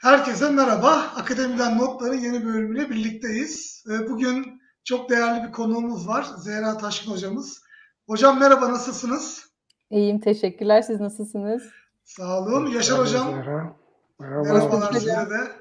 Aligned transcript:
Herkese 0.00 0.50
merhaba. 0.50 0.90
Akademiden 1.16 1.78
Notların 1.78 2.18
yeni 2.18 2.44
bölümüyle 2.44 2.90
birlikteyiz. 2.90 3.84
Ee, 3.90 4.08
bugün 4.08 4.60
çok 4.84 5.10
değerli 5.10 5.48
bir 5.48 5.52
konuğumuz 5.52 6.08
var. 6.08 6.26
Zehra 6.38 6.78
Taşkın 6.78 7.10
hocamız. 7.10 7.62
Hocam 8.06 8.40
merhaba, 8.40 8.72
nasılsınız? 8.72 9.46
İyiyim, 9.90 10.20
teşekkürler. 10.20 10.82
Siz 10.82 11.00
nasılsınız? 11.00 11.62
Sağ 12.04 12.38
olun. 12.38 12.66
Yaşar 12.66 12.98
hocam. 12.98 13.26
Zehra. 13.30 13.76
Merhaba. 14.20 14.42
Merhabalar 14.42 14.92
size 14.92 15.06
de. 15.06 15.52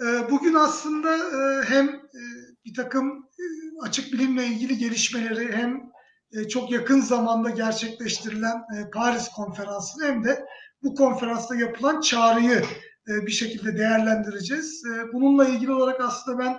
Ee, 0.00 0.30
bugün 0.30 0.54
aslında 0.54 1.16
e, 1.16 1.64
hem 1.64 1.88
e, 1.88 2.22
bir 2.64 2.74
takım 2.74 3.08
e, 3.08 3.44
açık 3.82 4.12
bilimle 4.12 4.46
ilgili 4.46 4.78
gelişmeleri 4.78 5.52
hem 5.56 5.90
çok 6.48 6.70
yakın 6.70 7.00
zamanda 7.00 7.50
gerçekleştirilen 7.50 8.62
Paris 8.94 9.28
Konferansı'nı 9.28 10.04
hem 10.04 10.24
de 10.24 10.46
bu 10.82 10.94
konferansta 10.94 11.56
yapılan 11.56 12.00
çağrıyı 12.00 12.64
bir 13.08 13.30
şekilde 13.30 13.78
değerlendireceğiz. 13.78 14.82
E, 14.86 15.12
bununla 15.12 15.44
ilgili 15.44 15.72
olarak 15.72 16.00
aslında 16.00 16.38
ben 16.38 16.56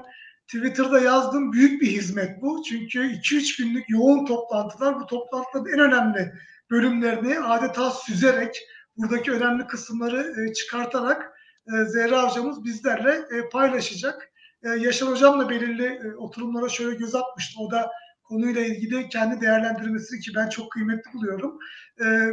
Twitter'da 0.48 1.00
yazdım. 1.00 1.54
Büyük 1.54 1.82
bir 1.82 1.88
hizmet 1.88 2.42
bu. 2.42 2.64
Çünkü 2.70 3.00
2-3 3.00 3.64
günlük 3.64 3.90
yoğun 3.90 4.26
toplantılar 4.26 5.00
bu 5.00 5.06
toplantıların 5.06 5.74
en 5.74 5.80
önemli 5.80 6.34
bölümlerini 6.72 7.40
adeta 7.40 7.92
süzerek 7.92 8.58
buradaki 8.98 9.32
önemli 9.32 9.68
kısımları 9.68 10.34
e, 10.42 10.54
çıkartarak 10.54 11.32
Zehra 11.88 12.30
hocamız 12.30 12.64
bizlerle 12.64 13.22
paylaşacak. 13.52 14.30
Yaşar 14.80 15.10
hocam 15.10 15.50
belirli 15.50 16.02
oturumlara 16.18 16.70
şöyle 16.70 16.98
göz 16.98 17.16
atmıştı. 17.16 17.62
O 17.62 17.72
da 17.72 17.92
konuyla 18.24 18.62
ilgili 18.62 19.10
kendi 19.10 19.42
değerlendirmesini 19.42 20.20
ki 20.20 20.32
ben 20.36 20.50
çok 20.50 20.72
kıymetli 20.72 21.14
buluyorum. 21.14 21.60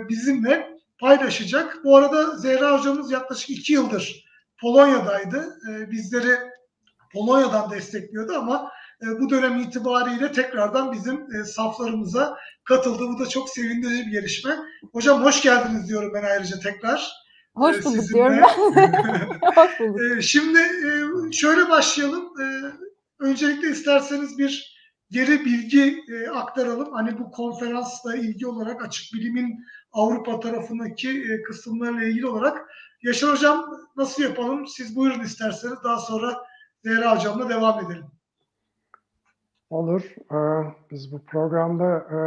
Bizimle 0.09 0.76
paylaşacak. 1.01 1.85
Bu 1.85 1.97
arada 1.97 2.37
Zehra 2.37 2.79
hocamız 2.79 3.11
yaklaşık 3.11 3.51
iki 3.51 3.73
yıldır 3.73 4.27
Polonya'daydı. 4.61 5.59
E, 5.71 5.91
bizleri 5.91 6.37
Polonya'dan 7.13 7.71
destekliyordu 7.71 8.33
ama 8.37 8.71
e, 9.03 9.07
bu 9.21 9.31
dönem 9.31 9.61
itibariyle 9.61 10.33
tekrardan 10.33 10.93
bizim 10.93 11.15
e, 11.15 11.45
saflarımıza 11.45 12.37
katıldı. 12.65 13.03
Bu 13.09 13.19
da 13.19 13.29
çok 13.29 13.49
sevindirici 13.51 14.07
bir 14.07 14.13
gelişme. 14.13 14.57
Hocam 14.93 15.25
hoş 15.25 15.43
geldiniz 15.43 15.89
diyorum 15.89 16.13
ben 16.15 16.25
ayrıca 16.25 16.61
tekrar. 16.61 17.13
Hoş 17.55 17.85
bulduk 17.85 18.03
sizinle. 18.03 18.15
diyorum 18.15 18.39
hoş 19.55 19.81
bulduk. 19.81 20.23
Şimdi 20.23 20.59
şöyle 21.33 21.69
başlayalım. 21.69 22.33
Öncelikle 23.19 23.71
isterseniz 23.71 24.39
bir 24.39 24.77
geri 25.11 25.45
bilgi 25.45 25.99
aktaralım. 26.35 26.93
Hani 26.93 27.19
bu 27.19 27.31
konferansla 27.31 28.17
ilgili 28.17 28.47
olarak 28.47 28.85
açık 28.85 29.15
bilimin 29.15 29.65
Avrupa 29.97 30.41
tarafındaki 30.41 31.33
e, 31.33 31.43
kısımlarla 31.43 32.03
ilgili 32.03 32.27
olarak. 32.27 32.71
Yaşar 33.03 33.33
Hocam 33.33 33.65
nasıl 33.97 34.23
yapalım? 34.23 34.67
Siz 34.67 34.97
buyurun 34.97 35.21
isterseniz 35.21 35.77
daha 35.85 35.99
sonra 35.99 36.37
Zehra 36.85 37.17
Hocam'la 37.17 37.49
devam 37.49 37.85
edelim. 37.85 38.05
Olur. 39.71 40.15
Ee, 40.33 40.37
biz 40.91 41.13
bu 41.13 41.19
programda 41.25 41.97
e, 41.97 42.19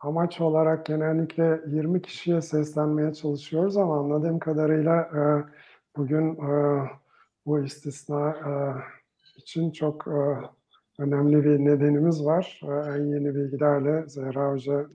amaç 0.00 0.40
olarak 0.40 0.86
genellikle 0.86 1.60
20 1.66 2.02
kişiye 2.02 2.42
seslenmeye 2.42 3.14
çalışıyoruz 3.14 3.76
ama 3.76 3.98
anladığım 3.98 4.38
kadarıyla 4.38 5.00
e, 5.00 5.20
bugün 5.96 6.38
bu 7.46 7.60
istisna 7.60 8.36
için 9.36 9.70
çok 9.70 10.06
önemli 10.98 11.44
bir 11.44 11.64
nedenimiz 11.64 12.24
var. 12.24 12.60
En 12.62 13.04
yeni 13.04 13.34
bilgilerle 13.34 14.08
Zehra 14.08 14.52
Hoca 14.52 14.86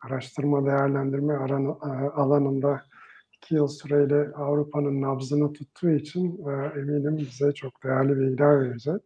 araştırma 0.00 0.66
değerlendirme 0.66 1.34
alanında 2.14 2.82
iki 3.32 3.54
yıl 3.54 3.68
süreyle 3.68 4.32
Avrupa'nın 4.34 5.02
nabzını 5.02 5.52
tuttuğu 5.52 5.90
için 5.90 6.46
e, 6.48 6.78
eminim 6.80 7.16
bize 7.16 7.52
çok 7.52 7.84
değerli 7.84 8.18
bilgiler 8.18 8.60
verecek. 8.60 9.02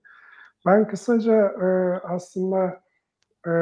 Ben 0.66 0.88
kısaca 0.88 1.46
e, 1.46 1.66
aslında 2.04 2.82
e, 3.46 3.52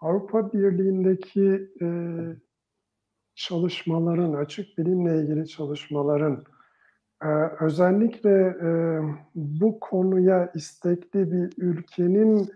Avrupa 0.00 0.52
Birliği'ndeki 0.52 1.70
çalışmaların, 3.34 4.32
açık 4.32 4.78
bilimle 4.78 5.16
ilgili 5.16 5.48
çalışmaların 5.48 6.44
özellikle 7.60 8.56
bu 9.34 9.80
konuya 9.80 10.52
istekli 10.54 11.32
bir 11.32 11.52
ülkenin 11.58 12.38
e, 12.44 12.48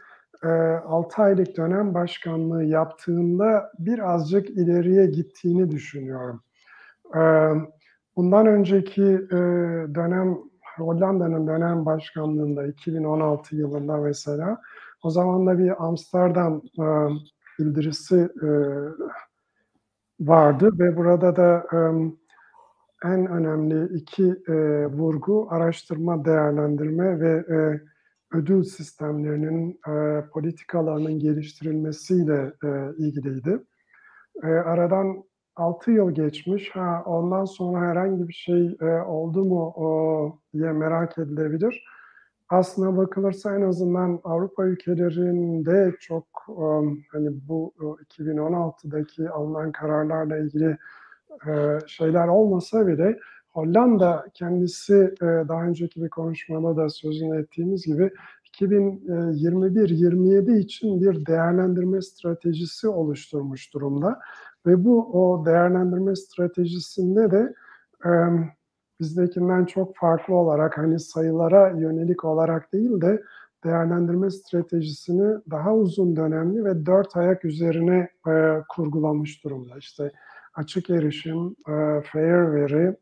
6 0.42 1.22
aylık 1.22 1.56
dönem 1.56 1.94
başkanlığı 1.94 2.64
yaptığında 2.64 3.72
birazcık 3.78 4.50
ileriye 4.50 5.06
gittiğini 5.06 5.70
düşünüyorum. 5.70 6.42
E, 7.16 7.20
bundan 8.16 8.46
önceki 8.46 9.02
e, 9.02 9.36
dönem 9.94 10.38
Hollanda'nın 10.76 11.46
dönem 11.46 11.86
başkanlığında 11.86 12.66
2016 12.66 13.56
yılında 13.56 13.96
mesela 13.96 14.60
o 15.02 15.10
zaman 15.10 15.46
da 15.46 15.58
bir 15.58 15.84
Amsterdam 15.84 16.62
e, 16.78 16.86
bildirisi 17.58 18.28
e, 18.42 18.48
vardı 20.20 20.70
ve 20.78 20.96
burada 20.96 21.36
da 21.36 21.66
en 23.04 23.26
önemli 23.26 23.96
iki 23.96 24.24
vurgu 24.88 25.46
araştırma, 25.50 26.24
değerlendirme 26.24 27.20
ve 27.20 27.44
ödül 28.34 28.62
sistemlerinin, 28.62 29.80
e, 29.88 30.24
politikalarının 30.32 31.18
geliştirilmesiyle 31.18 32.52
e, 32.64 32.68
ilgiliydi. 32.98 33.58
E, 34.42 34.46
aradan 34.46 35.24
6 35.56 35.90
yıl 35.90 36.10
geçmiş. 36.10 36.70
Ha, 36.70 37.02
ondan 37.06 37.44
sonra 37.44 37.86
herhangi 37.86 38.28
bir 38.28 38.32
şey 38.32 38.76
e, 38.80 38.84
oldu 39.02 39.44
mu 39.44 39.72
o, 39.76 40.38
diye 40.52 40.72
merak 40.72 41.18
edilebilir. 41.18 41.84
Aslına 42.48 42.96
bakılırsa 42.96 43.56
en 43.56 43.62
azından 43.62 44.20
Avrupa 44.24 44.64
ülkelerinde 44.64 45.94
çok 46.00 46.26
um, 46.48 47.02
hani 47.12 47.30
bu 47.48 47.74
2016'daki 48.18 49.30
alınan 49.30 49.72
kararlarla 49.72 50.38
ilgili 50.38 50.78
e, 51.46 51.78
şeyler 51.86 52.28
olmasa 52.28 52.86
bile 52.86 53.18
Hollanda 53.54 54.26
kendisi 54.34 55.15
e, 55.22 55.25
daha 55.25 55.65
önceki 55.65 56.03
bir 56.04 56.09
konuşmada 56.09 56.76
da 56.76 56.88
sözünü 56.88 57.41
ettiğimiz 57.41 57.87
gibi 57.87 58.10
2021-27 58.60 60.59
için 60.59 61.00
bir 61.00 61.26
değerlendirme 61.26 62.03
stratejisi 62.03 62.88
oluşturmuş 62.88 63.75
durumda. 63.75 64.20
Ve 64.66 64.84
bu 64.84 65.22
o 65.22 65.47
değerlendirme 65.47 66.16
stratejisinde 66.16 67.31
de 67.31 67.54
e, 68.04 68.10
bizdekinden 69.00 69.64
çok 69.64 69.97
farklı 69.97 70.34
olarak 70.34 70.78
hani 70.78 71.00
sayılara 71.00 71.69
yönelik 71.69 72.25
olarak 72.25 72.72
değil 72.72 73.00
de 73.00 73.22
değerlendirme 73.64 74.31
stratejisini 74.31 75.37
daha 75.50 75.75
uzun 75.75 76.16
dönemli 76.16 76.64
ve 76.64 76.87
dört 76.87 77.16
ayak 77.16 77.44
üzerine 77.44 78.09
e, 78.28 78.62
kurgulamış 78.69 79.44
durumda. 79.44 79.78
İşte 79.78 80.12
açık 80.54 80.91
erişim, 80.91 81.56
e, 81.69 82.03
fair 82.12 82.53
veri, 82.54 82.97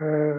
e, 0.00 0.34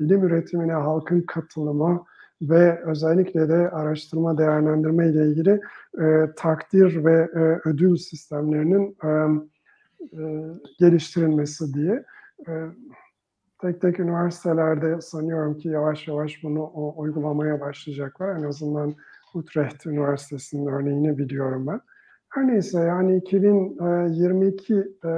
bilim 0.00 0.24
üretimine 0.24 0.72
halkın 0.72 1.20
katılımı 1.20 2.04
ve 2.42 2.82
özellikle 2.82 3.48
de 3.48 3.70
araştırma 3.70 4.38
değerlendirme 4.38 5.08
ile 5.08 5.26
ilgili 5.26 5.60
e, 6.00 6.30
takdir 6.36 7.04
ve 7.04 7.28
e, 7.34 7.68
ödül 7.68 7.96
sistemlerinin 7.96 8.96
e, 9.04 9.08
e, 10.12 10.52
geliştirilmesi 10.78 11.74
diye. 11.74 12.04
E, 12.48 12.52
tek 13.60 13.80
tek 13.80 14.00
üniversitelerde 14.00 15.00
sanıyorum 15.00 15.58
ki 15.58 15.68
yavaş 15.68 16.08
yavaş 16.08 16.42
bunu 16.42 16.62
o, 16.62 17.00
uygulamaya 17.02 17.60
başlayacaklar. 17.60 18.36
En 18.36 18.42
azından 18.42 18.94
Utrecht 19.34 19.86
Üniversitesi'nin 19.86 20.66
örneğini 20.66 21.18
biliyorum 21.18 21.66
ben. 21.66 21.80
Her 22.36 22.46
neyse 22.46 22.80
yani 22.80 23.16
2022 23.16 24.74
e, 24.74 25.08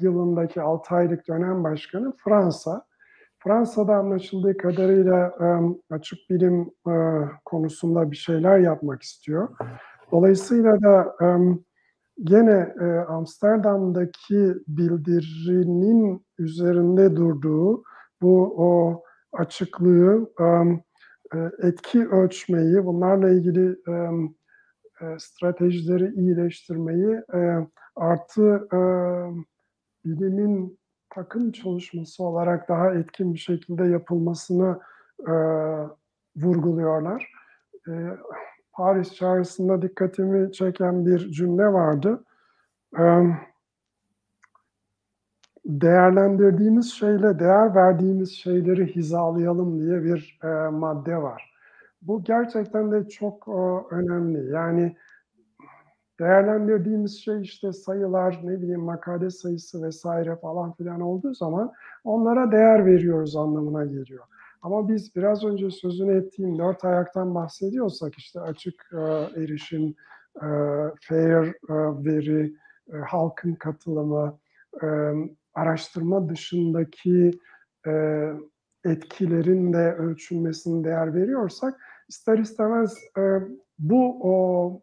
yılındaki 0.00 0.62
6 0.62 0.94
aylık 0.94 1.28
dönem 1.28 1.64
başkanı 1.64 2.12
Fransa. 2.24 2.86
Fransa'da 3.38 3.96
anlaşıldığı 3.96 4.56
kadarıyla 4.56 5.32
açık 5.90 6.18
bilim 6.30 6.70
konusunda 7.44 8.10
bir 8.10 8.16
şeyler 8.16 8.58
yapmak 8.58 9.02
istiyor. 9.02 9.48
Dolayısıyla 10.12 10.82
da 10.82 11.16
gene 12.24 12.74
Amsterdam'daki 13.08 14.54
bildirinin 14.68 16.26
üzerinde 16.38 17.16
durduğu 17.16 17.82
bu 18.22 18.54
o 18.56 19.02
açıklığı, 19.32 20.30
etki 21.62 22.08
ölçmeyi, 22.08 22.86
bunlarla 22.86 23.30
ilgili 23.30 23.76
stratejileri 25.18 26.14
iyileştirmeyi 26.14 27.22
artı 27.96 28.68
bilimin 30.04 30.78
takım 31.10 31.52
çalışması 31.52 32.24
olarak 32.24 32.68
daha 32.68 32.94
etkin 32.94 33.34
bir 33.34 33.38
şekilde 33.38 33.84
yapılmasını 33.84 34.80
e, 35.20 35.32
vurguluyorlar. 36.36 37.32
E, 37.88 37.92
Paris 38.72 39.14
çağrısında 39.14 39.82
dikkatimi 39.82 40.52
çeken 40.52 41.06
bir 41.06 41.18
cümle 41.18 41.66
vardı. 41.66 42.24
E, 42.98 43.04
değerlendirdiğimiz 45.64 46.92
şeyle 46.92 47.38
değer 47.38 47.74
verdiğimiz 47.74 48.32
şeyleri 48.32 48.96
hizalayalım 48.96 49.80
diye 49.80 50.04
bir 50.04 50.38
e, 50.44 50.70
madde 50.70 51.16
var. 51.16 51.55
Bu 52.06 52.24
gerçekten 52.24 52.92
de 52.92 53.08
çok 53.08 53.48
e, 53.48 53.94
önemli. 53.94 54.52
Yani 54.52 54.96
değerlendirdiğimiz 56.20 57.24
şey 57.24 57.42
işte 57.42 57.72
sayılar, 57.72 58.40
ne 58.42 58.62
bileyim 58.62 58.80
makale 58.80 59.30
sayısı 59.30 59.82
vesaire 59.82 60.36
falan 60.36 60.72
filan 60.72 61.00
olduğu 61.00 61.34
zaman 61.34 61.72
onlara 62.04 62.52
değer 62.52 62.86
veriyoruz 62.86 63.36
anlamına 63.36 63.84
geliyor. 63.84 64.24
Ama 64.62 64.88
biz 64.88 65.16
biraz 65.16 65.44
önce 65.44 65.70
sözünü 65.70 66.16
ettiğim 66.16 66.58
dört 66.58 66.84
ayaktan 66.84 67.34
bahsediyorsak 67.34 68.14
işte 68.14 68.40
açık 68.40 68.90
e, 68.92 68.96
erişim, 69.42 69.94
e, 70.36 70.48
fair 71.00 71.46
e, 71.46 72.04
veri, 72.04 72.54
e, 72.92 72.96
halkın 72.96 73.54
katılımı, 73.54 74.38
e, 74.82 74.86
araştırma 75.54 76.28
dışındaki 76.28 77.30
e, 77.86 77.92
etkilerin 78.84 79.72
de 79.72 79.92
ölçülmesine 79.92 80.84
değer 80.84 81.14
veriyorsak 81.14 81.80
ister 82.08 82.38
istemez 82.38 82.98
e, 83.18 83.22
bu 83.78 84.18
o 84.22 84.82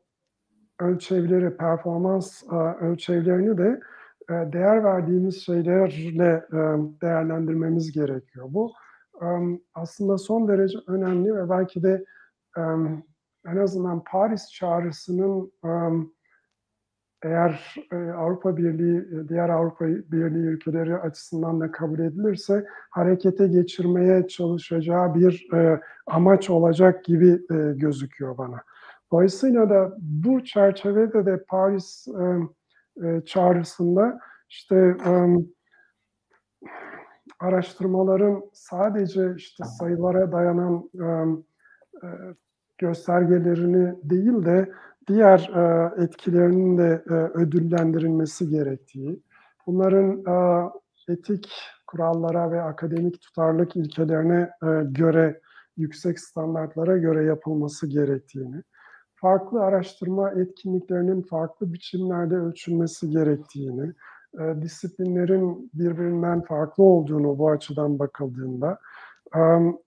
ölçevleri, 0.79 1.57
performans 1.57 2.43
e, 2.43 2.55
ölçevlerini 2.85 3.57
de 3.57 3.79
e, 4.29 4.33
değer 4.33 4.83
verdiğimiz 4.83 5.45
şeylerle 5.45 6.45
e, 6.53 6.57
değerlendirmemiz 7.01 7.91
gerekiyor. 7.91 8.45
Bu 8.49 8.73
e, 9.21 9.25
aslında 9.73 10.17
son 10.17 10.47
derece 10.47 10.77
önemli 10.87 11.35
ve 11.35 11.49
belki 11.49 11.83
de 11.83 12.05
e, 12.57 12.61
en 13.45 13.57
azından 13.57 14.03
Paris 14.03 14.51
çağrısının 14.51 15.51
e, 15.65 15.69
eğer 17.23 17.75
e, 17.91 17.95
Avrupa 17.95 18.57
Birliği, 18.57 18.97
e, 18.97 19.29
diğer 19.29 19.49
Avrupa 19.49 19.85
Birliği 19.87 20.45
ülkeleri 20.45 20.97
açısından 20.97 21.59
da 21.59 21.71
kabul 21.71 21.99
edilirse 21.99 22.65
harekete 22.89 23.47
geçirmeye 23.47 24.27
çalışacağı 24.27 25.15
bir 25.15 25.53
e, 25.53 25.81
amaç 26.07 26.49
olacak 26.49 27.05
gibi 27.05 27.41
gözüküyor 27.75 28.37
bana. 28.37 28.63
Dolayısıyla 29.11 29.69
da 29.69 29.97
bu 29.99 30.43
çerçevede 30.43 31.25
de 31.25 31.43
Paris 31.47 32.07
çağrısında 33.25 34.19
işte 34.49 34.75
e, 35.05 35.11
araştırmaların 37.39 38.43
sadece 38.53 39.33
işte 39.35 39.63
sayılara 39.63 40.31
dayanan 40.31 40.89
göstergelerini 42.77 43.95
değil 44.03 44.45
de 44.45 44.71
diğer 45.07 45.51
e, 45.55 45.91
etkilerinin 46.03 46.77
de 46.77 47.03
e, 47.09 47.13
ödüllendirilmesi 47.13 48.49
gerektiği, 48.49 49.19
bunların 49.67 50.23
e, 50.27 50.69
etik 51.13 51.51
kurallara 51.87 52.51
ve 52.51 52.61
akademik 52.61 53.21
tutarlık 53.21 53.75
ilkelerine 53.75 54.49
göre, 54.83 55.41
yüksek 55.77 56.19
standartlara 56.19 56.97
göre 56.97 57.23
yapılması 57.23 57.87
gerektiğini, 57.87 58.63
farklı 59.15 59.61
araştırma 59.61 60.31
etkinliklerinin 60.31 61.21
farklı 61.21 61.73
biçimlerde 61.73 62.35
ölçülmesi 62.35 63.09
gerektiğini, 63.09 63.93
disiplinlerin 64.61 65.71
birbirinden 65.73 66.41
farklı 66.41 66.83
olduğunu 66.83 67.37
bu 67.37 67.49
açıdan 67.49 67.99
bakıldığında, 67.99 68.79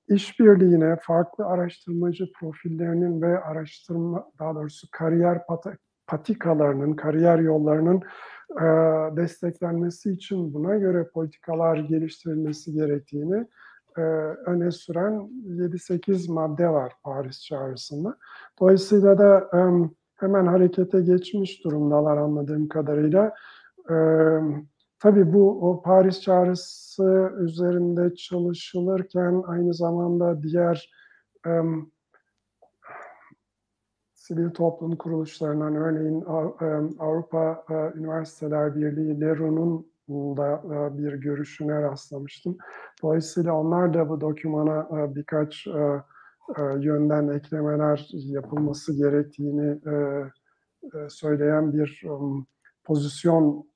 işbirliğine, 0.09 0.97
farklı 1.03 1.47
araştırmacı 1.47 2.33
profillerinin 2.41 3.23
ve 3.23 3.41
araştırma, 3.41 4.31
daha 4.39 4.55
doğrusu 4.55 4.87
kariyer 4.93 5.43
patikalarının, 6.07 6.93
kariyer 6.93 7.39
yollarının 7.39 8.03
e, 8.51 8.67
desteklenmesi 9.17 10.11
için 10.11 10.55
buna 10.55 10.77
göre 10.77 11.09
politikalar 11.15 11.77
geliştirilmesi 11.77 12.73
gerektiğini 12.73 13.47
e, 13.97 14.01
öne 14.47 14.71
süren 14.71 15.31
7-8 15.47 16.33
madde 16.33 16.69
var 16.69 16.93
Paris 17.03 17.45
çağrısında. 17.45 18.17
Dolayısıyla 18.61 19.19
da 19.19 19.51
e, 19.55 19.61
hemen 20.15 20.47
harekete 20.47 21.01
geçmiş 21.01 21.65
durumdalar 21.65 22.17
anladığım 22.17 22.69
kadarıyla. 22.69 23.35
E, 23.91 23.95
tabii 24.99 25.33
bu 25.33 25.71
o 25.71 25.83
Paris 25.83 26.21
çağrısı 26.21 27.33
üzerinde 27.41 28.15
çalışılırken 28.15 29.43
aynı 29.47 29.75
zamanda 29.75 30.43
diğer 30.43 30.91
e, 31.47 31.51
sivil 34.15 34.51
toplum 34.51 34.97
kuruluşlarından 34.97 35.77
örneğin 35.77 36.25
Avrupa 36.99 37.65
Üniversiteler 37.95 38.77
Birliği 38.77 39.21
LERU'nun 39.21 39.87
da 40.09 40.63
bir 40.99 41.13
görüşüne 41.13 41.83
rastlamıştım. 41.83 42.59
Dolayısıyla 43.03 43.53
onlar 43.55 43.95
da 43.95 44.09
bu 44.09 44.21
dokümana 44.21 44.89
birkaç 45.15 45.67
yönden 46.81 47.29
eklemeler 47.29 48.09
yapılması 48.13 48.97
gerektiğini 48.97 49.81
söyleyen 51.09 51.73
bir 51.73 52.03
pozisyon 52.85 53.67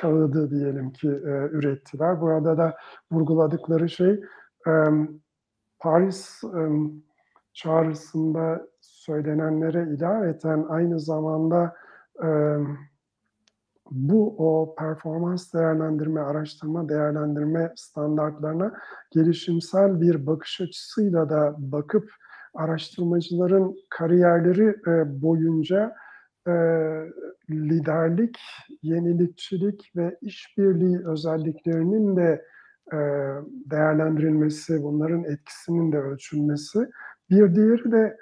kağıdı 0.00 0.50
diyelim 0.50 0.92
ki 0.92 1.08
ürettiler. 1.52 2.20
Burada 2.20 2.58
da 2.58 2.76
vurguladıkları 3.12 3.88
şey 3.88 4.20
Paris 5.78 6.42
çağrısında 7.52 8.66
söylenenlere 8.80 9.94
ilaveten 9.94 10.66
aynı 10.68 11.00
zamanda 11.00 11.74
bu 13.90 14.34
o 14.38 14.74
performans 14.74 15.54
değerlendirme, 15.54 16.20
araştırma 16.20 16.88
değerlendirme 16.88 17.72
standartlarına 17.76 18.72
gelişimsel 19.10 20.00
bir 20.00 20.26
bakış 20.26 20.60
açısıyla 20.60 21.30
da 21.30 21.54
bakıp 21.58 22.10
araştırmacıların 22.54 23.76
kariyerleri 23.90 24.76
e, 24.86 25.22
boyunca 25.22 25.94
e, 26.48 26.52
liderlik, 27.50 28.38
yenilikçilik 28.82 29.92
ve 29.96 30.18
işbirliği 30.20 31.06
özelliklerinin 31.06 32.16
de 32.16 32.44
e, 32.92 32.96
değerlendirilmesi, 33.70 34.82
bunların 34.82 35.24
etkisinin 35.24 35.92
de 35.92 35.98
ölçülmesi. 35.98 36.90
Bir 37.30 37.54
diğeri 37.54 37.92
de 37.92 38.16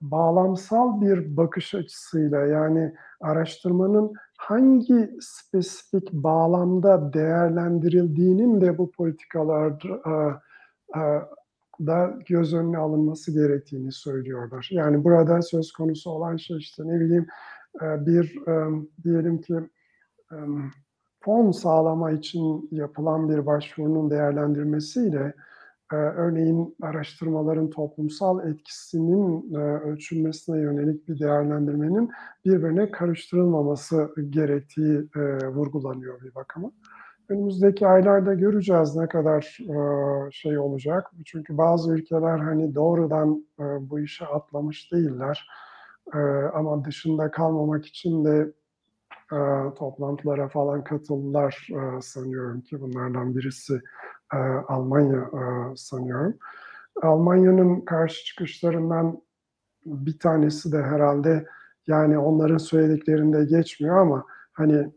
bağlamsal 0.00 1.00
bir 1.00 1.36
bakış 1.36 1.74
açısıyla 1.74 2.46
yani 2.46 2.94
araştırmanın 3.20 4.12
hangi 4.38 5.10
spesifik 5.20 6.12
bağlamda 6.12 7.12
değerlendirildiğinin 7.12 8.60
de 8.60 8.78
bu 8.78 8.90
politikalarda 8.90 10.00
da 11.80 12.18
göz 12.28 12.54
önüne 12.54 12.78
alınması 12.78 13.32
gerektiğini 13.32 13.92
söylüyorlar. 13.92 14.68
Yani 14.70 15.04
burada 15.04 15.42
söz 15.42 15.72
konusu 15.72 16.10
olan 16.10 16.36
şey 16.36 16.56
işte 16.56 16.82
ne 16.86 17.00
bileyim 17.00 17.26
bir 17.82 18.38
diyelim 19.04 19.40
ki 19.40 19.54
fon 21.20 21.50
sağlama 21.50 22.10
için 22.10 22.68
yapılan 22.72 23.28
bir 23.28 23.46
başvurunun 23.46 24.10
değerlendirmesiyle 24.10 25.34
örneğin 25.96 26.76
araştırmaların 26.82 27.70
toplumsal 27.70 28.48
etkisinin 28.48 29.54
e, 29.54 29.58
ölçülmesine 29.58 30.60
yönelik 30.60 31.08
bir 31.08 31.18
değerlendirmenin 31.18 32.10
birbirine 32.44 32.90
karıştırılmaması 32.90 34.08
gerektiği 34.30 35.08
e, 35.16 35.48
vurgulanıyor 35.48 36.20
bir 36.22 36.34
bakıma. 36.34 36.72
Önümüzdeki 37.28 37.86
aylarda 37.86 38.34
göreceğiz 38.34 38.96
ne 38.96 39.08
kadar 39.08 39.58
e, 39.60 40.30
şey 40.30 40.58
olacak. 40.58 41.10
Çünkü 41.24 41.58
bazı 41.58 41.94
ülkeler 41.94 42.38
hani 42.38 42.74
doğrudan 42.74 43.46
bu 43.80 44.00
işe 44.00 44.26
atlamış 44.26 44.92
değiller. 44.92 45.48
Ama 46.54 46.84
dışında 46.84 47.30
kalmamak 47.30 47.86
için 47.86 48.24
de 48.24 48.52
toplantılara 49.76 50.48
falan 50.48 50.84
katıldılar 50.84 51.68
sanıyorum 52.00 52.60
ki 52.60 52.80
bunlardan 52.80 53.36
birisi 53.36 53.80
e, 54.32 54.36
Almanya 54.68 55.18
e, 55.18 55.76
sanıyorum. 55.76 56.34
Almanya'nın 57.02 57.80
karşı 57.80 58.24
çıkışlarından 58.24 59.22
bir 59.86 60.18
tanesi 60.18 60.72
de 60.72 60.82
herhalde 60.82 61.46
yani 61.86 62.18
onların 62.18 62.58
söylediklerinde 62.58 63.44
geçmiyor 63.44 63.98
ama 63.98 64.24
hani 64.52 64.92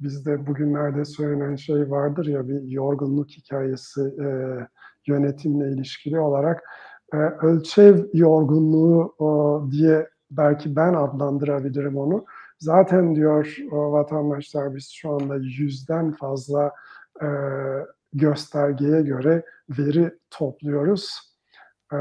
bizde 0.00 0.46
bugünlerde 0.46 1.04
söylenen 1.04 1.56
şey 1.56 1.90
vardır 1.90 2.26
ya 2.26 2.48
bir 2.48 2.62
yorgunluk 2.62 3.30
hikayesi 3.30 4.00
e, 4.00 4.28
yönetimle 5.06 5.72
ilişkili 5.72 6.20
olarak 6.20 6.64
e, 7.12 7.16
ölçev 7.16 8.04
yorgunluğu 8.12 9.14
o, 9.18 9.62
diye 9.70 10.08
belki 10.30 10.76
ben 10.76 10.94
adlandırabilirim 10.94 11.96
onu. 11.96 12.24
Zaten 12.58 13.14
diyor 13.14 13.56
o, 13.72 13.92
vatandaşlar 13.92 14.74
biz 14.74 14.90
şu 14.90 15.10
anda 15.10 15.36
yüzden 15.36 16.12
fazla 16.12 16.72
e, 17.22 17.26
göstergeye 18.12 19.02
göre 19.02 19.42
veri 19.78 20.18
topluyoruz. 20.30 21.36
Ee, 21.92 21.96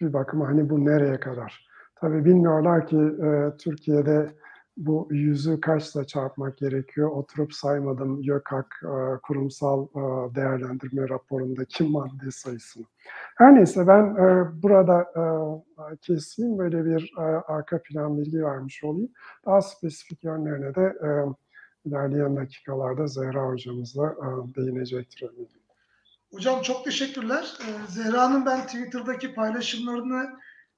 bir 0.00 0.12
bakıma 0.12 0.48
hani 0.48 0.70
bu 0.70 0.84
nereye 0.84 1.20
kadar? 1.20 1.66
Tabii 2.00 2.24
bilmiyorlar 2.24 2.86
ki 2.86 2.96
e, 2.96 3.56
Türkiye'de 3.56 4.34
bu 4.76 5.08
yüzü 5.10 5.60
kaçla 5.60 6.06
çarpmak 6.06 6.58
gerekiyor? 6.58 7.10
Oturup 7.10 7.54
saymadım 7.54 8.22
YÖKAK 8.22 8.82
e, 8.82 9.20
kurumsal 9.22 9.84
e, 9.84 10.34
değerlendirme 10.34 11.08
raporundaki 11.08 11.84
madde 11.84 12.30
sayısını. 12.30 12.84
Her 13.36 13.54
neyse 13.54 13.86
ben 13.86 14.02
e, 14.02 14.62
burada 14.62 15.12
keseyim 16.02 16.58
böyle 16.58 16.84
bir 16.84 17.12
arka 17.46 17.82
plan 17.82 18.18
bilgi 18.18 18.44
vermiş 18.44 18.84
olayım. 18.84 19.10
Daha 19.46 19.62
spesifik 19.62 20.24
yönlerine 20.24 20.74
de 20.74 20.96
ilerleyen 21.84 22.36
dakikalarda 22.36 23.06
Zehra 23.06 23.48
hocamızla 23.48 24.16
değinecektir. 24.56 25.30
Hocam 26.32 26.62
çok 26.62 26.84
teşekkürler. 26.84 27.58
Zehra'nın 27.88 28.46
ben 28.46 28.66
Twitter'daki 28.66 29.34
paylaşımlarını 29.34 30.30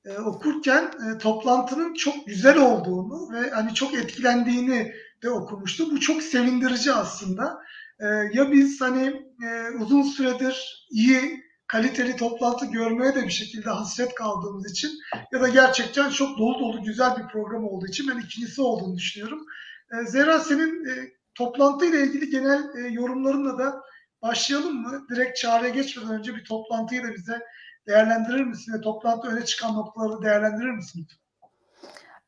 e, 0.05 0.19
okurken 0.19 0.85
e, 0.85 1.19
toplantının 1.19 1.95
çok 1.95 2.27
güzel 2.27 2.59
olduğunu 2.59 3.33
ve 3.33 3.51
hani 3.51 3.75
çok 3.75 3.95
etkilendiğini 3.95 4.93
de 5.23 5.31
okumuştu. 5.31 5.91
Bu 5.91 6.01
çok 6.01 6.23
sevindirici 6.23 6.93
aslında. 6.93 7.59
E, 8.01 8.07
ya 8.33 8.53
biz 8.53 8.81
hani 8.81 9.23
e, 9.47 9.71
uzun 9.81 10.03
süredir 10.03 10.87
iyi 10.91 11.45
kaliteli 11.67 12.17
toplantı 12.17 12.67
görmeye 12.67 13.15
de 13.15 13.25
bir 13.25 13.31
şekilde 13.31 13.71
hasret 13.71 14.15
kaldığımız 14.15 14.71
için 14.71 14.91
ya 15.33 15.41
da 15.41 15.49
gerçekten 15.49 16.11
çok 16.11 16.39
dolu 16.39 16.61
dolu 16.61 16.83
güzel 16.83 17.17
bir 17.17 17.29
program 17.33 17.65
olduğu 17.65 17.87
için 17.87 18.09
ben 18.09 18.19
ikincisi 18.21 18.63
olduğunu 18.63 18.97
düşünüyorum. 18.97 19.47
E, 19.93 20.07
Zehra 20.07 20.41
senin 20.41 20.85
e, 20.85 20.93
toplantı 21.35 21.87
ile 21.87 22.03
ilgili 22.03 22.31
genel 22.31 22.63
e, 22.77 22.89
yorumlarınla 22.89 23.59
da 23.59 23.81
başlayalım 24.23 24.83
mı? 24.83 25.07
Direkt 25.11 25.39
çağrıya 25.39 25.71
geçmeden 25.71 26.11
önce 26.11 26.35
bir 26.35 26.45
toplantıyı 26.45 27.03
da 27.03 27.15
bize 27.15 27.41
değerlendirir 27.87 28.45
misin? 28.45 28.73
Ve 28.73 28.81
toplantı 28.81 29.29
öne 29.29 29.45
çıkan 29.45 29.75
noktaları 29.75 30.23
değerlendirir 30.23 30.71
misin? 30.71 31.07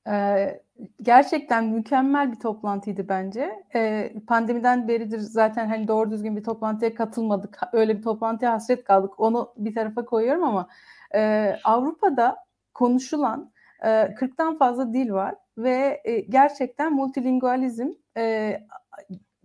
Ee, 0.08 0.60
gerçekten 1.02 1.64
mükemmel 1.64 2.32
bir 2.32 2.40
toplantıydı 2.40 3.08
bence. 3.08 3.64
Ee, 3.74 4.12
pandemiden 4.26 4.88
beridir 4.88 5.18
zaten 5.18 5.68
hani 5.68 5.88
doğru 5.88 6.10
düzgün 6.10 6.36
bir 6.36 6.44
toplantıya 6.44 6.94
katılmadık. 6.94 7.58
Öyle 7.72 7.98
bir 7.98 8.02
toplantıya 8.02 8.52
hasret 8.52 8.84
kaldık. 8.84 9.20
Onu 9.20 9.52
bir 9.56 9.74
tarafa 9.74 10.04
koyuyorum 10.04 10.44
ama 10.44 10.68
e, 11.14 11.52
Avrupa'da 11.64 12.36
konuşulan 12.74 13.52
e, 13.82 13.88
40'tan 13.88 14.58
fazla 14.58 14.92
dil 14.92 15.12
var 15.12 15.34
ve 15.58 16.00
e, 16.04 16.20
gerçekten 16.20 16.92
multilingualizm 16.92 17.88
e, 18.16 18.56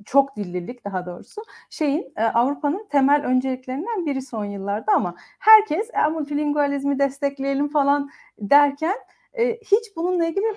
çok 0.05 0.35
dillilik 0.35 0.85
daha 0.85 1.05
doğrusu 1.05 1.41
şeyin 1.69 2.13
e, 2.17 2.23
Avrupa'nın 2.23 2.87
temel 2.89 3.25
önceliklerinden 3.25 4.05
biri 4.05 4.21
son 4.21 4.45
yıllarda 4.45 4.93
ama 4.93 5.15
herkes 5.39 5.89
e, 5.93 6.07
multilingualizmi 6.09 6.99
destekleyelim 6.99 7.67
falan 7.69 8.09
derken 8.39 8.95
e, 9.33 9.55
hiç 9.55 9.95
bununla 9.95 10.25
ilgili 10.25 10.55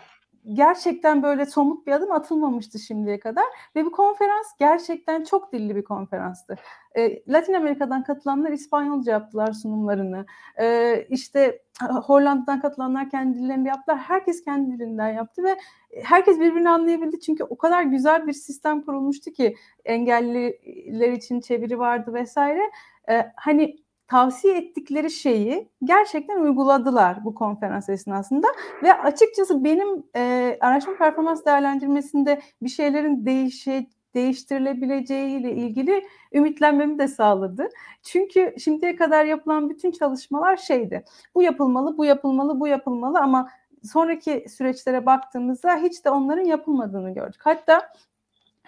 gerçekten 0.52 1.22
böyle 1.22 1.46
somut 1.46 1.86
bir 1.86 1.92
adım 1.92 2.12
atılmamıştı 2.12 2.78
şimdiye 2.78 3.20
kadar 3.20 3.44
ve 3.76 3.84
bu 3.84 3.92
konferans 3.92 4.46
gerçekten 4.58 5.24
çok 5.24 5.52
dilli 5.52 5.76
bir 5.76 5.84
konferanstı. 5.84 6.56
E, 6.96 7.22
Latin 7.28 7.52
Amerika'dan 7.52 8.04
katılanlar 8.04 8.50
İspanyolca 8.50 9.12
yaptılar 9.12 9.52
sunumlarını. 9.52 10.26
E, 10.60 11.06
işte 11.10 11.62
Hollanda'dan 11.80 12.60
katılanlar 12.60 13.10
kendi 13.10 13.38
dillerini 13.38 13.68
yaptılar. 13.68 13.98
Herkes 13.98 14.44
kendi 14.44 14.78
dilinden 14.78 15.08
yaptı 15.08 15.42
ve 15.42 15.56
herkes 16.02 16.40
birbirini 16.40 16.70
anlayabildi. 16.70 17.20
Çünkü 17.20 17.44
o 17.44 17.56
kadar 17.56 17.82
güzel 17.82 18.26
bir 18.26 18.32
sistem 18.32 18.82
kurulmuştu 18.82 19.30
ki 19.30 19.56
engelliler 19.84 21.12
için 21.12 21.40
çeviri 21.40 21.78
vardı 21.78 22.14
vesaire. 22.14 22.70
E, 23.10 23.32
hani 23.36 23.83
tavsiye 24.08 24.58
ettikleri 24.58 25.10
şeyi 25.10 25.68
gerçekten 25.84 26.40
uyguladılar 26.40 27.24
bu 27.24 27.34
konferans 27.34 27.88
esnasında 27.88 28.46
ve 28.82 28.94
açıkçası 28.94 29.64
benim 29.64 30.04
e, 30.16 30.56
araştırma 30.60 30.98
performans 30.98 31.44
değerlendirmesinde 31.44 32.42
bir 32.62 32.68
şeylerin 32.68 33.26
değişe, 33.26 33.86
değiştirilebileceği 34.14 35.40
ile 35.40 35.52
ilgili 35.52 36.06
ümitlenmemi 36.32 36.98
de 36.98 37.08
sağladı. 37.08 37.68
Çünkü 38.02 38.54
şimdiye 38.58 38.96
kadar 38.96 39.24
yapılan 39.24 39.70
bütün 39.70 39.90
çalışmalar 39.90 40.56
şeydi. 40.56 41.04
Bu 41.34 41.42
yapılmalı, 41.42 41.98
bu 41.98 42.04
yapılmalı, 42.04 42.60
bu 42.60 42.68
yapılmalı 42.68 43.18
ama 43.18 43.48
sonraki 43.82 44.46
süreçlere 44.48 45.06
baktığımızda 45.06 45.76
hiç 45.76 46.04
de 46.04 46.10
onların 46.10 46.44
yapılmadığını 46.44 47.14
gördük. 47.14 47.40
Hatta 47.44 47.92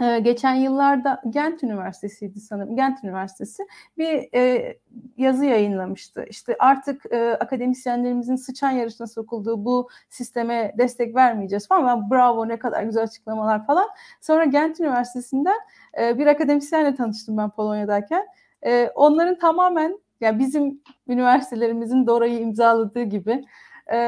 ee, 0.00 0.18
geçen 0.18 0.54
yıllarda 0.54 1.22
Gent 1.30 1.62
Üniversitesi'ydi 1.62 2.40
sanırım. 2.40 2.76
Gent 2.76 3.04
Üniversitesi 3.04 3.66
bir 3.98 4.28
e, 4.34 4.74
yazı 5.16 5.44
yayınlamıştı. 5.44 6.26
İşte 6.30 6.56
artık 6.58 7.12
e, 7.12 7.36
akademisyenlerimizin 7.40 8.36
sıçan 8.36 8.70
yarışına 8.70 9.06
sokulduğu 9.06 9.64
bu 9.64 9.88
sisteme 10.10 10.74
destek 10.78 11.14
vermeyeceğiz 11.14 11.68
falan. 11.68 11.86
Ben, 11.86 12.10
bravo 12.10 12.48
ne 12.48 12.58
kadar 12.58 12.82
güzel 12.82 13.02
açıklamalar 13.02 13.66
falan. 13.66 13.88
Sonra 14.20 14.44
Gent 14.44 14.80
Üniversitesi'nden 14.80 15.58
e, 16.00 16.18
bir 16.18 16.26
akademisyenle 16.26 16.94
tanıştım 16.94 17.36
ben 17.36 17.50
Polonya'dayken. 17.50 18.26
E, 18.66 18.90
onların 18.94 19.38
tamamen 19.38 19.98
yani 20.20 20.38
bizim 20.38 20.80
üniversitelerimizin 21.08 22.06
Dora'yı 22.06 22.38
imzaladığı 22.40 23.02
gibi 23.02 23.44
e, 23.92 23.98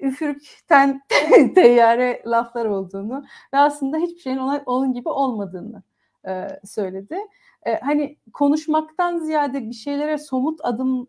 üfürükten 0.00 1.02
teyyare 1.54 2.22
laflar 2.26 2.66
olduğunu 2.66 3.24
ve 3.54 3.58
aslında 3.58 3.98
hiçbir 3.98 4.20
şeyin 4.20 4.38
ona, 4.38 4.62
onun 4.66 4.92
gibi 4.92 5.08
olmadığını 5.08 5.82
e, 6.28 6.48
söyledi. 6.64 7.18
E, 7.66 7.80
hani 7.80 8.16
konuşmaktan 8.32 9.18
ziyade 9.18 9.68
bir 9.68 9.74
şeylere 9.74 10.18
somut 10.18 10.60
adım 10.62 11.08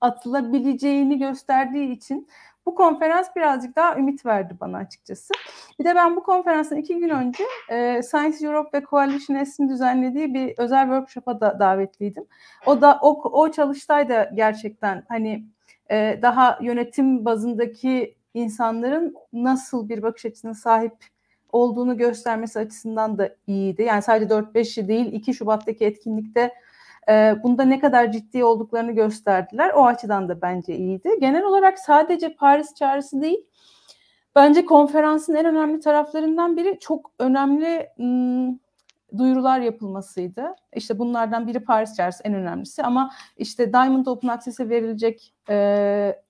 atılabileceğini 0.00 1.18
gösterdiği 1.18 1.92
için 1.92 2.28
bu 2.66 2.74
konferans 2.74 3.36
birazcık 3.36 3.76
daha 3.76 3.96
ümit 3.96 4.26
verdi 4.26 4.56
bana 4.60 4.78
açıkçası. 4.78 5.34
Bir 5.80 5.84
de 5.84 5.94
ben 5.94 6.16
bu 6.16 6.22
konferansın 6.22 6.76
iki 6.76 6.98
gün 6.98 7.08
önce 7.08 7.44
e, 7.70 8.02
Science 8.02 8.46
Europe 8.46 8.78
ve 8.78 8.84
Coalition 8.84 9.44
S'in 9.44 9.68
düzenlediği 9.68 10.34
bir 10.34 10.54
özel 10.58 10.82
workshop'a 10.82 11.40
da 11.40 11.58
davetliydim. 11.58 12.24
O 12.66 12.80
da 12.80 12.98
o, 13.02 13.40
o 13.40 13.50
çalıştay 13.50 14.08
da 14.08 14.30
gerçekten 14.34 15.04
hani 15.08 15.44
e, 15.90 16.18
daha 16.22 16.58
yönetim 16.62 17.24
bazındaki 17.24 18.17
insanların 18.38 19.14
nasıl 19.32 19.88
bir 19.88 20.02
bakış 20.02 20.24
açısına 20.26 20.54
sahip 20.54 20.94
olduğunu 21.52 21.96
göstermesi 21.96 22.58
açısından 22.58 23.18
da 23.18 23.30
iyiydi. 23.46 23.82
Yani 23.82 24.02
sadece 24.02 24.34
4-5'i 24.34 24.88
değil 24.88 25.12
2 25.12 25.34
Şubat'taki 25.34 25.84
etkinlikte 25.84 26.52
e, 27.08 27.36
bunda 27.42 27.62
ne 27.62 27.80
kadar 27.80 28.12
ciddi 28.12 28.44
olduklarını 28.44 28.92
gösterdiler. 28.92 29.72
O 29.74 29.86
açıdan 29.86 30.28
da 30.28 30.42
bence 30.42 30.76
iyiydi. 30.76 31.10
Genel 31.20 31.44
olarak 31.44 31.78
sadece 31.78 32.34
Paris 32.34 32.74
çağrısı 32.74 33.22
değil, 33.22 33.46
bence 34.34 34.64
konferansın 34.64 35.34
en 35.34 35.46
önemli 35.46 35.80
taraflarından 35.80 36.56
biri 36.56 36.78
çok 36.80 37.10
önemli 37.18 37.88
ım, 38.00 38.60
duyurular 39.18 39.60
yapılmasıydı. 39.60 40.54
İşte 40.76 40.98
bunlardan 40.98 41.46
biri 41.46 41.60
Paris 41.60 41.96
çağrısı 41.96 42.22
en 42.24 42.34
önemlisi 42.34 42.82
ama 42.82 43.10
işte 43.36 43.72
Diamond 43.72 44.06
Open 44.06 44.28
Access'e 44.28 44.68
verilecek 44.68 45.34
e, 45.50 46.22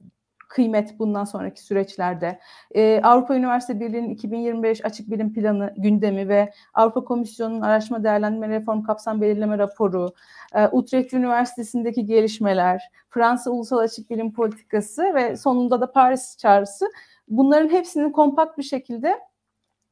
kıymet 0.49 0.99
bundan 0.99 1.25
sonraki 1.25 1.63
süreçlerde. 1.63 2.39
Ee, 2.75 3.01
Avrupa 3.03 3.37
Üniversite 3.37 3.81
Birliği'nin 3.81 4.11
2025 4.11 4.85
açık 4.85 5.11
bilim 5.11 5.33
planı 5.33 5.75
gündemi 5.77 6.29
ve 6.29 6.53
Avrupa 6.75 7.05
Komisyonu'nun 7.05 7.61
araştırma 7.61 8.05
değerlendirme 8.05 8.49
reform 8.49 8.83
kapsam 8.83 9.21
belirleme 9.21 9.59
raporu, 9.59 10.15
e, 10.55 10.69
Utrecht 10.69 11.13
Üniversitesi'ndeki 11.13 12.07
gelişmeler, 12.07 12.83
Fransa 13.11 13.51
Ulusal 13.51 13.79
Açık 13.79 14.11
Bilim 14.11 14.33
Politikası 14.33 15.15
ve 15.15 15.37
sonunda 15.37 15.81
da 15.81 15.93
Paris 15.93 16.37
çağrısı 16.39 16.87
bunların 17.29 17.69
hepsinin 17.69 18.13
kompakt 18.13 18.59
bir 18.59 18.63
şekilde 18.63 19.19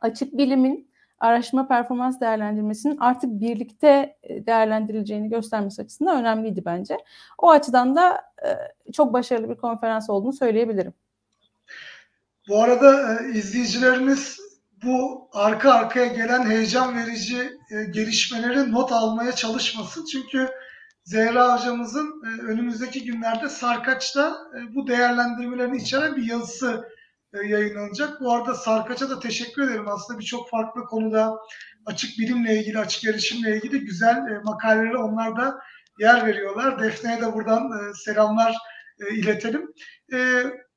açık 0.00 0.38
bilimin 0.38 0.90
araştırma 1.18 1.68
performans 1.68 2.20
değerlendirmesinin 2.20 2.96
artık 2.96 3.30
birlikte 3.30 4.16
e, 4.22 4.46
değerlendirileceğini 4.46 5.28
göstermesi 5.28 5.82
açısından 5.82 6.20
önemliydi 6.20 6.62
bence. 6.64 6.96
O 7.38 7.50
açıdan 7.50 7.96
da 7.96 8.22
e, 8.44 8.48
çok 8.92 9.12
başarılı 9.12 9.50
bir 9.50 9.54
konferans 9.54 10.10
olduğunu 10.10 10.32
söyleyebilirim. 10.32 10.92
Bu 12.48 12.62
arada 12.62 13.20
e, 13.20 13.28
izleyicilerimiz 13.28 14.40
bu 14.84 15.28
arka 15.32 15.72
arkaya 15.72 16.06
gelen 16.06 16.50
heyecan 16.50 16.96
verici 16.96 17.50
gelişmeleri 17.90 18.72
not 18.72 18.92
almaya 18.92 19.32
çalışmasın. 19.32 20.04
Çünkü 20.04 20.48
Zehra 21.04 21.58
hocamızın 21.58 22.22
önümüzdeki 22.46 23.04
günlerde 23.04 23.48
Sarkaç'ta 23.48 24.36
bu 24.74 24.86
değerlendirmelerini 24.86 25.76
içeren 25.76 26.16
bir 26.16 26.22
yazısı 26.22 26.95
yayınlanacak. 27.44 28.20
Bu 28.20 28.32
arada 28.32 28.54
Sarkaç'a 28.54 29.10
da 29.10 29.20
teşekkür 29.20 29.62
ederim. 29.62 29.88
Aslında 29.88 30.18
birçok 30.18 30.50
farklı 30.50 30.84
konuda 30.84 31.36
açık 31.86 32.18
bilimle 32.18 32.60
ilgili, 32.60 32.78
açık 32.78 33.04
erişimle 33.04 33.56
ilgili 33.56 33.80
güzel 33.80 34.16
e, 34.16 34.40
makaleleri 34.44 34.96
onlar 34.96 35.36
da 35.36 35.58
yer 35.98 36.26
veriyorlar. 36.26 36.82
Defne'ye 36.82 37.20
de 37.20 37.34
buradan 37.34 37.62
e, 37.62 37.94
selamlar 37.94 38.56
iletelim. 39.10 39.74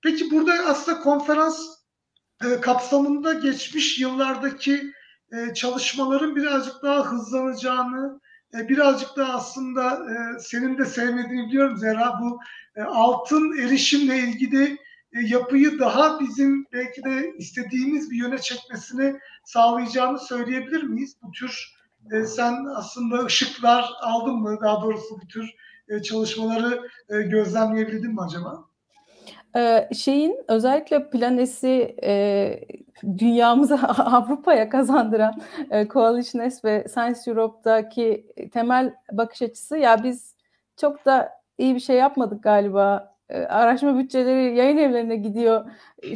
Peki 0.03 0.31
burada 0.31 0.53
aslında 0.67 0.99
konferans 0.99 1.59
kapsamında 2.61 3.33
geçmiş 3.33 3.99
yıllardaki 3.99 4.93
çalışmaların 5.55 6.35
birazcık 6.35 6.83
daha 6.83 7.11
hızlanacağını, 7.11 8.19
birazcık 8.53 9.17
daha 9.17 9.33
aslında 9.33 9.99
senin 10.39 10.77
de 10.77 10.85
sevmediğini 10.85 11.47
biliyorum 11.47 11.77
Zehra 11.77 12.19
bu 12.21 12.39
altın 12.85 13.57
erişimle 13.57 14.17
ilgili 14.17 14.63
e, 14.63 14.77
yapıyı 15.11 15.79
daha 15.79 16.19
bizim 16.19 16.65
belki 16.73 17.03
de 17.03 17.33
istediğimiz 17.37 18.11
bir 18.11 18.17
yöne 18.17 18.37
çekmesini 18.37 19.19
sağlayacağını 19.45 20.19
söyleyebilir 20.19 20.83
miyiz? 20.83 21.17
Bu 21.23 21.31
tür 21.31 21.75
e, 22.11 22.23
sen 22.23 22.65
aslında 22.75 23.25
ışıklar 23.25 23.89
aldın 24.01 24.35
mı? 24.35 24.57
Daha 24.61 24.81
doğrusu 24.81 25.21
bu 25.21 25.27
tür 25.27 25.49
e, 25.89 26.01
çalışmaları 26.01 26.89
e, 27.09 27.21
gözlemleyebildin 27.21 28.13
mi 28.13 28.21
acaba? 28.21 28.69
Ee, 29.55 29.89
şeyin 29.93 30.37
özellikle 30.47 31.09
planesi 31.09 31.95
e, 32.03 32.61
dünyamıza 33.17 33.75
Avrupa'ya 33.97 34.69
kazandıran 34.69 35.41
e, 35.71 35.87
Coalition 35.87 36.49
S 36.49 36.67
ve 36.67 36.87
Science 36.87 37.19
Europe'daki 37.27 38.27
temel 38.51 38.93
bakış 39.11 39.41
açısı 39.41 39.77
ya 39.77 40.03
biz 40.03 40.35
çok 40.77 41.05
da 41.05 41.29
iyi 41.57 41.75
bir 41.75 41.79
şey 41.79 41.95
yapmadık 41.95 42.43
galiba 42.43 42.97
e, 42.97 43.18
araştırma 43.29 43.99
bütçeleri 43.99 44.55
yayın 44.55 44.77
evlerine 44.77 45.15
gidiyor 45.15 45.65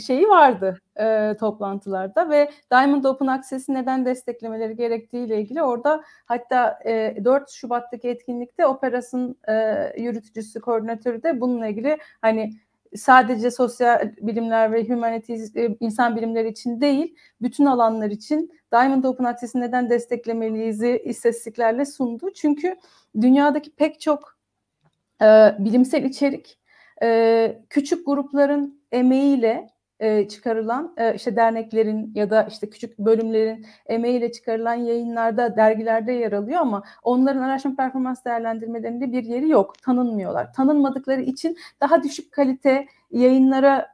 şeyi 0.06 0.30
vardı 0.30 0.78
e, 1.00 1.36
toplantılarda 1.40 2.30
ve 2.30 2.52
Diamond 2.72 3.04
Open 3.04 3.28
Access'i 3.28 3.74
neden 3.74 4.06
desteklemeleri 4.06 4.76
gerektiği 4.76 5.26
ile 5.26 5.42
ilgili 5.42 5.64
orada 5.64 6.04
hatta 6.26 6.80
e, 6.86 7.16
4 7.24 7.50
Şubat'taki 7.52 8.10
etkinlikte 8.10 8.68
Operas'ın 8.68 9.38
e, 9.50 9.54
yürütücüsü, 9.98 10.60
koordinatörü 10.60 11.24
de 11.24 11.42
bununla 11.42 11.68
ilgili 11.68 11.98
hani 12.22 12.54
sadece 12.96 13.52
sosyal 13.52 14.12
bilimler 14.22 14.72
ve 14.72 14.88
humanities 14.88 15.56
e, 15.56 15.78
insan 15.80 16.16
bilimleri 16.16 16.50
için 16.50 16.82
değil, 16.82 17.16
bütün 17.42 17.66
alanlar 17.66 18.10
için 18.10 18.52
Diamond 18.72 19.04
Open 19.04 19.24
Access'i 19.24 19.60
neden 19.60 19.90
desteklemeliyiz 19.90 20.84
istatistiklerle 20.84 21.86
sundu. 21.86 22.34
Çünkü 22.34 22.76
dünyadaki 23.22 23.76
pek 23.76 24.02
çok 24.02 24.38
e, 25.22 25.56
bilimsel 25.60 26.04
içerik 26.04 26.63
e, 27.02 27.62
küçük 27.70 28.06
grupların 28.06 28.82
emeğiyle 28.92 29.70
e, 30.00 30.28
çıkarılan 30.28 30.94
e, 30.98 31.16
işte 31.16 31.36
derneklerin 31.36 32.12
ya 32.16 32.30
da 32.30 32.44
işte 32.44 32.70
küçük 32.70 33.00
bölümlerin 33.00 33.66
emeğiyle 33.86 34.32
çıkarılan 34.32 34.74
yayınlarda, 34.74 35.56
dergilerde 35.58 36.12
yer 36.12 36.32
alıyor 36.32 36.62
ama 36.62 36.84
onların 37.04 37.42
araştırma 37.42 37.76
performans 37.76 38.26
değerlendirmelerinde 38.26 39.12
bir 39.12 39.24
yeri 39.24 39.50
yok. 39.50 39.82
Tanınmıyorlar. 39.82 40.54
Tanınmadıkları 40.54 41.22
için 41.22 41.58
daha 41.82 42.04
düşük 42.04 42.32
kalite 42.32 42.88
yayınlara 43.12 43.94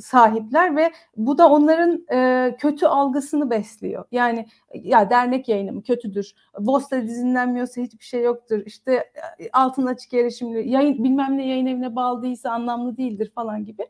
sahipler 0.00 0.76
ve 0.76 0.92
bu 1.16 1.38
da 1.38 1.48
onların 1.48 2.06
e, 2.12 2.56
kötü 2.58 2.86
algısını 2.86 3.50
besliyor. 3.50 4.04
Yani 4.12 4.46
ya 4.74 5.10
dernek 5.10 5.48
yayını 5.48 5.72
mı 5.72 5.82
kötüdür, 5.82 6.34
Vosta 6.58 7.02
dizinlenmiyorsa 7.02 7.80
hiçbir 7.82 8.04
şey 8.04 8.22
yoktur, 8.22 8.62
işte 8.66 8.92
e, 9.38 9.50
altın 9.52 9.86
açık 9.86 10.14
erişimli, 10.14 10.68
yayın, 10.68 11.04
bilmem 11.04 11.38
ne 11.38 11.46
yayın 11.46 11.66
evine 11.66 11.96
bağlı 11.96 12.22
değilse 12.22 12.48
anlamlı 12.48 12.96
değildir 12.96 13.32
falan 13.34 13.64
gibi. 13.64 13.82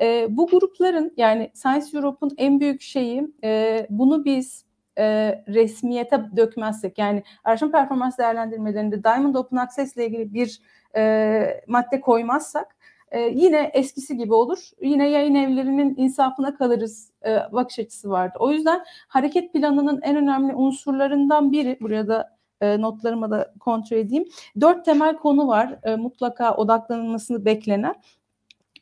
E, 0.00 0.26
bu 0.36 0.46
grupların 0.46 1.12
yani 1.16 1.50
Science 1.54 1.86
Europe'un 1.94 2.34
en 2.36 2.60
büyük 2.60 2.80
şeyi 2.80 3.34
e, 3.44 3.86
bunu 3.90 4.24
biz 4.24 4.66
e, 4.98 5.04
resmiyete 5.48 6.20
dökmezsek 6.36 6.98
yani 6.98 7.22
araştırma 7.44 7.72
performans 7.72 8.18
değerlendirmelerinde 8.18 9.04
Diamond 9.04 9.34
Open 9.34 9.56
Access 9.56 9.96
ile 9.96 10.06
ilgili 10.06 10.34
bir 10.34 10.60
e, 10.96 11.64
madde 11.66 12.00
koymazsak 12.00 12.75
e, 13.10 13.20
yine 13.20 13.70
eskisi 13.74 14.16
gibi 14.16 14.34
olur. 14.34 14.70
Yine 14.82 15.08
yayın 15.08 15.34
evlerinin 15.34 15.94
insafına 15.96 16.56
kalırız 16.56 17.10
e, 17.26 17.38
bakış 17.52 17.78
açısı 17.78 18.10
vardı. 18.10 18.36
O 18.38 18.50
yüzden 18.50 18.84
hareket 19.08 19.52
planının 19.52 20.00
en 20.02 20.16
önemli 20.16 20.54
unsurlarından 20.54 21.52
biri, 21.52 21.78
buraya 21.80 22.08
da 22.08 22.36
e, 22.60 22.80
notlarıma 22.80 23.30
da 23.30 23.54
kontrol 23.60 23.96
edeyim. 23.96 24.28
Dört 24.60 24.84
temel 24.84 25.16
konu 25.16 25.48
var 25.48 25.78
e, 25.82 25.96
mutlaka 25.96 26.54
odaklanılmasını 26.56 27.44
beklenen. 27.44 27.94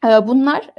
Bunlar 0.04 0.70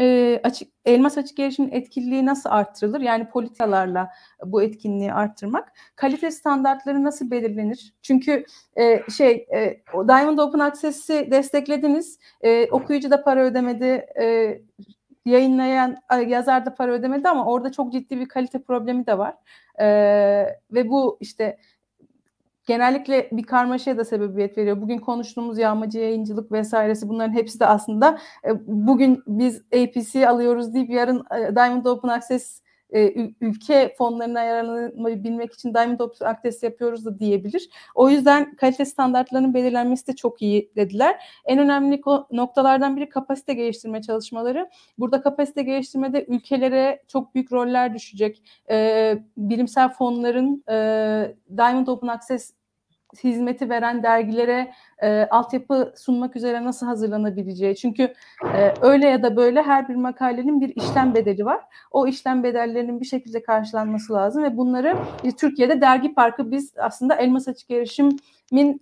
açık 0.44 0.75
elmas 0.86 1.18
açık 1.18 1.40
erişimin 1.40 1.72
etkililiği 1.72 2.26
nasıl 2.26 2.50
arttırılır? 2.50 3.02
Yani 3.02 3.30
politikalarla 3.30 4.10
bu 4.46 4.64
etkinliği 4.64 5.14
arttırmak. 5.14 5.72
Kalite 5.96 6.32
standartları 6.32 7.04
nasıl 7.04 7.32
belirlenir? 7.32 7.94
Çünkü 8.02 8.46
şey 9.18 9.48
Diamond 9.94 10.38
Open 10.38 10.60
Access'i 10.60 11.28
desteklediniz. 11.32 12.20
okuyucu 12.72 13.12
da 13.12 13.24
para 13.24 13.44
ödemedi. 13.44 14.06
yayınlayan 15.26 15.98
yazar 16.28 16.66
da 16.66 16.76
para 16.76 16.92
ödemedi 16.92 17.30
ama 17.30 17.46
orada 17.46 17.72
çok 17.72 17.92
ciddi 17.92 18.20
bir 18.20 18.28
kalite 18.28 18.60
problemi 18.62 19.08
de 19.08 19.18
var. 19.18 19.36
ve 20.72 20.90
bu 20.90 21.18
işte 21.20 21.58
genellikle 22.66 23.30
bir 23.32 23.44
karmaşaya 23.44 23.98
da 23.98 24.06
sebebiyet 24.06 24.58
veriyor. 24.58 24.82
Bugün 24.82 24.98
konuştuğumuz 24.98 25.58
yağmacı 25.58 26.00
yayıncılık 26.00 26.52
vesairesi 26.52 27.10
bunların 27.10 27.34
hepsi 27.34 27.60
de 27.60 27.66
aslında 27.66 28.20
e, 28.46 28.50
bugün 28.68 29.24
biz 29.28 29.62
APC 29.74 30.30
alıyoruz 30.30 30.74
deyip 30.74 30.90
yarın 30.90 31.24
e, 31.36 31.56
Diamond 31.56 31.86
Open 31.86 32.10
Access 32.10 32.62
e, 32.94 33.14
ülke 33.42 33.96
fonlarına 33.98 34.44
yararlanabilmek 34.44 35.54
için 35.54 35.74
Diamond 35.74 36.00
Open 36.00 36.26
Access 36.26 36.64
yapıyoruz 36.64 37.06
da 37.06 37.20
diyebilir. 37.20 37.70
O 37.96 38.10
yüzden 38.10 38.56
kalite 38.56 38.86
standartlarının 38.86 39.54
belirlenmesi 39.54 40.08
de 40.08 40.16
çok 40.16 40.42
iyi 40.42 40.72
dediler. 40.76 41.16
En 41.46 41.60
önemli 41.60 42.02
noktalardan 42.32 42.98
biri 42.98 43.10
kapasite 43.10 43.54
geliştirme 43.54 44.02
çalışmaları. 44.02 44.70
Burada 44.98 45.22
kapasite 45.22 45.64
geliştirmede 45.64 46.26
ülkelere 46.26 47.04
çok 47.08 47.36
büyük 47.36 47.52
roller 47.52 47.94
düşecek. 47.94 48.42
E, 48.70 49.18
bilimsel 49.38 49.90
fonların 49.90 50.64
e, 50.70 51.36
Diamond 51.58 51.88
Open 51.88 52.08
Access 52.08 52.54
hizmeti 53.24 53.70
veren 53.70 54.04
dergilere 54.04 54.74
e, 55.02 55.28
altyapı 55.32 55.94
sunmak 55.98 56.36
üzere 56.36 56.64
nasıl 56.64 56.86
hazırlanabileceği. 56.86 57.76
Çünkü 57.76 58.14
e, 58.54 58.74
öyle 58.82 59.08
ya 59.08 59.24
da 59.24 59.36
böyle 59.36 59.62
her 59.62 59.90
bir 59.90 59.96
makalenin 59.96 60.62
bir 60.62 60.76
işlem 60.76 61.16
bedeli 61.16 61.46
var. 61.46 61.62
O 61.92 62.08
işlem 62.08 62.44
bedellerinin 62.44 63.00
bir 63.00 63.06
şekilde 63.06 63.44
karşılanması 63.44 64.14
lazım 64.14 64.44
ve 64.44 64.58
bunları 64.58 64.98
e, 65.24 65.32
Türkiye'de 65.32 65.82
dergi 65.82 66.14
parkı 66.14 66.52
biz 66.52 66.74
aslında 66.78 67.16
Elmas 67.16 67.48
Açık 67.48 67.72
Erişim 67.72 68.18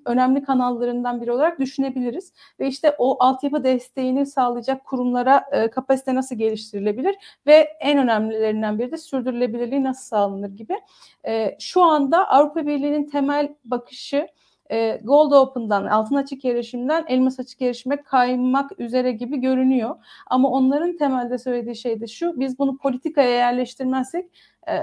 önemli 0.06 0.44
kanallarından 0.44 1.22
biri 1.22 1.32
olarak 1.32 1.60
düşünebiliriz. 1.60 2.34
Ve 2.60 2.68
işte 2.68 2.96
o 2.98 3.24
altyapı 3.24 3.64
desteğini 3.64 4.26
sağlayacak 4.26 4.86
kurumlara 4.86 5.46
e, 5.52 5.70
kapasite 5.70 6.16
nasıl 6.16 6.36
geliştirilebilir 6.36 7.16
ve 7.48 7.54
en 7.80 7.98
önemlilerinden 7.98 8.80
biri 8.80 8.92
de 8.92 8.98
sürdürülebilirliği 8.98 9.84
nasıl 9.84 10.04
sağlanır 10.04 10.50
gibi. 10.50 10.82
E, 11.28 11.56
şu 11.60 11.84
anda 11.84 12.30
Avrupa 12.30 12.66
Birliği'nin 12.66 13.10
temel 13.10 13.56
bakışı 13.66 14.28
e, 14.74 15.02
Gold 15.04 15.32
Open'dan, 15.32 15.86
altın 15.86 16.16
açık 16.16 16.46
erişimden 16.46 17.06
elmas 17.08 17.40
açık 17.40 17.62
erişime 17.62 18.04
kaymak 18.04 18.80
üzere 18.80 19.12
gibi 19.12 19.38
görünüyor. 19.38 19.96
Ama 20.28 20.50
onların 20.50 20.98
temelde 20.98 21.38
söylediği 21.38 21.76
şey 21.76 22.02
de 22.02 22.08
şu, 22.08 22.40
biz 22.40 22.60
bunu 22.60 22.78
politikaya 22.78 23.30
yerleştirmezsek 23.30 24.26
e, 24.68 24.74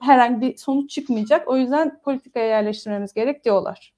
herhangi 0.00 0.40
bir 0.40 0.56
sonuç 0.56 0.90
çıkmayacak. 0.90 1.48
O 1.48 1.56
yüzden 1.56 2.00
politikaya 2.02 2.46
yerleştirmemiz 2.46 3.14
gerek 3.14 3.44
diyorlar. 3.44 3.94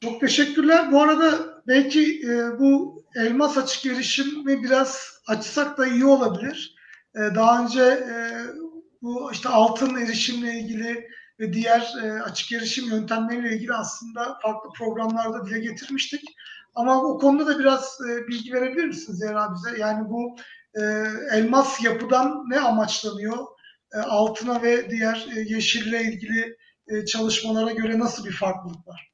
Çok 0.00 0.20
teşekkürler. 0.20 0.92
Bu 0.92 1.02
arada 1.02 1.32
belki 1.66 2.20
e, 2.28 2.58
bu 2.58 3.02
elmas 3.16 3.58
açık 3.58 3.86
erişimi 3.86 4.62
biraz 4.62 5.20
açsak 5.26 5.78
da 5.78 5.86
iyi 5.86 6.04
olabilir. 6.04 6.76
E, 7.14 7.20
daha 7.34 7.62
önce 7.62 7.82
e, 7.82 8.14
bu 9.02 9.32
işte 9.32 9.48
altın 9.48 9.94
erişimle 9.94 10.60
ilgili 10.60 11.08
ve 11.40 11.52
diğer 11.52 11.94
e, 12.04 12.22
açık 12.22 12.52
erişim 12.52 12.88
yöntemleriyle 12.90 13.54
ilgili 13.54 13.72
aslında 13.72 14.38
farklı 14.42 14.70
programlarda 14.78 15.46
dile 15.46 15.58
getirmiştik. 15.58 16.24
Ama 16.74 17.02
o 17.02 17.18
konuda 17.18 17.46
da 17.46 17.58
biraz 17.58 17.98
e, 18.10 18.28
bilgi 18.28 18.52
verebilir 18.52 18.84
misiniz 18.84 19.18
Zehra 19.18 19.54
bize? 19.54 19.80
Yani 19.80 20.10
bu 20.10 20.36
e, 20.74 20.82
elmas 21.32 21.84
yapıdan 21.84 22.44
ne 22.50 22.60
amaçlanıyor? 22.60 23.46
E, 23.94 23.98
altına 23.98 24.62
ve 24.62 24.90
diğer 24.90 25.26
e, 25.36 25.40
yeşille 25.40 26.02
ilgili 26.02 26.56
e, 26.88 27.04
çalışmalara 27.04 27.70
göre 27.70 27.98
nasıl 27.98 28.24
bir 28.24 28.32
farklılık 28.32 28.88
var? 28.88 29.12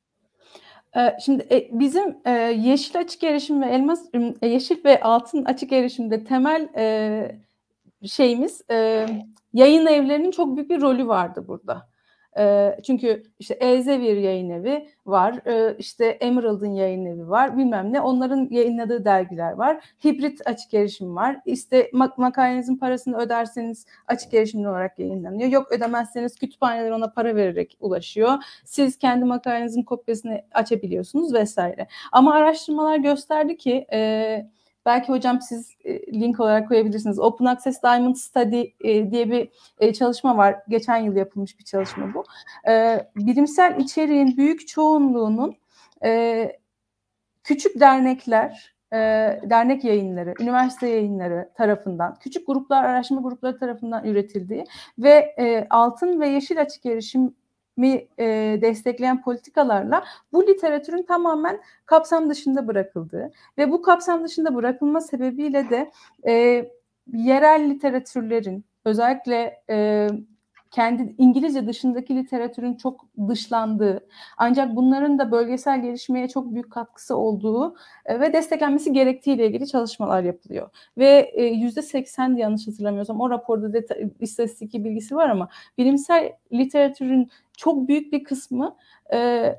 Şimdi 1.25 1.69
bizim 1.73 2.17
yeşil 2.65 2.99
açık 2.99 3.25
erişim 3.25 3.63
ve 3.63 3.67
elmas 3.67 4.01
yeşil 4.43 4.85
ve 4.85 5.01
altın 5.01 5.45
açık 5.45 5.73
erişimde 5.73 6.25
temel 6.25 6.69
şeyimiz 8.07 8.63
yayın 9.53 9.87
evlerinin 9.87 10.31
çok 10.31 10.57
büyük 10.57 10.71
bir 10.71 10.81
rolü 10.81 11.09
vardı 11.09 11.45
burada. 11.49 11.92
Çünkü 12.83 13.23
işte 13.39 13.55
Elsevier 13.55 14.17
yayın 14.17 14.51
evi 14.51 14.89
var, 15.07 15.47
e, 15.47 15.77
işte 15.79 16.07
Emerald'ın 16.07 16.75
yayın 16.75 17.07
evi 17.07 17.29
var, 17.29 17.59
bilmem 17.59 17.93
ne. 17.93 18.01
Onların 18.01 18.49
yayınladığı 18.51 19.05
dergiler 19.05 19.53
var. 19.53 19.85
Hibrit 20.05 20.41
açık 20.47 20.75
erişim 20.75 21.17
var. 21.17 21.41
İşte 21.47 21.91
mak 21.93 22.19
makalenizin 22.19 22.77
parasını 22.77 23.19
öderseniz 23.19 23.87
açık 24.07 24.35
erişimli 24.35 24.69
olarak 24.69 24.99
yayınlanıyor. 24.99 25.51
Yok 25.51 25.73
ödemezseniz 25.73 26.39
kütüphaneler 26.39 26.91
ona 26.91 27.11
para 27.11 27.37
vererek 27.37 27.77
ulaşıyor. 27.81 28.33
Siz 28.65 28.99
kendi 28.99 29.25
makalenizin 29.25 29.83
kopyasını 29.83 30.43
açabiliyorsunuz 30.53 31.35
vesaire. 31.35 31.87
Ama 32.13 32.35
araştırmalar 32.35 32.97
gösterdi 32.99 33.57
ki... 33.57 33.87
E, 33.93 34.62
Belki 34.87 35.13
hocam 35.13 35.41
siz 35.41 35.71
e, 35.85 36.13
link 36.21 36.41
olarak 36.41 36.69
koyabilirsiniz. 36.69 37.19
Open 37.19 37.45
Access 37.45 37.83
Diamond 37.83 38.15
Study 38.15 38.63
e, 38.81 39.11
diye 39.11 39.31
bir 39.31 39.49
e, 39.79 39.93
çalışma 39.93 40.37
var. 40.37 40.57
Geçen 40.69 40.97
yıl 40.97 41.17
yapılmış 41.17 41.59
bir 41.59 41.65
çalışma 41.65 42.15
bu. 42.15 42.25
Bilimsel 43.17 43.77
içeriğin 43.79 44.37
büyük 44.37 44.69
çoğunluğunun 44.69 45.57
küçük 47.45 47.81
dernekler, 47.81 48.75
dernek 49.51 49.85
yayınları, 49.85 50.35
üniversite 50.41 50.89
yayınları 50.89 51.51
tarafından, 51.55 52.15
küçük 52.21 52.47
gruplar, 52.47 52.85
araştırma 52.85 53.21
grupları 53.21 53.59
tarafından 53.59 54.05
üretildiği 54.05 54.65
ve 54.99 55.37
altın 55.71 56.21
ve 56.21 56.29
yeşil 56.29 56.61
açık 56.61 56.87
erişim 56.87 57.35
mi 57.77 58.09
e, 58.19 58.59
destekleyen 58.63 59.23
politikalarla 59.23 60.05
bu 60.33 60.47
literatürün 60.47 61.03
tamamen 61.03 61.61
kapsam 61.87 62.31
dışında 62.31 62.69
bırakıldığı 62.69 63.31
ve 63.59 63.71
bu 63.71 63.83
kapsam 63.83 64.25
dışında 64.25 64.55
bırakılma 64.55 65.01
sebebiyle 65.01 65.71
de 65.71 65.91
e, 66.27 66.65
yerel 67.13 67.71
literatürlerin 67.71 68.65
özellikle 68.85 69.63
e, 69.71 70.09
kendi 70.73 71.15
İngilizce 71.19 71.67
dışındaki 71.67 72.17
literatürün 72.17 72.75
çok 72.75 73.07
dışlandığı 73.29 74.07
ancak 74.37 74.77
bunların 74.77 75.19
da 75.19 75.33
bölgesel 75.33 75.83
gelişmeye 75.83 76.29
çok 76.29 76.55
büyük 76.55 76.73
katkısı 76.73 77.17
olduğu 77.17 77.77
e, 78.07 78.21
ve 78.21 78.33
desteklenmesi 78.33 78.93
gerektiği 78.93 79.35
ile 79.35 79.47
ilgili 79.47 79.67
çalışmalar 79.67 80.23
yapılıyor. 80.23 80.71
Ve 80.99 81.33
yüzde 81.55 81.83
seksen 81.83 82.37
yanlış 82.37 82.69
hatırlamıyorsam 82.69 83.21
o 83.21 83.31
raporda 83.31 83.79
deta- 83.79 84.11
istatistik 84.21 84.75
bilgisi 84.75 85.17
var 85.17 85.29
ama 85.29 85.49
bilimsel 85.79 86.33
literatürün 86.53 87.31
çok 87.57 87.89
büyük 87.89 88.13
bir 88.13 88.25
kısmı 88.25 88.77
e, 89.13 89.55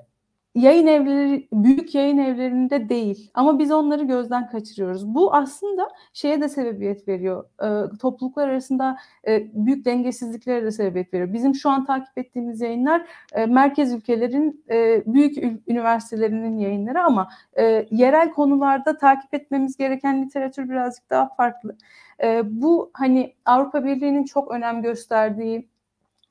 yayın 0.56 0.88
evleri 0.88 1.48
büyük 1.54 1.96
yayın 1.96 2.18
evlerinde 2.18 2.90
değil 2.90 3.32
ama 3.34 3.60
biz 3.60 3.72
onları 3.72 4.04
gözden 4.04 4.50
kaçırıyoruz. 4.50 5.16
Bu 5.16 5.36
aslında 5.36 5.90
şeye 6.14 6.42
de 6.42 6.50
sebebiyet 6.50 7.08
veriyor. 7.08 7.46
E, 7.64 7.98
topluluklar 7.98 8.50
arasında 8.50 8.98
e, 9.28 9.48
büyük 9.54 9.86
dengesizliklere 9.86 10.66
de 10.66 10.72
sebebiyet 10.72 11.14
veriyor. 11.14 11.34
Bizim 11.34 11.56
şu 11.56 11.70
an 11.70 11.86
takip 11.86 12.18
ettiğimiz 12.18 12.62
yayınlar 12.62 13.06
e, 13.34 13.46
merkez 13.46 13.94
ülkelerin 13.94 14.66
e, 14.70 15.04
büyük 15.06 15.38
üniversitelerinin 15.68 16.60
yayınları 16.60 17.04
ama 17.04 17.30
e, 17.58 17.88
yerel 17.92 18.32
konularda 18.32 18.98
takip 18.98 19.34
etmemiz 19.34 19.78
gereken 19.78 20.26
literatür 20.26 20.70
birazcık 20.70 21.10
daha 21.10 21.30
farklı. 21.36 21.76
E, 22.24 22.42
bu 22.62 22.92
hani 22.94 23.34
Avrupa 23.46 23.86
Birliği'nin 23.86 24.24
çok 24.24 24.52
önem 24.52 24.82
gösterdiği 24.82 25.68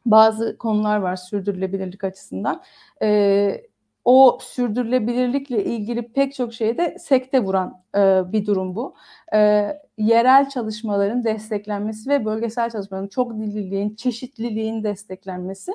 bazı 0.07 0.59
konular 0.59 0.99
var 0.99 1.17
sürdürülebilirlik 1.17 2.05
açısından. 2.05 2.63
E, 3.03 3.72
o 4.05 4.39
sürdürülebilirlikle 4.41 5.65
ilgili 5.65 6.13
pek 6.13 6.35
çok 6.35 6.55
şeyde 6.55 6.99
sekte 6.99 7.45
vuran 7.45 7.83
e, 7.97 8.33
bir 8.33 8.47
durum 8.47 8.77
bu. 8.77 8.95
E, 9.35 9.69
yerel 9.99 10.49
çalışmaların 10.49 11.25
desteklenmesi 11.25 12.11
ve 12.11 12.25
bölgesel 12.25 12.71
çalışmaların 12.71 13.09
çok 13.09 13.35
dilliliğin, 13.35 13.95
çeşitliliğin 13.95 14.85
desteklenmesi. 14.85 15.73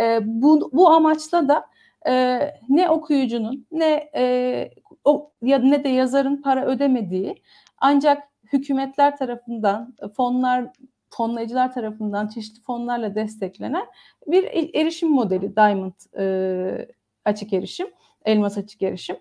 E, 0.00 0.18
bu, 0.24 0.70
bu 0.72 0.88
amaçla 0.90 1.48
da 1.48 1.66
e, 2.08 2.40
ne 2.68 2.90
okuyucunun 2.90 3.66
ne 3.72 4.10
e, 4.14 4.70
o 5.04 5.32
ya 5.42 5.58
ne 5.58 5.84
de 5.84 5.88
yazarın 5.88 6.36
para 6.36 6.66
ödemediği 6.66 7.42
ancak 7.78 8.22
hükümetler 8.52 9.16
tarafından 9.16 9.94
fonlar 10.16 10.66
fonlayıcılar 11.10 11.74
tarafından 11.74 12.28
çeşitli 12.28 12.62
fonlarla 12.62 13.14
desteklenen 13.14 13.86
bir 14.26 14.74
erişim 14.74 15.10
modeli 15.10 15.56
Diamond 15.56 15.92
e, 16.18 16.88
açık 17.28 17.52
erişim, 17.52 17.86
elmas 18.24 18.58
açık 18.58 18.82
erişim. 18.82 19.16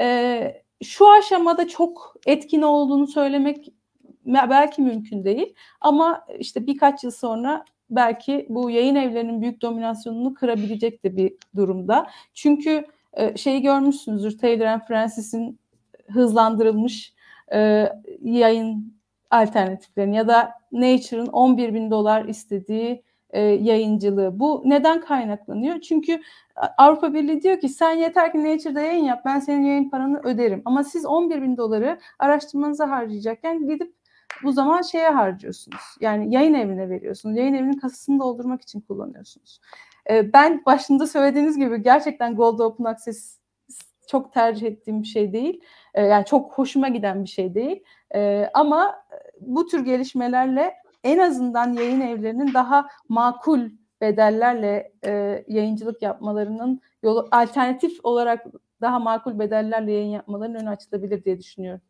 E, 0.00 0.62
şu 0.82 1.10
aşamada 1.10 1.68
çok 1.68 2.16
etkin 2.26 2.62
olduğunu 2.62 3.06
söylemek 3.06 3.72
belki 4.26 4.82
mümkün 4.82 5.24
değil 5.24 5.54
ama 5.80 6.26
işte 6.38 6.66
birkaç 6.66 7.04
yıl 7.04 7.10
sonra 7.10 7.64
belki 7.90 8.46
bu 8.48 8.70
yayın 8.70 8.94
evlerinin 8.94 9.42
büyük 9.42 9.62
dominasyonunu 9.62 10.34
kırabilecek 10.34 11.04
de 11.04 11.16
bir 11.16 11.32
durumda. 11.56 12.06
Çünkü 12.34 12.86
e, 13.12 13.36
şeyi 13.36 13.62
görmüşsünüzdür 13.62 14.38
Taylor 14.38 14.80
Francis'in 14.86 15.58
hızlandırılmış 16.08 17.14
e, 17.52 17.88
yayın 18.22 18.98
alternatiflerini 19.30 20.16
ya 20.16 20.28
da 20.28 20.52
Nature'ın 20.72 21.26
11 21.26 21.74
bin 21.74 21.90
dolar 21.90 22.24
istediği 22.24 23.02
e, 23.30 23.40
yayıncılığı. 23.40 24.40
Bu 24.40 24.62
neden 24.64 25.00
kaynaklanıyor? 25.00 25.80
Çünkü 25.80 26.20
Avrupa 26.78 27.14
Birliği 27.14 27.42
diyor 27.42 27.60
ki 27.60 27.68
sen 27.68 27.92
yeter 27.92 28.32
ki 28.32 28.44
Nature'da 28.44 28.80
yayın 28.80 29.04
yap 29.04 29.22
ben 29.24 29.38
senin 29.38 29.62
yayın 29.62 29.90
paranı 29.90 30.20
öderim. 30.24 30.62
Ama 30.64 30.84
siz 30.84 31.06
11 31.06 31.42
bin 31.42 31.56
doları 31.56 31.98
araştırmanıza 32.18 32.90
harcayacakken 32.90 33.66
gidip 33.66 33.94
bu 34.42 34.52
zaman 34.52 34.82
şeye 34.82 35.08
harcıyorsunuz. 35.08 35.96
Yani 36.00 36.34
yayın 36.34 36.54
evine 36.54 36.90
veriyorsunuz. 36.90 37.36
Yayın 37.36 37.54
evinin 37.54 37.78
kasasını 37.78 38.20
doldurmak 38.20 38.62
için 38.62 38.80
kullanıyorsunuz. 38.80 39.60
E, 40.10 40.32
ben 40.32 40.62
başında 40.66 41.06
söylediğiniz 41.06 41.56
gibi 41.56 41.82
gerçekten 41.82 42.36
Gold 42.36 42.58
Open 42.58 42.84
Access 42.84 43.38
çok 44.06 44.32
tercih 44.32 44.66
ettiğim 44.66 45.02
bir 45.02 45.06
şey 45.06 45.32
değil. 45.32 45.60
E, 45.94 46.02
yani 46.02 46.24
çok 46.24 46.52
hoşuma 46.52 46.88
giden 46.88 47.24
bir 47.24 47.28
şey 47.28 47.54
değil. 47.54 47.82
E, 48.14 48.50
ama 48.54 49.04
bu 49.40 49.66
tür 49.66 49.84
gelişmelerle 49.84 50.74
en 51.04 51.18
azından 51.18 51.72
yayın 51.72 52.00
evlerinin 52.00 52.54
daha 52.54 52.88
makul 53.08 53.60
bedellerle 54.00 54.92
e, 55.04 55.44
yayıncılık 55.48 56.02
yapmalarının 56.02 56.80
yolu 57.02 57.28
alternatif 57.30 57.92
olarak 58.02 58.46
daha 58.80 58.98
makul 58.98 59.38
bedellerle 59.38 59.92
yayın 59.92 60.10
yapmalarının 60.10 60.58
önü 60.58 60.68
açılabilir 60.68 61.24
diye 61.24 61.38
düşünüyorum. 61.38 61.80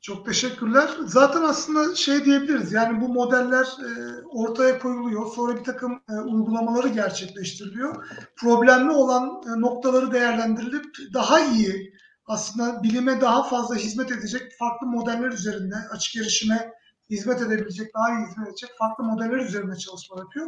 Çok 0.00 0.26
teşekkürler. 0.26 0.90
Zaten 1.06 1.42
aslında 1.42 1.94
şey 1.94 2.24
diyebiliriz 2.24 2.72
yani 2.72 3.00
bu 3.00 3.08
modeller 3.08 3.64
e, 3.64 3.88
ortaya 4.30 4.78
koyuluyor. 4.78 5.26
Sonra 5.26 5.56
bir 5.56 5.64
takım 5.64 5.92
e, 5.92 6.12
uygulamaları 6.12 6.88
gerçekleştiriliyor. 6.88 8.06
Problemli 8.36 8.90
olan 8.90 9.42
e, 9.46 9.60
noktaları 9.60 10.12
değerlendirilip 10.12 10.84
daha 11.14 11.40
iyi 11.40 11.92
aslında 12.26 12.82
bilime 12.82 13.20
daha 13.20 13.42
fazla 13.42 13.74
hizmet 13.74 14.12
edecek 14.12 14.42
farklı 14.58 14.86
modeller 14.86 15.32
üzerinde 15.32 15.74
açık 15.90 16.16
erişime 16.16 16.72
hizmet 17.10 17.42
edebilecek, 17.42 17.94
daha 17.94 18.10
iyi 18.10 18.26
hizmet 18.26 18.48
edecek 18.48 18.70
farklı 18.78 19.04
modeller 19.04 19.38
üzerinde 19.38 19.76
çalışma 19.76 20.18
yapıyor. 20.18 20.46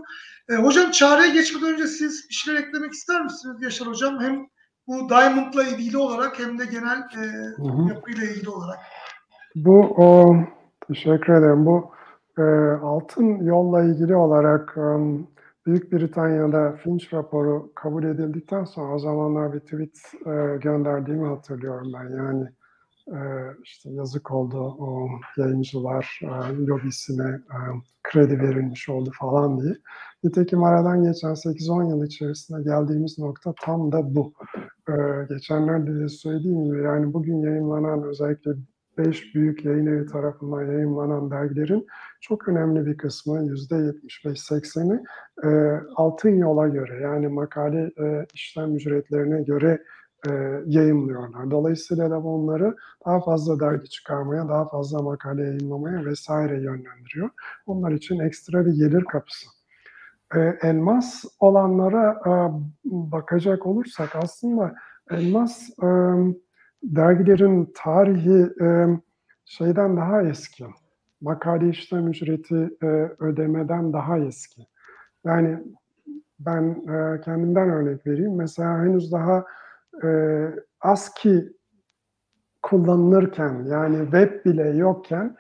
E, 0.49 0.55
hocam 0.55 0.91
çareye 0.91 1.33
geçmeden 1.33 1.73
önce 1.73 1.87
siz 1.87 2.27
bir 2.29 2.35
şeyler 2.35 2.61
eklemek 2.61 2.93
ister 2.93 3.23
misiniz 3.23 3.63
Yaşar 3.63 3.89
Hocam? 3.89 4.21
Hem 4.21 4.47
bu 4.87 5.09
Diamond'la 5.09 5.65
ilgili 5.65 5.99
olarak 5.99 6.39
hem 6.39 6.59
de 6.59 6.65
genel 6.65 6.99
e, 6.99 7.25
yapıyla 7.95 8.25
ilgili 8.25 8.51
olarak. 8.51 8.79
Bu 9.55 9.81
o 9.81 10.37
teşekkür 10.89 11.33
ederim. 11.33 11.67
Bu 11.67 11.91
e, 12.39 12.43
altın 12.83 13.45
yolla 13.45 13.83
ilgili 13.83 14.17
olarak 14.17 14.77
um, 14.77 15.29
Büyük 15.67 15.93
Britanya'da 15.93 16.73
Finch 16.73 17.15
raporu 17.15 17.73
kabul 17.75 18.05
edildikten 18.05 18.65
sonra 18.65 18.95
o 18.95 18.99
zamanlar 18.99 19.53
bir 19.53 19.61
tweet 19.61 19.99
e, 20.27 20.57
gönderdiğimi 20.57 21.29
hatırlıyorum 21.29 21.93
ben. 21.95 22.17
Yani 22.17 22.45
e, 22.45 22.64
işte 23.63 23.91
yazık 23.91 24.31
oldu 24.31 24.77
o 24.79 25.09
yayıncılar 25.37 26.21
e, 26.23 26.27
lobisine 26.67 27.29
e, 27.31 27.59
kredi 28.03 28.41
verilmiş 28.41 28.89
oldu 28.89 29.11
falan 29.21 29.61
diye. 29.61 29.75
Nitekim 30.25 30.63
aradan 30.63 31.05
geçen 31.05 31.31
8-10 31.31 31.89
yıl 31.89 32.07
içerisinde 32.07 32.63
geldiğimiz 32.63 33.19
nokta 33.19 33.55
tam 33.63 33.93
da 33.93 34.15
bu. 34.15 34.33
E, 34.89 34.93
geçenlerde 35.29 36.01
de 36.01 36.09
söylediğim 36.09 36.65
gibi 36.65 36.83
yani 36.83 37.13
bugün 37.13 37.41
yayınlanan 37.43 38.03
özellikle 38.03 38.51
5 38.99 39.35
büyük 39.35 39.65
yayın 39.65 39.87
evi 39.87 40.07
tarafından 40.07 40.63
yayınlanan 40.73 41.31
dergilerin 41.31 41.87
çok 42.21 42.49
önemli 42.49 42.87
bir 42.87 42.97
kısmı 42.97 43.39
%75-80'i 43.39 45.03
e, 45.45 45.81
altın 45.97 46.37
yola 46.37 46.69
göre 46.69 47.01
yani 47.03 47.29
makale 47.29 47.93
e, 47.99 48.27
işlem 48.35 48.77
ücretlerine 48.77 49.43
göre 49.43 49.83
e, 50.29 50.63
yayınlıyorlar. 50.67 51.51
Dolayısıyla 51.51 52.11
da 52.11 52.21
onları 52.21 52.77
daha 53.07 53.21
fazla 53.21 53.61
dergi 53.61 53.91
çıkarmaya, 53.91 54.49
daha 54.49 54.69
fazla 54.69 55.03
makale 55.03 55.43
yayınlamaya 55.43 56.05
vesaire 56.05 56.55
yönlendiriyor. 56.55 57.31
Onlar 57.67 57.93
için 57.93 58.19
ekstra 58.19 58.67
bir 58.67 58.73
gelir 58.73 59.05
kapısı. 59.05 59.47
E, 60.35 60.59
elmas 60.63 61.25
olanlara 61.41 62.21
e, 62.27 62.33
bakacak 62.85 63.67
olursak 63.67 64.17
aslında 64.17 64.75
elmas 65.11 65.71
e, 65.83 65.89
dergilerin 66.83 67.73
tarihi 67.77 68.49
e, 68.61 68.87
şeyden 69.45 69.97
daha 69.97 70.23
eski. 70.23 70.67
Makale 71.21 71.69
işlem 71.69 72.09
ücreti 72.09 72.71
e, 72.83 72.87
ödemeden 73.19 73.93
daha 73.93 74.19
eski. 74.19 74.67
Yani 75.25 75.59
ben 76.39 76.63
e, 76.89 77.21
kendimden 77.21 77.71
örnek 77.71 78.07
vereyim. 78.07 78.37
Mesela 78.37 78.79
henüz 78.79 79.13
daha 79.13 79.45
e, 80.05 80.09
ASCII 80.81 81.53
kullanılırken 82.63 83.65
yani 83.65 83.99
web 84.05 84.45
bile 84.45 84.69
yokken 84.69 85.37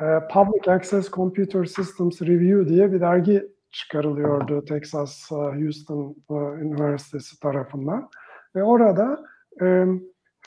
e, 0.00 0.04
Public 0.32 0.72
Access 0.72 1.10
Computer 1.10 1.64
Systems 1.64 2.22
Review 2.22 2.68
diye 2.68 2.92
bir 2.92 3.00
dergi 3.00 3.48
çıkarılıyordu 3.70 4.64
Texas 4.64 5.30
Houston 5.30 6.16
Üniversitesi 6.60 7.40
tarafından 7.40 8.08
ve 8.56 8.62
orada 8.62 9.24
e, 9.62 9.86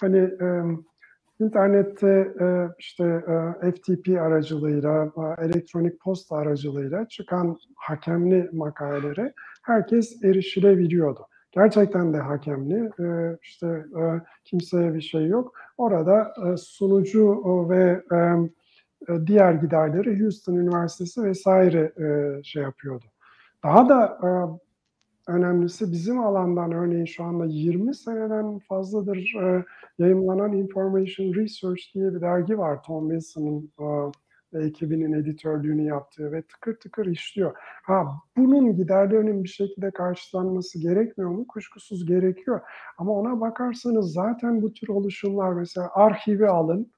hani 0.01 0.17
e, 0.17 0.63
internette 1.39 2.33
e, 2.41 2.67
işte 2.79 3.03
e, 3.63 3.71
FTP 3.71 4.21
aracılığıyla, 4.21 5.05
e, 5.05 5.45
elektronik 5.45 5.99
posta 5.99 6.35
aracılığıyla 6.35 7.07
çıkan 7.07 7.57
hakemli 7.75 8.49
makalelere 8.53 9.33
herkes 9.63 10.23
erişilebiliyordu. 10.23 11.27
Gerçekten 11.53 12.13
de 12.13 12.17
hakemli. 12.17 12.91
E, 12.99 13.37
işte 13.41 13.67
e, 13.99 14.21
kimseye 14.43 14.93
bir 14.93 15.01
şey 15.01 15.27
yok. 15.27 15.53
Orada 15.77 16.33
e, 16.45 16.57
sunucu 16.57 17.41
ve 17.69 18.03
e, 18.11 18.17
e, 19.09 19.27
diğer 19.27 19.53
giderleri 19.53 20.21
Houston 20.21 20.55
Üniversitesi 20.55 21.23
vesaire 21.23 21.91
e, 21.97 22.43
şey 22.43 22.63
yapıyordu. 22.63 23.05
Daha 23.63 23.89
da 23.89 24.19
e, 24.23 24.29
önemlisi 25.31 25.91
bizim 25.91 26.19
alandan 26.19 26.71
örneğin 26.71 27.05
şu 27.05 27.23
anda 27.23 27.45
20 27.45 27.95
seneden 27.95 28.59
fazladır 28.59 29.33
e, 29.41 29.65
yayınlanan 29.99 30.53
Information 30.53 31.33
Research 31.33 31.81
diye 31.93 32.15
bir 32.15 32.21
dergi 32.21 32.57
var. 32.57 32.83
Tom 32.83 33.09
Wilson'ın 33.09 33.71
e, 33.79 34.11
ve 34.53 34.65
ekibinin 34.65 35.13
editörlüğünü 35.13 35.83
yaptığı 35.83 36.31
ve 36.31 36.41
tıkır 36.41 36.75
tıkır 36.75 37.05
işliyor. 37.05 37.55
Ha 37.83 38.07
bunun 38.37 38.75
giderlerinin 38.75 39.43
bir 39.43 39.49
şekilde 39.49 39.91
karşılanması 39.91 40.79
gerekmiyor 40.79 41.31
mu? 41.31 41.47
Kuşkusuz 41.47 42.05
gerekiyor. 42.05 42.61
Ama 42.97 43.11
ona 43.11 43.41
bakarsanız 43.41 44.13
zaten 44.13 44.61
bu 44.61 44.73
tür 44.73 44.87
oluşumlar 44.87 45.53
mesela 45.53 45.89
arşivi 45.93 46.47
alın. 46.47 46.91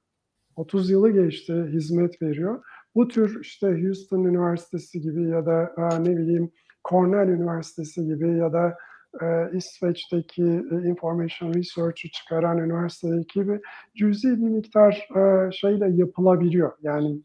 30 0.55 0.89
yılı 0.89 1.11
geçti, 1.11 1.65
hizmet 1.71 2.21
veriyor. 2.21 2.63
Bu 2.95 3.07
tür 3.07 3.41
işte 3.41 3.81
Houston 3.83 4.23
Üniversitesi 4.23 5.01
gibi 5.01 5.29
ya 5.29 5.45
da 5.45 5.73
ne 5.99 6.17
bileyim 6.17 6.51
Cornell 6.89 7.27
Üniversitesi 7.27 8.05
gibi 8.05 8.37
ya 8.37 8.53
da 8.53 8.77
e, 9.21 9.57
İsveç'teki 9.57 10.43
e, 10.43 10.89
Information 10.89 11.53
Research'ı 11.53 12.09
çıkaran 12.09 12.57
üniversitedeki 12.57 13.39
gibi 13.39 13.61
cüzi 13.95 14.29
bir 14.29 14.49
miktar 14.49 15.07
e, 15.15 15.51
şeyle 15.51 15.89
yapılabiliyor. 15.89 16.71
Yani 16.81 17.21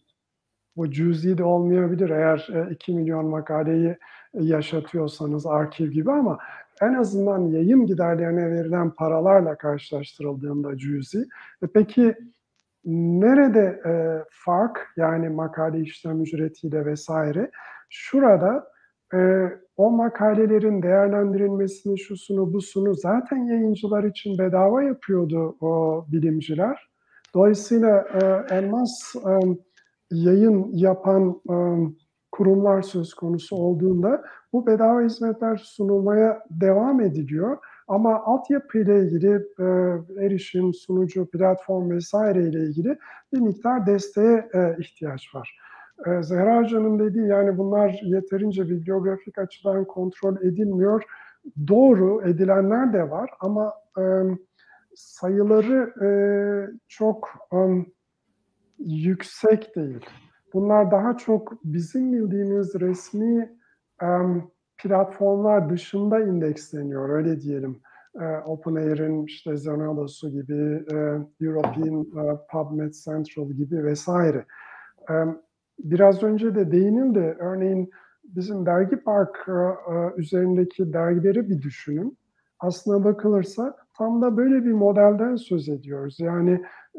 bu 0.76 0.90
cüzi 0.90 1.38
de 1.38 1.44
olmayabilir 1.44 2.10
eğer 2.10 2.48
e, 2.54 2.72
2 2.72 2.92
milyon 2.94 3.26
makaleyi 3.26 3.96
yaşatıyorsanız 4.34 5.46
arkiv 5.46 5.90
gibi 5.90 6.12
ama 6.12 6.38
en 6.80 6.94
azından 6.94 7.40
yayın 7.40 7.86
giderlerine 7.86 8.50
verilen 8.50 8.90
paralarla 8.90 9.54
karşılaştırıldığında 9.54 10.78
cüzi. 10.78 11.28
E 11.62 11.66
peki 11.74 12.14
nerede 12.84 13.80
e, 13.86 13.92
fark 14.30 14.92
yani 14.96 15.28
makale 15.28 15.80
işlem 15.80 16.22
ücretiyle 16.22 16.86
vesaire? 16.86 17.50
Şurada 17.90 18.70
e, 19.14 19.48
o 19.76 19.90
makalelerin 19.90 20.82
değerlendirilmesini, 20.82 21.98
şusunu, 21.98 22.52
busunu 22.52 22.94
zaten 22.94 23.36
yayıncılar 23.36 24.04
için 24.04 24.38
bedava 24.38 24.82
yapıyordu 24.82 25.56
o 25.60 26.04
bilimciler. 26.12 26.90
Dolayısıyla 27.34 28.06
e, 28.22 28.54
elmas 28.54 29.14
e, 29.16 29.56
yayın 30.10 30.70
yapan 30.72 31.40
e, 31.50 31.56
kurumlar 32.32 32.82
söz 32.82 33.14
konusu 33.14 33.56
olduğunda 33.56 34.22
bu 34.52 34.66
bedava 34.66 35.02
hizmetler 35.02 35.56
sunulmaya 35.56 36.42
devam 36.50 37.00
ediliyor. 37.00 37.58
Ama 37.88 38.20
altyapı 38.24 38.78
ile 38.78 38.98
ilgili 38.98 39.46
e, 39.58 39.64
erişim, 40.24 40.74
sunucu, 40.74 41.26
platform 41.30 41.90
vesaire 41.90 42.42
ile 42.42 42.60
ilgili 42.64 42.98
bir 43.32 43.40
miktar 43.40 43.86
desteğe 43.86 44.48
e, 44.54 44.76
ihtiyaç 44.78 45.34
var. 45.34 45.58
E, 46.06 46.22
Zehra 46.22 46.58
Hoca'nın 46.58 46.98
dediği 46.98 47.26
yani 47.26 47.58
bunlar 47.58 48.00
yeterince 48.02 48.68
bibliografik 48.68 49.38
açıdan 49.38 49.84
kontrol 49.84 50.36
edilmiyor. 50.36 51.02
Doğru 51.68 52.22
edilenler 52.22 52.92
de 52.92 53.10
var 53.10 53.30
ama 53.40 53.74
e, 53.98 54.02
sayıları 54.94 56.04
e, 56.04 56.08
çok 56.88 57.28
e, 57.52 57.56
yüksek 58.80 59.76
değil. 59.76 60.06
Bunlar 60.54 60.90
daha 60.90 61.16
çok 61.16 61.64
bizim 61.64 62.12
bildiğimiz 62.12 62.74
resmi 62.74 63.56
platformlar 64.82 65.70
dışında 65.70 66.20
indeksleniyor 66.20 67.08
öyle 67.08 67.40
diyelim. 67.40 67.80
E, 68.20 68.24
OpenAIR'in 68.46 69.24
işte 69.24 69.56
Zenodosu 69.56 70.30
gibi, 70.30 70.84
e, 70.92 70.96
European 71.46 72.00
e, 72.00 72.38
PubMed 72.52 72.92
Central 72.92 73.50
gibi 73.50 73.84
vesaire. 73.84 74.44
Biraz 75.78 76.22
önce 76.22 76.54
de 76.54 76.72
değinildi. 76.72 77.36
Örneğin 77.38 77.90
bizim 78.24 78.66
dergi 78.66 78.96
park 78.96 79.48
üzerindeki 80.16 80.92
dergileri 80.92 81.48
bir 81.48 81.62
düşünün. 81.62 82.18
Aslına 82.58 83.04
bakılırsa 83.04 83.76
tam 84.00 84.22
da 84.22 84.36
böyle 84.36 84.64
bir 84.64 84.72
modelden 84.72 85.36
söz 85.36 85.68
ediyoruz. 85.68 86.20
Yani 86.20 86.50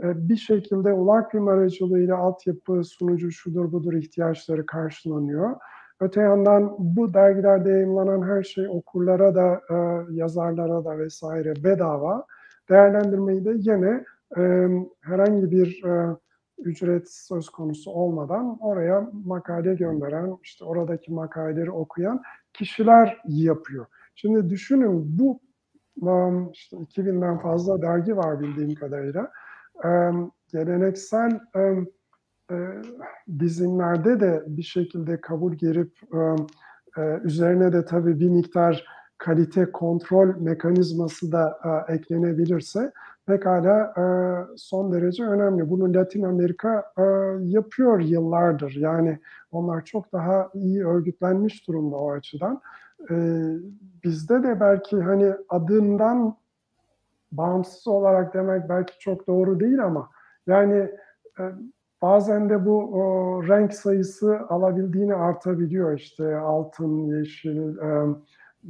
e, 0.04 0.30
bir 0.30 0.36
şekilde 0.36 0.94
ulakrim 0.94 1.48
aracılığıyla 1.48 2.18
altyapı, 2.18 2.84
sunucu, 2.84 3.32
şudur 3.32 3.72
budur 3.72 3.94
ihtiyaçları 3.94 4.66
karşılanıyor. 4.66 5.56
Öte 6.00 6.22
yandan 6.22 6.76
bu 6.80 7.14
dergilerde 7.14 7.70
yayınlanan 7.70 8.22
her 8.28 8.44
şey 8.44 8.68
okurlara 8.70 9.36
da, 9.36 9.62
e, 9.70 9.76
yazarlara 10.14 10.86
da 10.86 10.98
vesaire 10.98 11.54
bedava. 11.64 12.26
Değerlendirmeyi 12.70 13.46
de 13.46 13.54
yine 13.56 14.04
herhangi 15.02 15.52
bir 15.52 15.84
ücret 16.58 17.12
söz 17.12 17.50
konusu 17.50 17.92
olmadan 17.92 18.58
oraya 18.62 19.10
makale 19.26 19.76
gönderen, 19.76 20.38
işte 20.44 20.66
oradaki 20.66 21.14
makaleleri 21.14 21.72
okuyan 21.72 22.22
kişiler 22.54 23.18
yapıyor. 23.26 23.86
Şimdi 24.16 24.50
düşünün 24.50 25.20
bu 25.20 25.40
işte 26.54 26.78
2000'den 26.78 27.40
fazla 27.40 27.82
dergi 27.82 28.18
var 28.18 28.40
bildiğim 28.40 28.76
kadarıyla. 28.76 29.32
Geleneksel 30.48 31.40
dizinlerde 33.40 34.20
de 34.20 34.44
bir 34.48 34.64
şekilde 34.64 35.22
kabul 35.22 35.54
gelip 35.54 36.00
üzerine 37.24 37.74
de 37.74 37.86
tabii 37.86 38.20
bir 38.20 38.30
miktar 38.30 38.86
kalite 39.18 39.72
kontrol 39.72 40.36
mekanizması 40.42 41.32
da 41.32 41.58
eklenebilirse 41.88 42.92
pekala 43.26 43.94
e, 43.98 44.04
son 44.58 44.92
derece 44.94 45.24
önemli. 45.24 45.70
Bunu 45.70 45.94
Latin 45.94 46.24
Amerika 46.24 46.86
e, 46.98 47.04
yapıyor 47.42 48.00
yıllardır. 48.00 48.76
Yani 48.76 49.20
onlar 49.52 49.86
çok 49.86 50.14
daha 50.14 50.50
iyi 50.54 50.86
örgütlenmiş 50.86 51.68
durumda 51.68 51.96
o 51.96 52.12
açıdan. 52.12 52.62
E, 53.10 53.16
bizde 54.04 54.44
de 54.44 54.60
belki 54.60 55.02
hani 55.02 55.34
adından 55.50 56.36
bağımsız 57.32 57.88
olarak 57.88 58.34
demek 58.34 58.70
belki 58.70 59.00
çok 59.00 59.28
doğru 59.28 59.60
değil 59.60 59.84
ama 59.84 60.10
yani 60.48 60.92
e, 61.40 61.44
bazen 62.02 62.50
de 62.50 62.66
bu 62.66 62.78
o, 62.78 63.44
renk 63.48 63.74
sayısı 63.74 64.40
alabildiğini 64.50 65.16
artabiliyor 65.16 65.98
işte 65.98 66.36
altın, 66.36 66.98
yeşil, 66.98 67.78
e, 67.78 68.16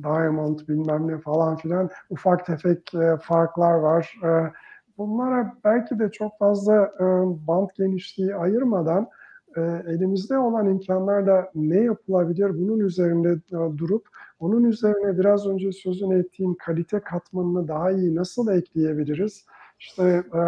Diamond 0.04 0.60
bilmem 0.67 1.08
ne 1.08 1.17
falan 1.17 1.56
filan 1.56 1.89
ufak 2.10 2.46
tefek 2.46 2.94
e, 2.94 3.17
farklar 3.22 3.74
var. 3.74 4.20
E, 4.24 4.52
bunlara 4.98 5.54
belki 5.63 6.00
de 6.00 6.12
çok 6.12 6.38
fazla 6.38 6.76
e, 7.00 7.06
bant 7.48 7.76
genişliği 7.76 8.36
ayırmadan 8.36 9.10
e, 9.58 9.62
elimizde 9.88 10.38
olan 10.38 10.70
imkanlarla 10.70 11.52
ne 11.56 11.80
yapılabilir 11.80 12.60
bunun 12.60 12.80
üzerinde 12.80 13.32
e, 13.32 13.78
durup 13.78 14.08
onun 14.40 14.64
üzerine 14.64 15.18
biraz 15.18 15.48
önce 15.48 15.72
sözünü 15.72 16.20
ettiğim 16.20 16.56
kalite 16.56 17.00
katmanını 17.00 17.68
daha 17.68 17.92
iyi 17.92 18.16
nasıl 18.16 18.48
ekleyebiliriz? 18.48 19.46
İşte 19.80 20.24
e, 20.34 20.42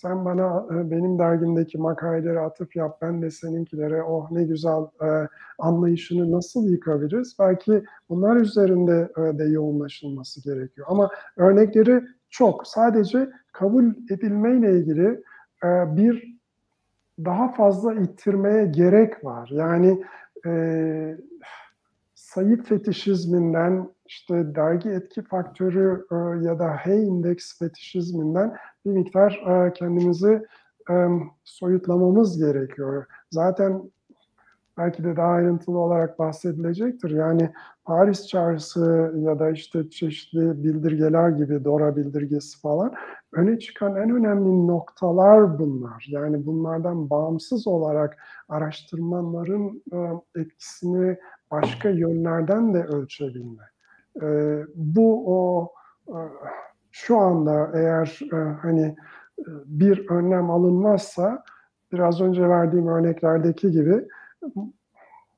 sen 0.00 0.24
bana 0.24 0.66
e, 0.70 0.90
benim 0.90 1.18
dergimdeki 1.18 1.78
makaleleri 1.78 2.40
atıp 2.40 2.76
yap, 2.76 2.98
ben 3.02 3.22
de 3.22 3.30
seninkilere 3.30 4.02
oh 4.02 4.30
ne 4.30 4.44
güzel 4.44 4.82
e, 5.02 5.28
anlayışını 5.58 6.32
nasıl 6.32 6.68
yıkabiliriz? 6.68 7.36
Belki 7.38 7.82
bunlar 8.08 8.36
üzerinde 8.36 9.08
e, 9.16 9.38
de 9.38 9.44
yoğunlaşılması 9.44 10.42
gerekiyor. 10.42 10.86
Ama 10.90 11.10
örnekleri 11.36 12.02
çok. 12.30 12.66
Sadece 12.66 13.30
kabul 13.52 13.84
edilmeyle 14.10 14.78
ilgili 14.78 15.22
e, 15.64 15.96
bir 15.96 16.39
daha 17.24 17.52
fazla 17.52 17.94
ittirmeye 17.94 18.66
gerek 18.66 19.24
var. 19.24 19.50
Yani 19.52 20.04
e, 20.46 20.52
sayı 22.14 22.62
fetişizminden 22.62 23.88
işte 24.06 24.54
dergi 24.54 24.88
etki 24.88 25.22
faktörü 25.22 26.06
e, 26.12 26.44
ya 26.44 26.58
da 26.58 26.76
Hey 26.76 27.08
indeks 27.08 27.58
fetişizminden 27.58 28.56
bir 28.86 28.90
miktar 28.90 29.32
e, 29.32 29.72
kendimizi 29.72 30.42
e, 30.90 30.94
soyutlamamız 31.44 32.38
gerekiyor. 32.38 33.06
Zaten 33.30 33.82
belki 34.80 35.04
de 35.04 35.16
daha 35.16 35.28
ayrıntılı 35.28 35.78
olarak 35.78 36.18
bahsedilecektir. 36.18 37.10
Yani 37.10 37.52
Paris 37.84 38.26
çağrısı 38.26 39.14
ya 39.16 39.38
da 39.38 39.50
işte 39.50 39.90
çeşitli 39.90 40.64
bildirgeler 40.64 41.28
gibi 41.28 41.64
Dora 41.64 41.96
bildirgesi 41.96 42.60
falan 42.60 42.94
öne 43.32 43.58
çıkan 43.58 43.96
en 43.96 44.10
önemli 44.10 44.66
noktalar 44.66 45.58
bunlar. 45.58 46.06
Yani 46.08 46.46
bunlardan 46.46 47.10
bağımsız 47.10 47.66
olarak 47.66 48.18
araştırmaların 48.48 49.82
etkisini 50.36 51.18
başka 51.50 51.88
yönlerden 51.88 52.74
de 52.74 52.84
ölçebilme. 52.84 53.62
Bu 54.74 55.36
o 55.36 55.72
şu 56.90 57.18
anda 57.18 57.70
eğer 57.74 58.20
e, 58.32 58.36
hani 58.36 58.82
e, 59.38 59.44
bir 59.66 60.10
önlem 60.10 60.50
alınmazsa 60.50 61.44
biraz 61.92 62.20
önce 62.20 62.48
verdiğim 62.48 62.88
örneklerdeki 62.88 63.70
gibi 63.70 64.04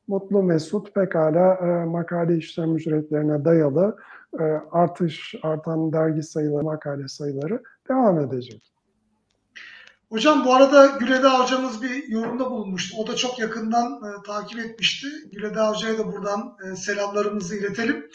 mutlu 0.09 0.43
mesut 0.43 0.95
pekala 0.95 1.55
e, 1.55 1.85
makale 1.85 2.37
işlem 2.37 2.77
ücretlerine 2.77 3.45
dayalı 3.45 3.97
e, 4.41 4.43
artış, 4.73 5.35
artan 5.43 5.93
dergi 5.93 6.23
sayıları, 6.23 6.65
makale 6.65 7.09
sayıları 7.09 7.63
devam 7.89 8.21
edecek. 8.21 8.73
Hocam 10.13 10.45
bu 10.45 10.55
arada 10.55 10.87
Güleda 10.87 11.41
hocamız 11.41 11.83
bir 11.83 12.09
yorumda 12.09 12.51
bulunmuştu. 12.51 12.97
O 12.99 13.07
da 13.07 13.17
çok 13.17 13.39
yakından 13.39 13.93
e, 13.93 14.23
takip 14.27 14.59
etmişti. 14.59 15.09
Güleda 15.33 15.71
hocaya 15.71 15.99
da 15.99 16.13
buradan 16.13 16.57
e, 16.65 16.77
selamlarımızı 16.77 17.57
iletelim. 17.57 18.07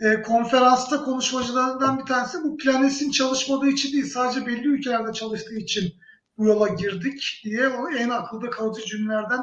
E, 0.00 0.22
konferansta 0.22 1.04
konuşmacılarından 1.04 1.98
bir 1.98 2.04
tanesi 2.04 2.38
bu 2.44 2.56
Planes'in 2.56 3.10
çalışmadığı 3.10 3.68
için 3.68 3.92
değil 3.92 4.04
sadece 4.04 4.46
belli 4.46 4.68
ülkelerde 4.68 5.12
çalıştığı 5.12 5.54
için 5.54 5.92
bu 6.38 6.44
yola 6.44 6.68
girdik 6.68 7.40
diye 7.44 7.68
o 7.68 7.90
en 7.90 8.10
akılda 8.10 8.50
kalıcı 8.50 8.86
cümlelerden 8.86 9.40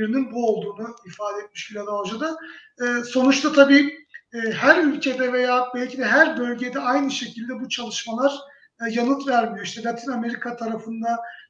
birinin 0.00 0.32
bu 0.32 0.46
olduğunu 0.46 0.96
ifade 1.06 1.42
etmiş 1.44 1.68
Güleda 1.68 1.92
Hoca 1.92 2.20
da. 2.20 2.36
E, 2.82 3.04
sonuçta 3.04 3.52
tabii 3.52 4.06
e, 4.32 4.38
her 4.52 4.84
ülkede 4.84 5.32
veya 5.32 5.66
belki 5.74 5.98
de 5.98 6.04
her 6.04 6.38
bölgede 6.38 6.80
aynı 6.80 7.10
şekilde 7.10 7.60
bu 7.60 7.68
çalışmalar 7.68 8.32
e, 8.80 8.90
yanıt 8.90 9.28
vermiyor. 9.28 9.66
İşte 9.66 9.82
Latin 9.82 10.10
Amerika 10.10 10.56
tarafında 10.56 11.08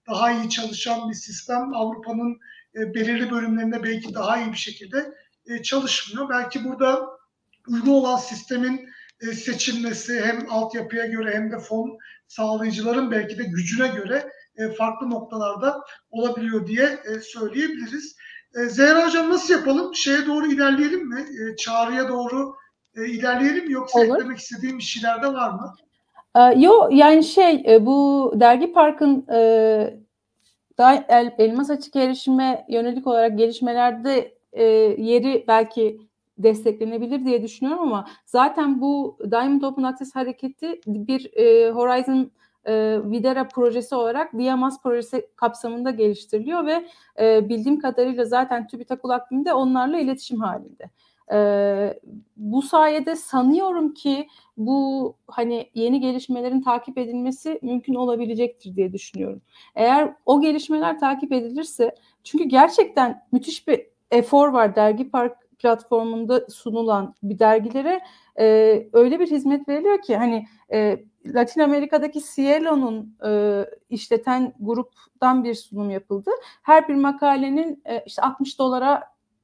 daha 0.08 0.32
iyi 0.32 0.50
çalışan 0.50 1.10
bir 1.10 1.14
sistem 1.14 1.74
Avrupa'nın 1.74 2.38
e, 2.74 2.94
belirli 2.94 3.30
bölümlerinde 3.30 3.82
belki 3.82 4.14
daha 4.14 4.38
iyi 4.38 4.52
bir 4.52 4.58
şekilde 4.58 5.14
e, 5.46 5.62
çalışmıyor. 5.62 6.28
Belki 6.28 6.64
burada 6.64 7.06
uygun 7.68 7.90
olan 7.90 8.16
sistemin 8.16 8.88
e, 9.20 9.26
seçilmesi 9.26 10.20
hem 10.20 10.50
altyapıya 10.50 11.06
göre 11.06 11.34
hem 11.34 11.52
de 11.52 11.58
fon 11.58 11.98
sağlayıcıların 12.28 13.10
belki 13.10 13.38
de 13.38 13.44
gücüne 13.44 13.88
göre 13.88 14.32
e, 14.56 14.68
farklı 14.72 15.10
noktalarda 15.10 15.80
olabiliyor 16.10 16.66
diye 16.66 16.84
e, 16.84 17.20
söyleyebiliriz. 17.20 18.16
E, 18.56 18.66
Zehra 18.66 19.06
Hocam 19.06 19.30
nasıl 19.30 19.54
yapalım? 19.54 19.94
Şeye 19.94 20.26
doğru 20.26 20.46
ilerleyelim 20.46 21.08
mi? 21.08 21.20
E, 21.20 21.56
çağrıya 21.56 22.08
doğru 22.08 22.54
e, 22.96 23.06
ilerleyelim 23.06 23.66
mi? 23.66 23.72
Yoksa 23.72 24.00
Olur. 24.00 24.14
eklemek 24.14 24.38
istediğim 24.38 24.78
bir 24.78 24.82
şeyler 24.82 25.22
de 25.22 25.32
var 25.32 25.50
mı? 25.50 25.74
Yo 26.56 26.88
yani 26.90 27.24
şey 27.24 27.64
e, 27.68 27.86
bu 27.86 28.32
Dergi 28.36 28.72
Park'ın 28.72 29.26
e, 29.32 29.40
da 30.78 31.04
el, 31.08 31.34
elmas 31.38 31.70
açık 31.70 31.96
erişime 31.96 32.66
yönelik 32.68 33.06
olarak 33.06 33.38
gelişmelerde 33.38 34.34
e, 34.52 34.64
yeri 34.98 35.44
belki 35.48 36.00
desteklenebilir 36.38 37.24
diye 37.24 37.42
düşünüyorum 37.42 37.82
ama 37.82 38.06
zaten 38.26 38.80
bu 38.80 39.18
Diamond 39.30 39.62
Open 39.62 39.82
Access 39.82 40.14
hareketi 40.14 40.80
bir 40.86 41.30
e, 41.36 41.70
Horizon 41.70 42.30
e, 42.64 42.98
Videra 43.04 43.48
projesi 43.48 43.94
olarak 43.94 44.38
Diamas 44.38 44.82
projesi 44.82 45.28
kapsamında 45.36 45.90
geliştiriliyor 45.90 46.66
ve 46.66 46.86
e, 47.20 47.48
bildiğim 47.48 47.78
kadarıyla 47.78 48.24
zaten 48.24 48.66
TÜBİTAK 48.66 49.04
Ulakbim 49.04 49.44
de 49.44 49.52
onlarla 49.52 49.98
iletişim 49.98 50.40
halinde. 50.40 50.90
E, 51.32 52.00
bu 52.36 52.62
sayede 52.62 53.16
sanıyorum 53.16 53.94
ki 53.94 54.28
bu 54.56 55.14
hani 55.26 55.70
yeni 55.74 56.00
gelişmelerin 56.00 56.62
takip 56.62 56.98
edilmesi 56.98 57.58
mümkün 57.62 57.94
olabilecektir 57.94 58.76
diye 58.76 58.92
düşünüyorum. 58.92 59.42
Eğer 59.74 60.14
o 60.26 60.40
gelişmeler 60.40 60.98
takip 60.98 61.32
edilirse 61.32 61.94
çünkü 62.24 62.44
gerçekten 62.44 63.22
müthiş 63.32 63.68
bir 63.68 63.86
efor 64.10 64.48
var 64.48 64.76
dergi 64.76 65.10
park 65.10 65.49
platformunda 65.60 66.46
sunulan 66.48 67.14
bir 67.22 67.38
dergilere 67.38 68.00
e, 68.38 68.88
öyle 68.92 69.20
bir 69.20 69.30
hizmet 69.30 69.68
veriliyor 69.68 70.02
ki 70.02 70.16
hani 70.16 70.46
e, 70.72 71.04
Latin 71.26 71.60
Amerika'daki 71.60 72.20
Cielo'nun 72.34 73.16
e, 73.26 73.64
işleten 73.88 74.54
gruptan 74.60 75.44
bir 75.44 75.54
sunum 75.54 75.90
yapıldı. 75.90 76.30
Her 76.62 76.88
bir 76.88 76.94
makalenin 76.94 77.82
e, 77.84 78.02
işte 78.06 78.22
60 78.22 78.58
dolara 78.58 79.02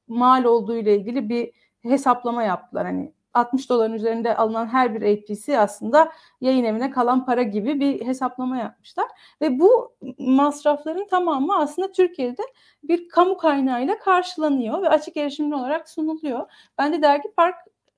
mal 0.08 0.44
olduğu 0.44 0.76
ile 0.76 0.96
ilgili 0.96 1.28
bir 1.28 1.52
hesaplama 1.82 2.42
yaptılar. 2.42 2.86
Hani 2.86 3.12
60 3.36 3.70
doların 3.70 3.92
üzerinde 3.92 4.36
alınan 4.36 4.66
her 4.66 4.94
bir 4.94 5.02
APC 5.12 5.58
aslında 5.58 6.12
yayın 6.40 6.64
evine 6.64 6.90
kalan 6.90 7.24
para 7.26 7.42
gibi 7.42 7.80
bir 7.80 8.06
hesaplama 8.06 8.56
yapmışlar. 8.56 9.06
Ve 9.40 9.60
bu 9.60 9.96
masrafların 10.18 11.06
tamamı 11.06 11.56
aslında 11.58 11.92
Türkiye'de 11.92 12.42
bir 12.82 13.08
kamu 13.08 13.36
kaynağıyla 13.36 13.98
karşılanıyor 13.98 14.82
ve 14.82 14.88
açık 14.88 15.16
erişimli 15.16 15.54
olarak 15.54 15.88
sunuluyor. 15.88 16.50
Bence 16.78 17.02
Dergi 17.02 17.32
Park 17.36 17.56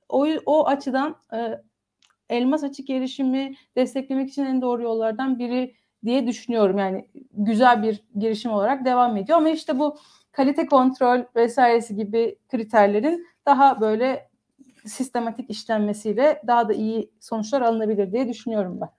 o, 0.08 0.26
o 0.46 0.66
açıdan 0.66 1.16
e, 1.32 1.62
elmas 2.28 2.64
açık 2.64 2.90
erişimi 2.90 3.54
desteklemek 3.76 4.28
için 4.28 4.44
en 4.44 4.62
doğru 4.62 4.82
yollardan 4.82 5.38
biri 5.38 5.74
diye 6.04 6.26
düşünüyorum. 6.26 6.78
Yani 6.78 7.08
güzel 7.32 7.82
bir 7.82 8.04
girişim 8.18 8.50
olarak 8.50 8.84
devam 8.84 9.16
ediyor 9.16 9.38
ama 9.38 9.48
işte 9.48 9.78
bu 9.78 9.96
kalite 10.32 10.66
kontrol 10.66 11.20
vesairesi 11.36 11.96
gibi 11.96 12.38
kriterlerin 12.48 13.26
daha 13.46 13.80
böyle 13.80 14.27
sistematik 14.84 15.50
işlenmesiyle 15.50 16.42
daha 16.46 16.68
da 16.68 16.72
iyi 16.72 17.10
sonuçlar 17.20 17.62
alınabilir 17.62 18.12
diye 18.12 18.28
düşünüyorum 18.28 18.80
ben. 18.80 18.90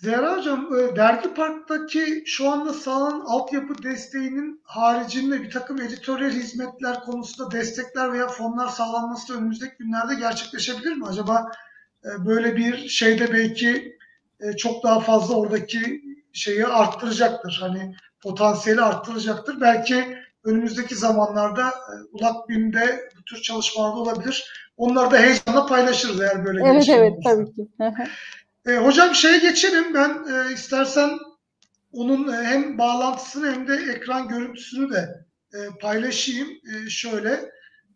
Zehra 0.00 0.36
Hocam, 0.36 0.68
e, 0.74 0.96
Dergi 0.96 1.34
Park'taki 1.34 2.22
şu 2.26 2.50
anda 2.50 2.72
sağlanan 2.72 3.20
altyapı 3.20 3.82
desteğinin 3.82 4.60
haricinde 4.64 5.42
bir 5.42 5.50
takım 5.50 5.80
editoryal 5.80 6.30
hizmetler 6.30 7.00
konusunda 7.00 7.50
destekler 7.50 8.12
veya 8.12 8.28
fonlar 8.28 8.68
sağlanması 8.68 9.32
da 9.32 9.38
önümüzdeki 9.38 9.76
günlerde 9.78 10.14
gerçekleşebilir 10.14 10.92
mi? 10.92 11.06
Acaba 11.06 11.52
e, 12.04 12.26
böyle 12.26 12.56
bir 12.56 12.88
şeyde 12.88 13.32
belki 13.32 13.98
e, 14.40 14.56
çok 14.56 14.84
daha 14.84 15.00
fazla 15.00 15.34
oradaki 15.34 16.02
şeyi 16.32 16.66
arttıracaktır. 16.66 17.58
Hani 17.60 17.94
potansiyeli 18.20 18.80
arttıracaktır. 18.80 19.60
Belki 19.60 20.18
önümüzdeki 20.44 20.94
zamanlarda 20.94 21.74
Ulak 22.12 22.48
BİM'de 22.48 23.08
bu 23.18 23.24
tür 23.24 23.42
çalışmalarda 23.42 23.96
olabilir. 23.96 24.52
Onları 24.76 25.10
da 25.10 25.18
heyecanla 25.18 25.66
paylaşırız 25.66 26.20
eğer 26.20 26.44
böyle 26.44 26.60
Evet 26.62 26.72
gelişmeler 26.72 26.98
evet 26.98 27.12
olursa. 27.12 27.30
tabii 27.30 27.54
ki. 27.54 27.68
E, 28.66 28.76
hocam 28.76 29.14
şeye 29.14 29.38
geçelim. 29.38 29.94
Ben 29.94 30.10
e, 30.10 30.52
istersen 30.52 31.10
onun 31.92 32.32
e, 32.32 32.36
hem 32.36 32.78
bağlantısını 32.78 33.52
hem 33.52 33.68
de 33.68 33.74
ekran 33.74 34.28
görüntüsünü 34.28 34.92
de 34.92 35.24
e, 35.54 35.58
paylaşayım. 35.80 36.48
E, 36.48 36.90
şöyle, 36.90 37.30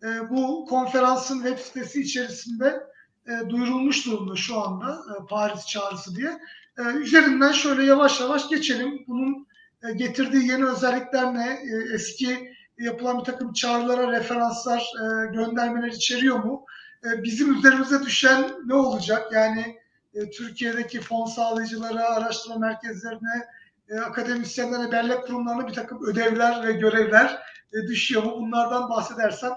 e, 0.03 0.31
bu 0.31 0.67
konferansın 0.69 1.43
web 1.43 1.59
sitesi 1.59 2.01
içerisinde 2.01 2.81
e, 3.27 3.51
duyurulmuş 3.51 4.07
durumda 4.07 4.37
şu 4.37 4.61
anda 4.61 4.91
e, 4.93 5.27
Paris 5.31 5.67
çağrısı 5.67 6.17
diye. 6.17 6.39
E, 6.79 6.83
üzerinden 6.83 7.53
şöyle 7.53 7.85
yavaş 7.85 8.21
yavaş 8.21 8.49
geçelim. 8.49 9.05
Bunun 9.09 9.33
e, 9.33 9.52
getirdiği 9.91 10.49
yeni 10.49 10.65
özellikler 10.65 11.35
ne? 11.35 11.49
E, 11.49 11.95
eski 11.95 12.53
yapılan 12.79 13.19
bir 13.19 13.25
takım 13.25 13.53
çağrılara 13.53 14.13
referanslar, 14.13 14.81
e, 14.81 15.33
göndermeler 15.33 15.89
içeriyor 15.89 16.45
mu? 16.45 16.67
E, 17.05 17.23
bizim 17.23 17.55
üzerimize 17.59 18.03
düşen 18.03 18.51
ne 18.67 18.75
olacak? 18.75 19.33
Yani 19.33 19.77
e, 20.15 20.31
Türkiye'deki 20.31 21.01
fon 21.01 21.27
sağlayıcılara, 21.27 22.05
araştırma 22.05 22.59
merkezlerine, 22.59 23.47
e, 23.89 23.99
akademisyenlere, 23.99 24.93
bellek 24.93 25.23
kurumlarına 25.27 25.69
bir 25.69 25.73
takım 25.73 26.07
ödevler 26.07 26.67
ve 26.67 26.73
görevler 26.73 27.43
e, 27.73 27.89
düşüyor 27.89 28.23
mu? 28.23 28.33
Bunlardan 28.37 28.91
bahsedersen 28.91 29.53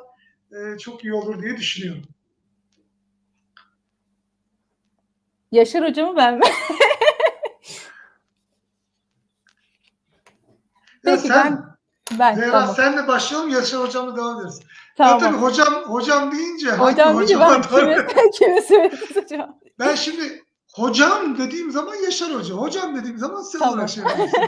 e, 0.52 0.78
çok 0.78 1.04
iyi 1.04 1.14
olur 1.14 1.42
diye 1.42 1.58
düşünüyorum. 1.58 2.04
Yaşar 5.52 5.90
hocamı 5.90 6.18
ben 6.18 6.38
mi? 6.38 6.46
Ya 10.95 10.95
Peki 11.06 11.28
sen, 11.28 11.52
ben 11.52 11.76
ben 12.20 12.36
Zehra 12.36 12.52
tamam. 12.52 12.76
senle 12.76 13.08
başlayalım, 13.08 13.50
Yaşar 13.50 13.82
hocamla 13.82 14.16
devam 14.18 14.40
ederiz. 14.40 14.60
Tamam. 14.98 15.14
Ya 15.14 15.20
tabii 15.20 15.38
hocam 15.38 15.74
hocam 15.74 16.32
deyince 16.32 16.72
Hocam 16.72 17.18
deyince 17.18 17.40
ben 17.40 17.62
kime, 17.62 18.08
kime? 19.28 19.52
Ben 19.80 19.96
şimdi 19.96 20.44
hocam 20.76 21.38
dediğim 21.38 21.72
zaman 21.72 21.96
Yaşar 21.96 22.34
Hoca, 22.34 22.54
hocam 22.54 22.96
dediğim 22.96 23.18
zaman 23.18 23.42
sen 23.42 23.60
Tamam. 23.60 23.74
olarak 23.74 23.90
şey 23.90 24.04
yapıyorsun. 24.04 24.42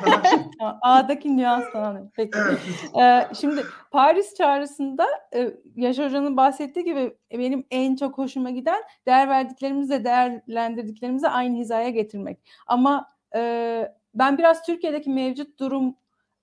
A'daki 0.82 1.38
nüanstan 1.38 1.84
anlıyorum. 1.84 2.12
Peki. 2.16 2.40
Evet. 2.40 2.60
Ee, 3.00 3.36
şimdi 3.36 3.66
Paris 3.92 4.36
çağrısında 4.36 5.08
e, 5.36 5.54
Yaşar 5.76 6.06
Hoca'nın 6.06 6.38
bahsettiği 6.38 6.86
gibi 6.86 7.18
benim 7.32 7.66
en 7.72 7.96
çok 7.96 8.18
hoşuma 8.18 8.50
giden 8.50 8.82
değer 9.06 9.30
verdiklerimizle 9.30 10.04
değerlendirdiklerimizi 10.04 11.30
aynı 11.30 11.58
hizaya 11.58 11.90
getirmek. 11.90 12.40
Ama 12.68 13.08
e, 13.36 13.92
ben 14.14 14.38
biraz 14.38 14.64
Türkiye'deki 14.66 15.10
mevcut 15.10 15.60
durum 15.60 15.96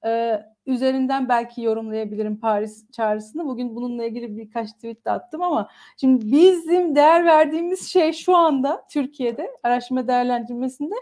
e, 0.04 0.42
üzerinden 0.66 1.28
belki 1.28 1.62
yorumlayabilirim 1.62 2.36
Paris 2.40 2.90
çağrısını. 2.90 3.46
Bugün 3.46 3.76
bununla 3.76 4.04
ilgili 4.04 4.36
birkaç 4.36 4.72
tweet 4.72 5.04
de 5.04 5.10
attım 5.10 5.42
ama 5.42 5.68
şimdi 5.96 6.32
bizim 6.32 6.96
değer 6.96 7.26
verdiğimiz 7.26 7.88
şey 7.88 8.12
şu 8.12 8.36
anda 8.36 8.84
Türkiye'de 8.90 9.50
araştırma 9.62 10.08
değerlendirmesinde 10.08 10.94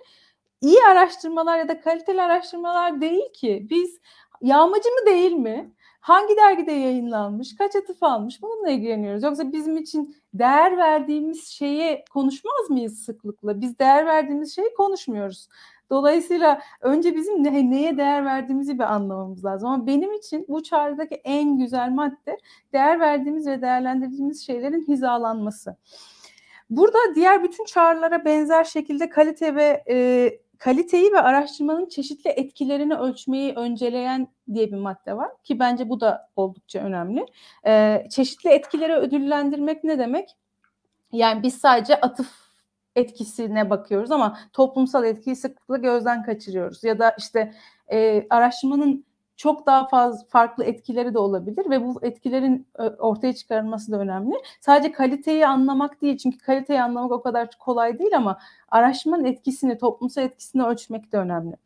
iyi 0.61 0.79
araştırmalar 0.91 1.59
ya 1.59 1.69
da 1.69 1.81
kaliteli 1.81 2.23
araştırmalar 2.23 3.01
değil 3.01 3.33
ki. 3.33 3.67
Biz 3.71 4.01
yağmacı 4.43 4.89
mı 4.89 5.07
değil 5.07 5.33
mi? 5.33 5.73
hangi 6.03 6.37
dergide 6.37 6.73
yayınlanmış, 6.73 7.57
kaç 7.57 7.77
atıf 7.77 8.03
almış 8.03 8.43
bununla 8.43 8.71
ilgileniyoruz. 8.71 9.23
Yoksa 9.23 9.53
bizim 9.53 9.77
için 9.77 10.17
değer 10.35 10.77
verdiğimiz 10.77 11.47
şeyi 11.49 12.05
konuşmaz 12.13 12.71
mıyız 12.71 12.99
sıklıkla? 12.99 13.61
Biz 13.61 13.79
değer 13.79 14.07
verdiğimiz 14.07 14.55
şeyi 14.55 14.75
konuşmuyoruz. 14.75 15.49
Dolayısıyla 15.93 16.61
önce 16.81 17.17
bizim 17.17 17.45
ne, 17.45 17.71
neye 17.71 17.97
değer 17.97 18.25
verdiğimizi 18.25 18.79
bir 18.79 18.95
anlamamız 18.95 19.45
lazım. 19.45 19.69
Ama 19.69 19.87
benim 19.87 20.13
için 20.13 20.47
bu 20.49 20.63
çağrıdaki 20.63 21.15
en 21.15 21.59
güzel 21.59 21.91
madde 21.91 22.39
değer 22.73 23.01
verdiğimiz 23.01 23.47
ve 23.47 23.63
değerlendirdiğimiz 23.63 24.47
şeylerin 24.47 24.85
hizalanması. 24.89 25.77
Burada 26.71 26.99
diğer 27.15 27.45
bütün 27.45 27.65
çağrılara 27.65 28.25
benzer 28.25 28.65
şekilde 28.65 29.09
kalite 29.09 29.55
ve 29.55 29.85
e, 29.91 30.29
kaliteyi 30.59 31.13
ve 31.13 31.21
araştırmanın 31.21 31.87
çeşitli 31.87 32.31
etkilerini 32.31 32.95
ölçmeyi 32.95 33.53
önceleyen 33.55 34.29
diye 34.55 34.73
bir 34.73 34.77
madde 34.77 35.17
var 35.17 35.31
ki 35.45 35.59
bence 35.59 35.89
bu 35.89 36.01
da 36.01 36.29
oldukça 36.37 36.79
önemli. 36.79 37.27
E, 37.67 38.05
çeşitli 38.11 38.51
etkileri 38.51 38.95
ödüllendirmek 38.95 39.85
ne 39.85 39.99
demek? 39.99 40.37
Yani 41.13 41.43
biz 41.43 41.55
sadece 41.55 42.01
atıf 42.01 42.42
etkisine 42.97 43.71
bakıyoruz 43.71 44.11
ama 44.11 44.39
toplumsal 44.53 45.05
etkiyi 45.05 45.37
sıklıkla 45.37 45.77
gözden 45.77 46.23
kaçırıyoruz. 46.23 46.85
Ya 46.85 46.99
da 46.99 47.15
işte 47.19 47.55
e, 47.93 48.27
araştırmanın 48.31 49.05
çok 49.37 49.67
daha 49.67 49.89
fazla 49.89 50.27
farklı 50.29 50.65
etkileri 50.65 51.15
de 51.15 51.19
olabilir 51.19 51.71
ve 51.71 51.85
bu 51.85 51.99
etkilerin 52.03 52.67
ortaya 52.99 53.35
çıkarılması 53.35 53.93
da 53.93 53.99
önemli. 53.99 54.35
Sadece 54.61 54.93
kaliteyi 54.93 55.47
anlamak 55.47 56.03
değil 56.03 56.17
çünkü 56.19 56.39
kaliteyi 56.39 56.83
anlamak 56.83 57.13
o 57.13 57.23
kadar 57.23 57.49
kolay 57.59 57.99
değil 57.99 58.17
ama 58.17 58.39
araştırmanın 58.69 59.25
etkisini, 59.25 59.79
toplumsal 59.79 60.25
etkisini 60.25 60.63
ölçmek 60.63 61.13
de 61.13 61.19
önemli. 61.19 61.57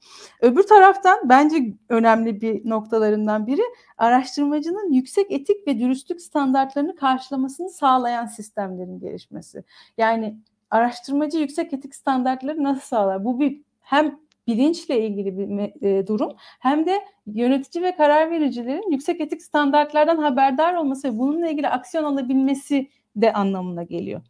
Öbür 0.40 0.66
taraftan 0.66 1.28
bence 1.28 1.56
önemli 1.88 2.40
bir 2.40 2.70
noktalarından 2.70 3.46
biri 3.46 3.62
araştırmacının 3.98 4.92
yüksek 4.92 5.32
etik 5.32 5.66
ve 5.66 5.78
dürüstlük 5.78 6.22
standartlarını 6.22 6.96
karşılamasını 6.96 7.70
sağlayan 7.70 8.26
sistemlerin 8.26 9.00
gelişmesi. 9.00 9.64
Yani 9.98 10.36
araştırmacı 10.70 11.38
yüksek 11.38 11.72
etik 11.72 11.94
standartları 11.94 12.62
nasıl 12.62 12.80
sağlar? 12.80 13.24
Bu 13.24 13.40
bir 13.40 13.60
hem 13.80 14.18
bilinçle 14.46 15.06
ilgili 15.06 15.38
bir 15.38 15.82
e, 15.82 16.06
durum 16.06 16.32
hem 16.38 16.86
de 16.86 17.00
yönetici 17.26 17.84
ve 17.84 17.96
karar 17.96 18.30
vericilerin 18.30 18.90
yüksek 18.90 19.20
etik 19.20 19.42
standartlardan 19.42 20.16
haberdar 20.16 20.74
olması 20.74 21.08
ve 21.08 21.18
bununla 21.18 21.48
ilgili 21.48 21.68
aksiyon 21.68 22.04
alabilmesi 22.04 22.88
de 23.16 23.32
anlamına 23.32 23.82
geliyor. 23.82 24.22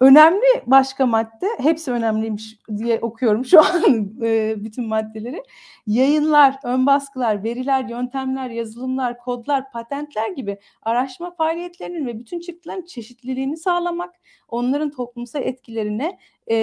Önemli 0.00 0.62
başka 0.66 1.06
madde, 1.06 1.46
hepsi 1.58 1.92
önemliymiş 1.92 2.58
diye 2.76 3.00
okuyorum 3.00 3.44
şu 3.44 3.60
an 3.60 4.12
e, 4.22 4.54
bütün 4.64 4.86
maddeleri. 4.86 5.42
Yayınlar, 5.86 6.56
ön 6.64 6.86
baskılar, 6.86 7.44
veriler, 7.44 7.88
yöntemler, 7.88 8.50
yazılımlar, 8.50 9.18
kodlar, 9.18 9.72
patentler 9.72 10.30
gibi 10.30 10.58
araştırma 10.82 11.34
faaliyetlerinin 11.34 12.06
ve 12.06 12.18
bütün 12.18 12.40
çıktıların 12.40 12.84
çeşitliliğini 12.84 13.56
sağlamak, 13.56 14.14
onların 14.48 14.90
toplumsal 14.90 15.42
etkilerine 15.42 16.18
e, 16.50 16.56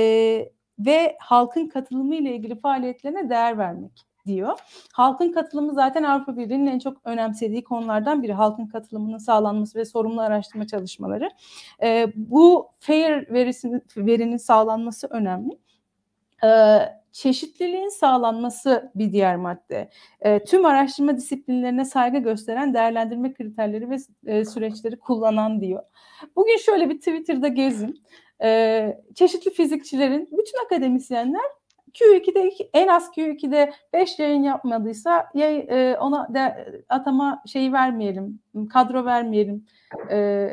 ve 0.79 1.17
halkın 1.19 1.67
katılımı 1.67 2.15
ile 2.15 2.35
ilgili 2.35 2.59
faaliyetlerine 2.59 3.29
değer 3.29 3.57
vermek 3.57 4.10
diyor. 4.25 4.59
Halkın 4.93 5.31
katılımı 5.31 5.73
zaten 5.73 6.03
Avrupa 6.03 6.37
Birliği'nin 6.37 6.67
en 6.67 6.79
çok 6.79 6.97
önemsediği 7.05 7.63
konulardan 7.63 8.23
biri. 8.23 8.33
Halkın 8.33 8.65
katılımının 8.65 9.17
sağlanması 9.17 9.79
ve 9.79 9.85
sorumlu 9.85 10.21
araştırma 10.21 10.67
çalışmaları. 10.67 11.29
E, 11.83 12.07
bu 12.15 12.69
fair 12.79 13.33
verisinin, 13.33 13.83
verinin 13.97 14.37
sağlanması 14.37 15.07
önemli. 15.07 15.59
E, 16.43 16.79
çeşitliliğin 17.11 17.89
sağlanması 17.89 18.91
bir 18.95 19.11
diğer 19.11 19.35
madde. 19.35 19.89
E, 20.21 20.43
tüm 20.43 20.65
araştırma 20.65 21.17
disiplinlerine 21.17 21.85
saygı 21.85 22.17
gösteren 22.17 22.73
değerlendirme 22.73 23.33
kriterleri 23.33 23.89
ve 23.89 23.97
e, 24.25 24.45
süreçleri 24.45 24.99
kullanan 24.99 25.61
diyor. 25.61 25.83
Bugün 26.35 26.57
şöyle 26.57 26.89
bir 26.89 26.97
Twitter'da 26.97 27.47
gezin. 27.47 28.03
E, 28.43 29.01
çeşitli 29.15 29.51
fizikçilerin, 29.51 30.29
bütün 30.31 30.65
akademisyenler 30.65 31.60
Q2'de 31.93 32.51
en 32.73 32.87
az 32.87 33.07
Q2'de 33.17 33.73
5 33.93 34.19
yayın 34.19 34.43
yapmadıysa 34.43 35.29
e, 35.35 35.97
ona 35.99 36.33
de, 36.33 36.67
atama 36.89 37.43
şeyi 37.47 37.73
vermeyelim, 37.73 38.39
kadro 38.69 39.05
vermeyelim 39.05 39.65
e, 40.11 40.49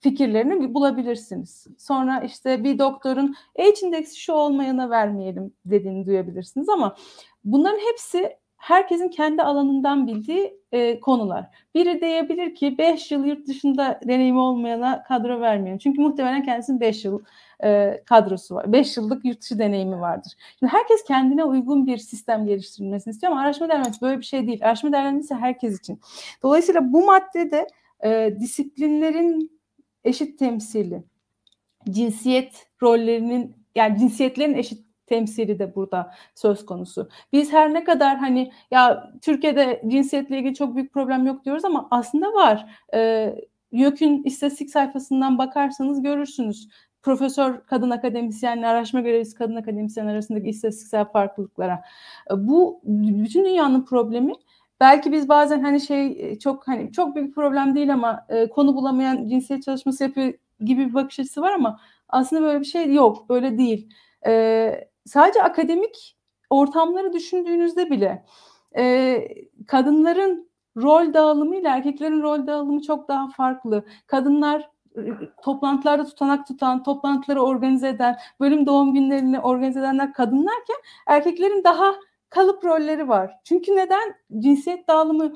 fikirlerini 0.00 0.74
bulabilirsiniz. 0.74 1.66
Sonra 1.78 2.20
işte 2.20 2.64
bir 2.64 2.78
doktorun 2.78 3.34
H 3.56 3.86
indeksi 3.86 4.20
şu 4.20 4.32
olmayana 4.32 4.90
vermeyelim 4.90 5.52
dediğini 5.64 6.06
duyabilirsiniz 6.06 6.68
ama 6.68 6.96
bunların 7.44 7.78
hepsi 7.90 8.38
herkesin 8.58 9.08
kendi 9.08 9.42
alanından 9.42 10.06
bildiği 10.06 10.58
e, 10.72 11.00
konular. 11.00 11.46
Biri 11.74 12.00
diyebilir 12.00 12.54
ki 12.54 12.78
5 12.78 13.10
yıl 13.10 13.24
yurt 13.24 13.48
dışında 13.48 14.00
deneyimi 14.08 14.38
olmayana 14.38 15.02
kadro 15.02 15.40
vermeyelim. 15.40 15.78
Çünkü 15.78 16.00
muhtemelen 16.00 16.42
kendisinin 16.42 16.80
5 16.80 17.04
yıl 17.04 17.22
e, 17.64 18.02
kadrosu 18.06 18.54
var. 18.54 18.72
5 18.72 18.96
yıllık 18.96 19.24
yurt 19.24 19.40
dışı 19.40 19.58
deneyimi 19.58 20.00
vardır. 20.00 20.32
Şimdi 20.58 20.72
herkes 20.72 21.04
kendine 21.04 21.44
uygun 21.44 21.86
bir 21.86 21.98
sistem 21.98 22.46
geliştirilmesini 22.46 23.12
istiyor 23.12 23.32
ama 23.32 23.42
araştırma 23.42 23.68
değerlendirmesi 23.68 24.02
böyle 24.02 24.18
bir 24.18 24.24
şey 24.24 24.46
değil. 24.46 24.64
Araştırma 24.64 24.92
değerlendirmesi 24.92 25.34
herkes 25.34 25.78
için. 25.78 26.00
Dolayısıyla 26.42 26.92
bu 26.92 27.06
maddede 27.06 27.66
e, 28.04 28.36
disiplinlerin 28.40 29.60
eşit 30.04 30.38
temsili, 30.38 31.02
cinsiyet 31.90 32.66
rollerinin 32.82 33.56
yani 33.74 33.98
cinsiyetlerin 33.98 34.54
eşit 34.54 34.87
temsili 35.08 35.58
de 35.58 35.74
burada 35.74 36.14
söz 36.34 36.66
konusu. 36.66 37.08
Biz 37.32 37.52
her 37.52 37.74
ne 37.74 37.84
kadar 37.84 38.16
hani 38.16 38.52
ya 38.70 39.12
Türkiye'de 39.22 39.82
cinsiyetle 39.88 40.38
ilgili 40.38 40.54
çok 40.54 40.76
büyük 40.76 40.92
problem 40.92 41.26
yok 41.26 41.44
diyoruz 41.44 41.64
ama 41.64 41.88
aslında 41.90 42.26
var. 42.26 42.66
Ee, 42.94 43.34
YÖK'ün 43.72 44.22
istatistik 44.22 44.70
sayfasından 44.70 45.38
bakarsanız 45.38 46.02
görürsünüz 46.02 46.68
profesör 47.02 47.60
kadın 47.66 47.90
akademisyenle 47.90 48.66
araştırma 48.66 49.00
görevlisi 49.00 49.34
kadın 49.34 49.56
akademisyen 49.56 50.06
arasındaki 50.06 50.48
istatistiksel 50.48 51.04
farklılıklara. 51.04 51.82
E, 52.30 52.48
bu 52.48 52.80
bütün 52.84 53.44
dünyanın 53.44 53.84
problemi. 53.84 54.32
Belki 54.80 55.12
biz 55.12 55.28
bazen 55.28 55.62
hani 55.62 55.80
şey 55.80 56.30
e, 56.30 56.38
çok 56.38 56.68
hani 56.68 56.92
çok 56.92 57.16
büyük 57.16 57.34
problem 57.34 57.74
değil 57.74 57.92
ama 57.92 58.26
e, 58.28 58.48
konu 58.50 58.74
bulamayan 58.74 59.28
cinsiyet 59.28 59.62
çalışması 59.62 60.04
yapıyor 60.04 60.32
gibi 60.60 60.88
bir 60.88 60.94
bakış 60.94 61.20
açısı 61.20 61.42
var 61.42 61.52
ama 61.52 61.80
aslında 62.08 62.42
böyle 62.42 62.60
bir 62.60 62.64
şey 62.64 62.94
yok. 62.94 63.28
Böyle 63.28 63.58
değil. 63.58 63.88
E, 64.26 64.88
sadece 65.08 65.42
akademik 65.42 66.16
ortamları 66.50 67.12
düşündüğünüzde 67.12 67.90
bile 67.90 68.24
e, 68.76 69.18
kadınların 69.66 70.50
rol 70.76 71.14
dağılımı 71.14 71.56
ile 71.56 71.68
erkeklerin 71.68 72.22
rol 72.22 72.46
dağılımı 72.46 72.82
çok 72.82 73.08
daha 73.08 73.28
farklı. 73.28 73.84
Kadınlar 74.06 74.70
toplantılarda 75.42 76.04
tutanak 76.04 76.46
tutan, 76.46 76.82
toplantıları 76.82 77.42
organize 77.42 77.88
eden, 77.88 78.16
bölüm 78.40 78.66
doğum 78.66 78.94
günlerini 78.94 79.40
organize 79.40 79.80
edenler 79.80 80.12
kadınlarken 80.12 80.76
erkeklerin 81.06 81.64
daha 81.64 81.94
kalıp 82.30 82.64
rolleri 82.64 83.08
var. 83.08 83.34
Çünkü 83.44 83.76
neden? 83.76 84.14
Cinsiyet 84.38 84.88
dağılımı 84.88 85.32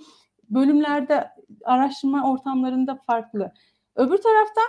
bölümlerde, 0.51 1.31
araştırma 1.65 2.33
ortamlarında 2.33 2.95
farklı. 3.07 3.53
Öbür 3.97 4.17
taraftan 4.17 4.69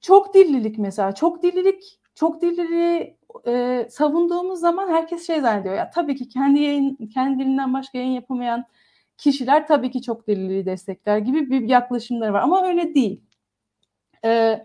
çok 0.00 0.34
dillilik 0.34 0.78
mesela. 0.78 1.12
Çok 1.14 1.42
dillilik, 1.42 2.00
çok 2.14 2.42
dilliliği 2.42 3.16
e, 3.46 3.86
savunduğumuz 3.90 4.60
zaman 4.60 4.88
herkes 4.88 5.26
şey 5.26 5.40
zannediyor. 5.40 5.74
Ya 5.74 5.90
tabii 5.90 6.16
ki 6.16 6.28
kendi 6.28 6.60
yayın, 6.60 6.96
kendi 7.14 7.44
dilinden 7.44 7.74
başka 7.74 7.98
yayın 7.98 8.12
yapamayan 8.12 8.64
kişiler 9.18 9.66
tabii 9.66 9.90
ki 9.90 10.02
çok 10.02 10.28
dilliliği 10.28 10.66
destekler 10.66 11.18
gibi 11.18 11.50
bir 11.50 11.68
yaklaşımları 11.68 12.32
var. 12.32 12.40
Ama 12.40 12.66
öyle 12.66 12.94
değil. 12.94 13.20
E, 14.24 14.62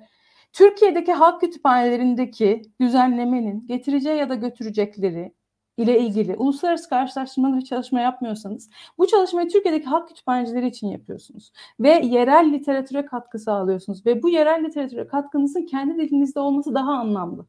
Türkiye'deki 0.54 1.14
halk 1.14 1.42
kütüphanelerindeki 1.42 2.62
düzenlemenin 2.82 3.68
getireceği 3.68 4.18
ya 4.18 4.30
da 4.30 4.36
götürecekleri 4.36 5.34
ile 5.78 6.00
ilgili 6.00 6.36
uluslararası 6.36 6.90
karşılaştırmalı 6.90 7.58
bir 7.58 7.66
çalışma 7.66 8.00
yapmıyorsanız 8.00 8.70
bu 8.98 9.08
çalışmayı 9.08 9.50
Türkiye'deki 9.50 9.86
halk 9.86 10.08
kütüphanecileri 10.08 10.68
için 10.68 10.88
yapıyorsunuz 10.88 11.52
ve 11.80 11.90
yerel 11.90 12.54
literatüre 12.54 13.06
katkı 13.06 13.40
sağlıyorsunuz 13.40 14.06
ve 14.06 14.24
bu 14.24 14.30
yerel 14.30 14.64
literatüre 14.64 15.08
katkınızın 15.08 15.66
kendi 15.66 15.98
dilinizde 15.98 16.40
olması 16.40 16.76
daha 16.76 16.92
anlamlı. 16.94 17.46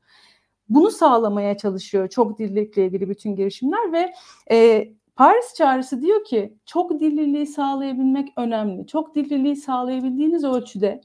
Bunu 0.69 0.91
sağlamaya 0.91 1.57
çalışıyor 1.57 2.09
çok 2.09 2.39
dillilikle 2.39 2.87
ilgili 2.87 3.09
bütün 3.09 3.37
girişimler 3.37 3.93
ve 3.93 4.13
e, 4.51 4.89
Paris 5.17 5.55
çağrısı 5.55 6.03
diyor 6.03 6.25
ki 6.25 6.55
çok 6.67 7.01
dilliliği 7.01 7.47
sağlayabilmek 7.47 8.29
önemli. 8.37 8.87
Çok 8.87 9.15
dilliliği 9.15 9.57
sağlayabildiğiniz 9.57 10.45
ölçüde 10.45 11.01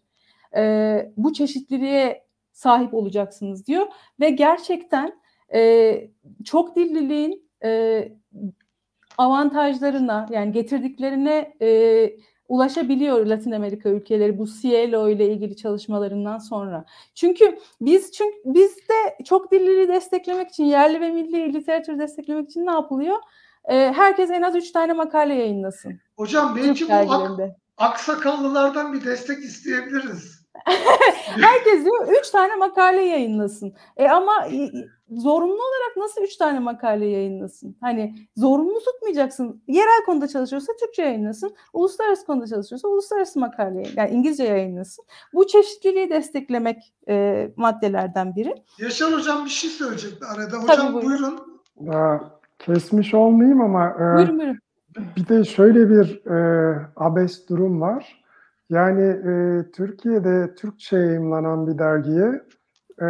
e, 0.56 1.12
bu 1.18 1.34
çeşitliliğe 1.34 2.24
sahip 2.52 2.94
olacaksınız 2.94 3.68
diyor 3.68 3.88
ve 4.20 4.30
gerçekten 4.30 5.22
e, 5.54 6.12
çok 6.44 6.76
dilliliğin 6.76 7.50
e, 7.64 8.12
avantajlarına 9.18 10.28
yani 10.32 10.52
getirdiklerine 10.52 11.54
e, 11.62 11.70
ulaşabiliyor 12.54 13.26
Latin 13.26 13.52
Amerika 13.52 13.90
ülkeleri 13.90 14.38
bu 14.38 14.46
Cielo 14.62 15.10
ile 15.10 15.30
ilgili 15.30 15.56
çalışmalarından 15.56 16.38
sonra. 16.38 16.86
Çünkü 17.16 17.58
biz 17.82 18.12
çünkü 18.12 18.38
biz 18.46 18.78
de 18.78 19.24
çok 19.26 19.52
dilliliği 19.52 19.88
desteklemek 19.88 20.50
için 20.50 20.64
yerli 20.64 21.02
ve 21.02 21.10
milli 21.10 21.54
literatürü 21.54 22.00
desteklemek 22.00 22.50
için 22.50 22.66
ne 22.66 22.72
yapılıyor? 22.72 23.18
e, 23.66 23.94
herkes 23.94 24.32
en 24.32 24.42
az 24.42 24.56
üç 24.56 24.72
tane 24.72 24.94
makale 24.94 25.34
yayınlasın. 25.34 26.00
Hocam 26.18 26.56
belki 26.56 26.90
bu 26.90 26.94
ak, 26.94 27.40
aksakallılardan 27.78 28.94
bir 28.94 29.06
destek 29.06 29.44
isteyebiliriz. 29.44 30.43
Herkes 31.42 31.86
diyor 31.86 32.08
üç 32.20 32.30
tane 32.30 32.56
makale 32.56 33.02
yayınlasın. 33.02 33.74
E 33.98 34.08
ama 34.10 34.32
zorunlu 35.12 35.54
olarak 35.54 35.98
nasıl 35.98 36.22
üç 36.22 36.36
tane 36.38 36.60
makale 36.60 37.06
yayınlasın? 37.06 37.78
Hani 37.82 38.16
zorunlu 38.38 38.80
tutmayacaksın. 38.80 39.64
Yerel 39.68 40.06
konuda 40.06 40.28
çalışıyorsa 40.28 40.74
Türkçe 40.80 41.02
yayınlasın. 41.02 41.56
Uluslararası 41.74 42.26
konuda 42.26 42.48
çalışıyorsa 42.48 42.88
uluslararası 42.88 43.40
makale 43.40 43.76
yayın- 43.82 43.94
yani 43.98 44.10
İngilizce 44.10 44.44
yayınlasın. 44.44 45.06
Bu 45.34 45.48
çeşitliliği 45.48 46.10
desteklemek 46.10 46.94
e, 47.10 47.48
maddelerden 47.56 48.36
biri. 48.36 48.56
Yaşar 48.80 49.14
hocam 49.14 49.46
bir 49.46 49.50
şey 49.50 49.70
söyleyecekti 49.70 50.26
arada. 50.26 50.50
Tabii, 50.52 50.72
Hocam 50.72 50.94
buyurun. 50.94 51.06
buyurun. 51.10 51.62
Daha 51.94 52.32
kesmiş 52.60 53.14
olmayayım 53.14 53.62
ama 53.62 53.90
e, 53.90 54.18
Buyurun 54.18 54.40
buyurun. 54.40 54.60
bir 55.18 55.28
de 55.28 55.44
şöyle 55.44 55.90
bir 55.90 56.26
e, 56.26 56.88
abes 56.96 57.50
durum 57.50 57.82
var. 57.82 58.23
Yani 58.74 59.04
e, 59.04 59.64
Türkiye'de 59.72 60.56
Türkçe 60.56 60.98
yayımlanan 60.98 61.68
bir 61.68 61.78
dergiye 61.78 62.44
e, 63.02 63.08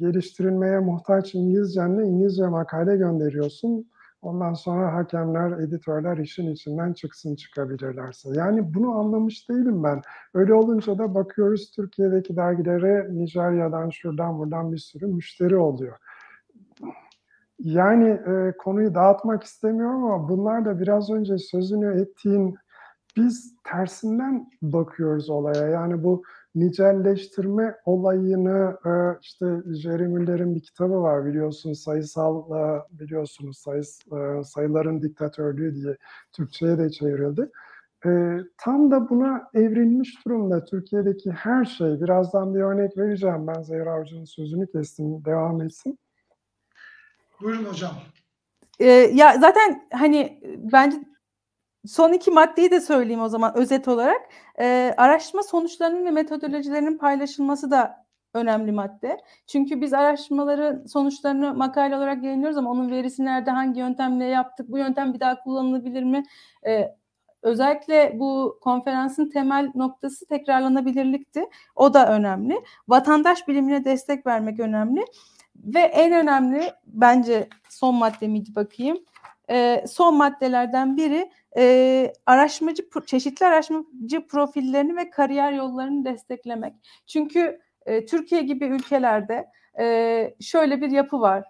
geliştirilmeye 0.00 0.78
muhtaç 0.78 1.34
İngilizcenle 1.34 2.04
İngilizce 2.04 2.46
makale 2.46 2.96
gönderiyorsun. 2.96 3.90
Ondan 4.22 4.54
sonra 4.54 4.94
hakemler, 4.94 5.58
editörler 5.58 6.16
işin 6.16 6.50
içinden 6.50 6.92
çıksın 6.92 7.36
çıkabilirlerse. 7.36 8.28
Yani 8.32 8.74
bunu 8.74 8.98
anlamış 8.98 9.48
değilim 9.48 9.84
ben. 9.84 10.00
Öyle 10.34 10.54
olunca 10.54 10.98
da 10.98 11.14
bakıyoruz 11.14 11.70
Türkiye'deki 11.70 12.36
dergilere 12.36 13.06
Nijerya'dan 13.10 13.90
şuradan 13.90 14.38
buradan 14.38 14.72
bir 14.72 14.78
sürü 14.78 15.06
müşteri 15.06 15.56
oluyor. 15.56 15.96
Yani 17.58 18.08
e, 18.08 18.52
konuyu 18.58 18.94
dağıtmak 18.94 19.42
istemiyorum 19.42 20.04
ama 20.04 20.28
bunlar 20.28 20.64
da 20.64 20.80
biraz 20.80 21.10
önce 21.10 21.38
sözünü 21.38 22.00
ettiğin 22.00 22.58
biz 23.18 23.54
tersinden 23.64 24.50
bakıyoruz 24.62 25.30
olaya. 25.30 25.68
Yani 25.68 26.04
bu 26.04 26.22
nicelleştirme 26.54 27.76
olayını 27.84 28.78
e, 28.86 29.18
işte 29.22 29.46
Jerry 29.82 30.08
Müller'in 30.08 30.54
bir 30.54 30.60
kitabı 30.60 31.02
var 31.02 31.26
biliyorsun 31.26 31.72
sayısal 31.72 32.50
e, 32.50 32.82
biliyorsunuz 32.90 33.58
sayıs, 33.58 34.00
e, 34.12 34.44
sayıların 34.44 35.02
diktatörlüğü 35.02 35.74
diye 35.74 35.96
Türkçe'ye 36.32 36.78
de 36.78 36.90
çevrildi. 36.90 37.50
Tam 38.58 38.90
da 38.90 39.08
buna 39.08 39.50
evrilmiş 39.54 40.24
durumda 40.26 40.64
Türkiye'deki 40.64 41.30
her 41.30 41.64
şey. 41.64 42.00
Birazdan 42.00 42.54
bir 42.54 42.60
örnek 42.60 42.96
vereceğim. 42.96 43.46
Ben 43.46 43.62
Zehra 43.62 44.00
Hoca'nın 44.00 44.24
sözünü 44.24 44.70
kestim. 44.72 45.24
Devam 45.24 45.62
etsin. 45.62 45.98
Buyurun 47.40 47.64
hocam. 47.64 47.92
Ee, 48.80 48.86
ya 48.90 49.38
zaten 49.40 49.88
hani 49.92 50.40
bence 50.72 50.96
son 51.88 52.12
iki 52.12 52.30
maddeyi 52.30 52.70
de 52.70 52.80
söyleyeyim 52.80 53.20
o 53.20 53.28
zaman 53.28 53.56
özet 53.56 53.88
olarak. 53.88 54.20
Ee, 54.60 54.94
araştırma 54.96 55.42
sonuçlarının 55.42 56.04
ve 56.04 56.10
metodolojilerinin 56.10 56.98
paylaşılması 56.98 57.70
da 57.70 58.06
önemli 58.34 58.72
madde. 58.72 59.18
Çünkü 59.46 59.80
biz 59.80 59.94
araştırmaların 59.94 60.86
sonuçlarını 60.86 61.54
makale 61.54 61.96
olarak 61.96 62.24
yayınlıyoruz 62.24 62.56
ama 62.56 62.70
onun 62.70 62.90
verisi 62.90 63.24
nerede, 63.24 63.50
hangi 63.50 63.80
yöntemle 63.80 64.24
yaptık, 64.24 64.68
bu 64.68 64.78
yöntem 64.78 65.14
bir 65.14 65.20
daha 65.20 65.40
kullanılabilir 65.40 66.02
mi? 66.02 66.24
Ee, 66.66 66.94
özellikle 67.42 68.12
bu 68.14 68.58
konferansın 68.62 69.30
temel 69.30 69.70
noktası 69.74 70.26
tekrarlanabilirlikti. 70.26 71.44
O 71.76 71.94
da 71.94 72.12
önemli. 72.12 72.60
Vatandaş 72.88 73.48
bilimine 73.48 73.84
destek 73.84 74.26
vermek 74.26 74.60
önemli. 74.60 75.04
Ve 75.56 75.80
en 75.80 76.12
önemli 76.12 76.72
bence 76.86 77.48
son 77.68 77.94
madde 77.94 78.28
miydi 78.28 78.54
bakayım. 78.54 78.98
Ee, 79.50 79.84
son 79.88 80.16
maddelerden 80.16 80.96
biri 80.96 81.30
e, 81.58 82.12
araştırmacı 82.26 82.82
çeşitli 83.06 83.46
araştırmacı 83.46 84.26
profillerini 84.26 84.96
ve 84.96 85.10
kariyer 85.10 85.52
yollarını 85.52 86.04
desteklemek. 86.04 86.74
Çünkü 87.06 87.60
e, 87.86 88.06
Türkiye 88.06 88.42
gibi 88.42 88.64
ülkelerde 88.64 89.46
e, 89.80 90.34
şöyle 90.40 90.80
bir 90.80 90.90
yapı 90.90 91.20
var. 91.20 91.44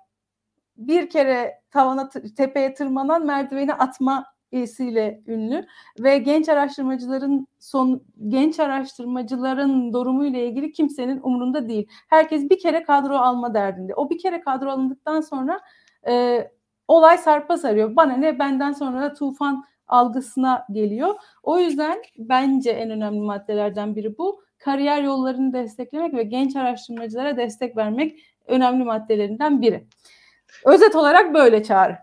Bir 0.77 1.11
kere 1.11 1.61
tavana 1.71 2.09
tepeye 2.37 2.75
tırmanan 2.75 3.27
merdiveni 3.27 3.75
atma 3.75 4.25
ile 4.53 5.23
ünlü 5.27 5.67
ve 5.99 6.19
genç 6.19 6.49
araştırmacıların 6.49 7.47
son 7.59 8.03
genç 8.29 8.61
araştırmacıların 8.61 9.93
durumu 9.93 10.25
ile 10.27 10.47
ilgili 10.47 10.73
kimsenin 10.73 11.21
umurunda 11.23 11.69
değil. 11.69 11.89
Herkes 12.11 12.51
bir 12.51 12.59
kere 12.59 12.83
kadro 12.83 13.17
alma 13.17 13.55
derdinde. 13.55 13.95
O 13.95 14.11
bir 14.11 14.19
kere 14.19 14.41
kadro 14.41 14.71
alındıktan 14.71 15.21
sonra 15.21 15.61
e, 16.09 16.45
olay 16.89 17.19
sarpa 17.19 17.57
sarıyor. 17.57 17.97
Bana 17.97 18.13
ne 18.13 18.39
benden 18.39 18.73
sonra 18.73 19.03
da 19.03 19.15
tufan 19.15 19.65
algısına 19.89 20.67
geliyor. 20.73 21.15
O 21.43 21.59
yüzden 21.59 22.03
bence 22.19 22.71
en 22.71 22.91
önemli 22.91 23.21
maddelerden 23.21 23.97
biri 23.97 24.19
bu. 24.19 24.43
Kariyer 24.59 25.03
yollarını 25.03 25.53
desteklemek 25.53 26.15
ve 26.15 26.23
genç 26.23 26.57
araştırmacılara 26.57 27.37
destek 27.37 27.77
vermek 27.77 28.19
önemli 28.47 28.85
maddelerinden 28.85 29.63
biri. 29.63 29.87
Özet 30.65 30.97
olarak 30.97 31.35
böyle 31.35 31.65
çağrı. 31.65 31.99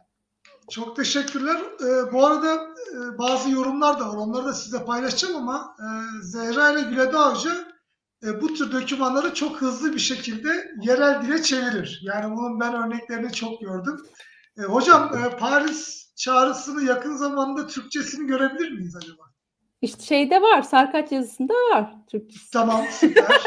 Çok 0.70 0.96
teşekkürler. 0.96 1.58
Ee, 1.82 2.14
bu 2.14 2.26
arada 2.26 2.54
e, 2.56 3.18
bazı 3.18 3.52
yorumlar 3.52 4.00
da 4.00 4.10
var. 4.10 4.16
Onları 4.16 4.46
da 4.46 4.54
size 4.54 4.86
paylaşacağım 4.86 5.36
ama 5.36 5.76
e, 5.80 5.88
Zehra 6.24 6.72
ile 6.72 6.82
Güleda 6.90 7.32
Hoca 7.32 7.52
e, 8.24 8.42
bu 8.42 8.54
tür 8.54 8.72
dokümanları 8.72 9.34
çok 9.34 9.62
hızlı 9.62 9.94
bir 9.94 10.00
şekilde 10.00 10.72
yerel 10.82 11.22
dile 11.22 11.42
çevirir. 11.42 12.02
Yani 12.04 12.36
bunun 12.36 12.60
ben 12.60 12.74
örneklerini 12.74 13.32
çok 13.32 13.62
gördüm. 13.62 14.06
E, 14.58 14.62
hocam 14.62 15.12
e, 15.18 15.38
Paris 15.38 16.05
çağrısını 16.16 16.84
yakın 16.84 17.16
zamanda 17.16 17.68
Türkçesini 17.68 18.28
görebilir 18.28 18.72
miyiz 18.72 18.96
acaba? 18.96 19.24
İşte 19.82 20.04
şeyde 20.04 20.42
var, 20.42 20.62
Sarkaç 20.62 21.12
yazısında 21.12 21.54
var 21.54 21.94
Türkçesi. 22.12 22.52
Tamam, 22.52 22.86
süper. 22.92 23.42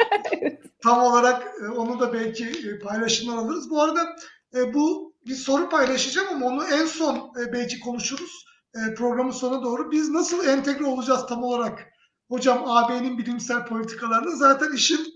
Tam 0.82 1.02
olarak 1.02 1.46
e, 1.62 1.68
onu 1.68 2.00
da 2.00 2.12
belki 2.12 2.44
e, 2.44 2.78
paylaşımdan 2.78 3.36
alırız. 3.36 3.70
Bu 3.70 3.82
arada 3.82 4.16
e, 4.54 4.74
bu 4.74 5.14
bir 5.26 5.34
soru 5.34 5.68
paylaşacağım 5.68 6.28
ama 6.30 6.46
onu 6.46 6.64
en 6.64 6.86
son 6.86 7.32
belki 7.52 7.80
konuşuruz 7.80 8.48
programın 8.96 9.30
sonuna 9.30 9.62
doğru. 9.62 9.90
Biz 9.90 10.10
nasıl 10.10 10.46
entegre 10.46 10.84
olacağız 10.84 11.26
tam 11.26 11.42
olarak 11.42 11.86
hocam 12.28 12.62
AB'nin 12.66 13.18
bilimsel 13.18 13.66
politikalarına? 13.66 14.36
Zaten 14.36 14.72
işin 14.72 15.06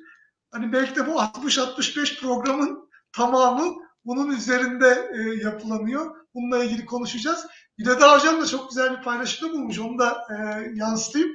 hani 0.50 0.72
belki 0.72 0.96
de 0.96 1.06
bu 1.06 1.10
60-65 1.10 2.20
programın 2.20 2.88
tamamı 3.12 3.74
bunun 4.04 4.30
üzerinde 4.30 5.10
e, 5.14 5.44
yapılanıyor. 5.44 6.16
Bununla 6.34 6.64
ilgili 6.64 6.86
konuşacağız. 6.86 7.46
Bir 7.78 7.84
de 7.84 8.00
daha 8.00 8.18
hocam 8.18 8.40
da 8.40 8.46
çok 8.46 8.68
güzel 8.68 8.98
bir 8.98 9.02
paylaşımda 9.02 9.52
bulmuş. 9.52 9.78
Onu 9.78 9.98
da 9.98 10.22
e, 10.30 10.34
yansıtayım. 10.74 11.30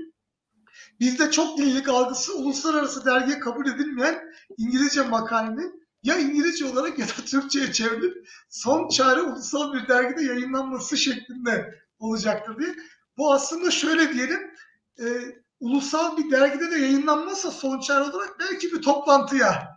Bizde 1.00 1.32
çok 1.32 1.58
dillilik 1.58 1.90
algısı 1.90 2.38
uluslararası 2.38 3.06
dergiye 3.06 3.40
kabul 3.40 3.68
edilmeyen 3.68 4.22
İngilizce 4.58 5.02
makalenin 5.02 5.88
ya 6.04 6.18
İngilizce 6.18 6.66
olarak 6.66 7.00
ya 7.00 7.08
da 7.08 7.12
Türkçe'ye 7.26 7.72
çevrilip 7.72 8.28
son 8.50 8.90
çare 8.90 9.22
ulusal 9.22 9.74
bir 9.74 9.88
dergide 9.88 10.24
yayınlanması 10.24 10.98
şeklinde 10.98 11.76
olacaktır 12.00 12.60
diye. 12.60 12.76
Bu 13.18 13.34
aslında 13.34 13.72
şöyle 13.72 14.14
diyelim, 14.14 14.52
e, 15.00 15.06
ulusal 15.60 16.18
bir 16.18 16.32
dergide 16.32 16.72
de 16.72 16.78
yayınlanmazsa 16.78 17.52
son 17.52 17.80
çare 17.80 18.04
olarak 18.04 18.40
belki 18.40 18.74
bir 18.74 18.82
toplantıya 18.82 19.77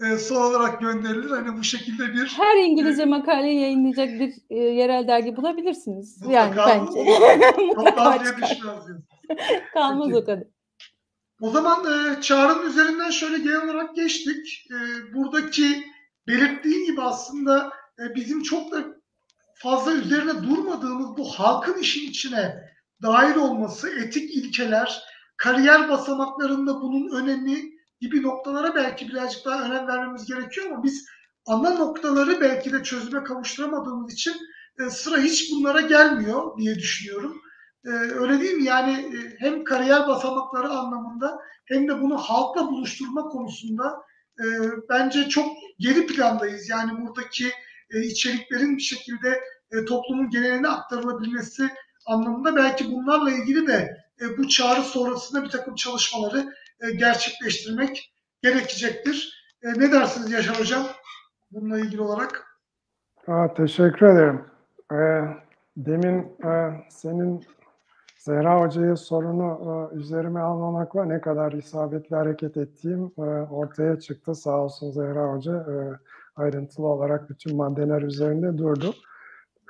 e, 0.00 0.18
son 0.18 0.42
olarak 0.42 0.80
gönderilir. 0.80 1.30
Hani 1.30 1.58
bu 1.58 1.64
şekilde 1.64 2.12
bir... 2.12 2.26
Her 2.26 2.56
İngilizce 2.56 3.02
e, 3.02 3.06
makaleyi 3.06 3.60
yayınlayacak 3.60 4.08
bir 4.08 4.34
e, 4.50 4.56
yerel 4.58 5.08
dergi 5.08 5.36
bulabilirsiniz. 5.36 6.22
Mutlaka, 6.22 6.70
yani 6.70 6.86
bence. 6.86 7.16
Toplantıya 7.74 8.36
düşmez 8.36 8.58
Kalmaz 9.72 10.08
Peki. 10.08 10.18
o 10.18 10.24
kadar. 10.24 10.44
O 11.40 11.50
zaman 11.50 11.84
e, 11.84 12.20
çağrının 12.20 12.66
üzerinden 12.66 13.10
şöyle 13.10 13.38
genel 13.38 13.64
olarak 13.64 13.96
geçtik. 13.96 14.66
E, 14.70 14.78
buradaki 15.14 15.84
belirttiğin 16.26 16.86
gibi 16.86 17.02
aslında 17.02 17.72
e, 17.98 18.14
bizim 18.14 18.42
çok 18.42 18.72
da 18.72 18.84
fazla 19.54 19.92
üzerine 19.92 20.42
durmadığımız 20.42 21.16
bu 21.18 21.24
halkın 21.24 21.80
işin 21.80 22.10
içine 22.10 22.70
dahil 23.02 23.36
olması, 23.36 23.88
etik 23.88 24.36
ilkeler, 24.36 25.02
kariyer 25.36 25.88
basamaklarında 25.88 26.80
bunun 26.80 27.22
önemi 27.22 27.79
gibi 28.00 28.22
noktalara 28.22 28.74
belki 28.74 29.08
birazcık 29.08 29.44
daha 29.44 29.64
önem 29.64 29.86
vermemiz 29.86 30.26
gerekiyor 30.26 30.66
ama 30.66 30.82
biz 30.82 31.06
ana 31.46 31.70
noktaları 31.70 32.40
belki 32.40 32.72
de 32.72 32.82
çözüme 32.82 33.24
kavuşturamadığımız 33.24 34.12
için 34.12 34.34
e, 34.80 34.90
sıra 34.90 35.18
hiç 35.18 35.52
bunlara 35.52 35.80
gelmiyor 35.80 36.58
diye 36.58 36.74
düşünüyorum. 36.74 37.40
Ee, 37.86 37.90
öyle 37.90 38.40
değil 38.40 38.54
mi? 38.54 38.64
Yani 38.64 38.92
e, 38.92 39.18
hem 39.38 39.64
kariyer 39.64 40.08
basamakları 40.08 40.68
anlamında 40.68 41.38
hem 41.64 41.88
de 41.88 42.00
bunu 42.00 42.18
halkla 42.18 42.68
buluşturma 42.68 43.22
konusunda 43.22 44.02
e, 44.40 44.44
bence 44.88 45.28
çok 45.28 45.46
geri 45.78 46.06
plandayız. 46.06 46.68
Yani 46.68 46.92
buradaki 47.00 47.46
e, 47.90 48.02
içeriklerin 48.02 48.76
bir 48.76 48.82
şekilde 48.82 49.40
e, 49.72 49.84
toplumun 49.84 50.30
geneline 50.30 50.68
aktarılabilmesi 50.68 51.70
anlamında 52.06 52.56
belki 52.56 52.92
bunlarla 52.92 53.30
ilgili 53.30 53.66
de 53.66 53.96
e, 54.20 54.38
bu 54.38 54.48
çağrı 54.48 54.82
sonrasında 54.82 55.44
bir 55.44 55.50
takım 55.50 55.74
çalışmaları 55.74 56.54
e, 56.82 56.90
gerçekleştirmek 56.90 58.12
gerekecektir. 58.42 59.44
E, 59.62 59.68
ne 59.68 59.92
dersiniz 59.92 60.32
Yaşar 60.32 60.60
Hocam 60.60 60.86
bununla 61.50 61.78
ilgili 61.78 62.00
olarak? 62.00 62.46
Aa, 63.26 63.54
teşekkür 63.54 64.06
ederim. 64.06 64.44
Ee, 64.92 65.22
demin 65.76 66.18
e, 66.44 66.84
senin 66.88 67.44
Zehra 68.18 68.60
Hoca'ya 68.60 68.96
sorunu 68.96 69.90
e, 69.92 69.96
üzerime 69.96 70.40
almamakla 70.40 71.04
ne 71.04 71.20
kadar 71.20 71.52
isabetli 71.52 72.16
hareket 72.16 72.56
ettiğim 72.56 73.12
e, 73.18 73.20
ortaya 73.50 74.00
çıktı. 74.00 74.34
Sağ 74.34 74.58
olsun 74.58 74.90
Zehra 74.90 75.32
Hoca 75.32 75.56
e, 75.56 75.74
ayrıntılı 76.36 76.86
olarak 76.86 77.30
bütün 77.30 77.56
maddeler 77.56 78.02
üzerinde 78.02 78.58
durdu. 78.58 78.94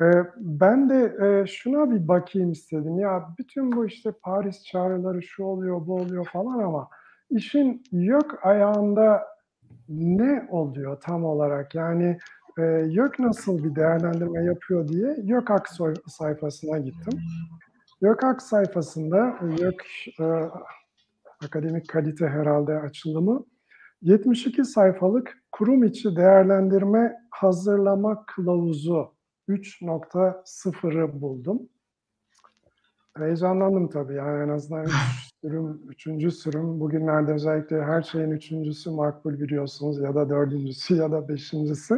E, 0.01 0.07
ben 0.37 0.91
de 0.91 1.17
e, 1.27 1.47
şuna 1.47 1.91
bir 1.91 2.09
bakayım 2.09 2.53
istedim. 2.53 2.99
Ya 2.99 3.29
bütün 3.39 3.73
bu 3.73 3.87
işte 3.87 4.13
Paris 4.23 4.65
çağrıları 4.65 5.23
şu 5.23 5.45
oluyor 5.45 5.87
bu 5.87 5.95
oluyor 5.95 6.27
falan 6.27 6.59
ama 6.59 6.89
işin 7.31 7.83
yok 7.93 8.47
ayağında 8.47 9.27
ne 9.89 10.49
oluyor 10.51 11.01
tam 11.01 11.25
olarak? 11.25 11.75
Yani 11.75 12.19
e, 12.59 12.63
YÖK 12.63 13.19
nasıl 13.19 13.65
bir 13.65 13.75
değerlendirme 13.75 14.45
yapıyor 14.45 14.89
diye 14.89 15.17
YÖKAK 15.23 15.69
sayfasına 16.07 16.79
gittim. 16.79 17.21
YÖKAK 18.01 18.43
sayfasında 18.43 19.39
YÖK 19.59 19.85
e, 20.21 20.25
akademik 21.45 21.89
kalite 21.89 22.29
herhalde 22.29 22.79
açılımı 22.79 23.45
72 24.03 24.65
sayfalık 24.65 25.43
kurum 25.53 25.85
içi 25.85 26.17
değerlendirme 26.17 27.17
hazırlama 27.31 28.25
kılavuzu 28.27 29.15
3.0'ı 29.49 31.21
buldum. 31.21 31.69
Heyecanlandım 33.17 33.89
tabii 33.89 34.15
yani 34.15 34.43
en 34.43 34.49
azından 34.49 34.87
sürüm, 35.41 35.81
üçüncü 35.89 36.31
sürüm. 36.31 36.81
Bugünlerde 36.81 37.33
özellikle 37.33 37.83
her 37.83 38.03
şeyin 38.03 38.31
üçüncüsü 38.31 38.91
makbul 38.91 39.41
biliyorsunuz 39.41 40.01
ya 40.01 40.15
da 40.15 40.31
dördüncüsü 40.31 40.95
ya 40.95 41.13
da 41.13 41.29
beşincisi. 41.29 41.95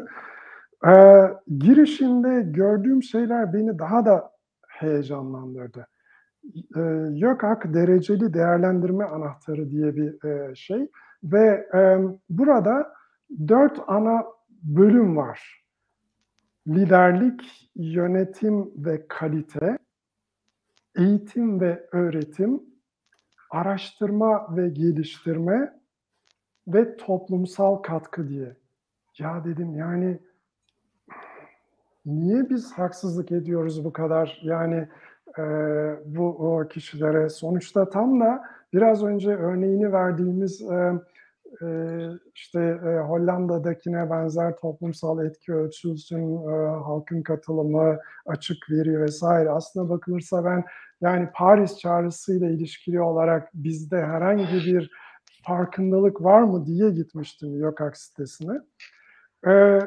Ee, 0.86 1.30
girişinde 1.58 2.42
gördüğüm 2.42 3.02
şeyler 3.02 3.52
beni 3.52 3.78
daha 3.78 4.06
da 4.06 4.30
heyecanlandırdı. 4.68 5.86
Ee, 6.76 6.80
YÖKAK 7.10 7.74
dereceli 7.74 8.34
değerlendirme 8.34 9.04
anahtarı 9.04 9.70
diye 9.70 9.96
bir 9.96 10.24
e, 10.24 10.54
şey 10.54 10.90
ve 11.24 11.68
e, 11.74 11.98
burada 12.30 12.92
dört 13.48 13.80
ana 13.86 14.24
bölüm 14.62 15.16
var. 15.16 15.64
Liderlik, 16.68 17.70
yönetim 17.76 18.70
ve 18.76 19.06
kalite, 19.08 19.78
eğitim 20.96 21.60
ve 21.60 21.86
öğretim, 21.92 22.71
araştırma 23.52 24.56
ve 24.56 24.68
geliştirme 24.68 25.80
ve 26.68 26.96
toplumsal 26.96 27.76
katkı 27.76 28.28
diye. 28.28 28.56
Ya 29.18 29.44
dedim 29.44 29.76
yani 29.76 30.18
niye 32.06 32.50
biz 32.50 32.72
haksızlık 32.72 33.32
ediyoruz 33.32 33.84
bu 33.84 33.92
kadar? 33.92 34.40
Yani 34.42 34.88
e, 35.38 35.42
bu 36.06 36.26
o 36.28 36.68
kişilere 36.68 37.28
sonuçta 37.28 37.90
tam 37.90 38.20
da 38.20 38.44
biraz 38.72 39.04
önce 39.04 39.30
örneğini 39.36 39.92
verdiğimiz 39.92 40.62
e, 40.62 40.92
e, 41.62 41.66
işte 42.34 42.60
e, 42.60 42.98
Hollanda'dakine 42.98 44.10
benzer 44.10 44.56
toplumsal 44.56 45.26
etki 45.26 45.54
ölçülsün, 45.54 46.48
e, 46.48 46.66
halkın 46.66 47.22
katılımı, 47.22 47.98
açık 48.26 48.70
veri 48.70 49.00
vesaire. 49.00 49.50
Aslına 49.50 49.88
bakılırsa 49.88 50.44
ben 50.44 50.64
yani 51.02 51.28
Paris 51.34 51.78
çağrısıyla 51.78 52.50
ilişkili 52.50 53.00
olarak 53.00 53.50
bizde 53.54 54.02
herhangi 54.02 54.54
bir 54.66 54.90
farkındalık 55.44 56.22
var 56.22 56.42
mı 56.42 56.66
diye 56.66 56.90
gitmiştim 56.90 57.54
YÖKAK 57.56 57.96
sitesine. 57.96 58.60
Ee, 59.46 59.78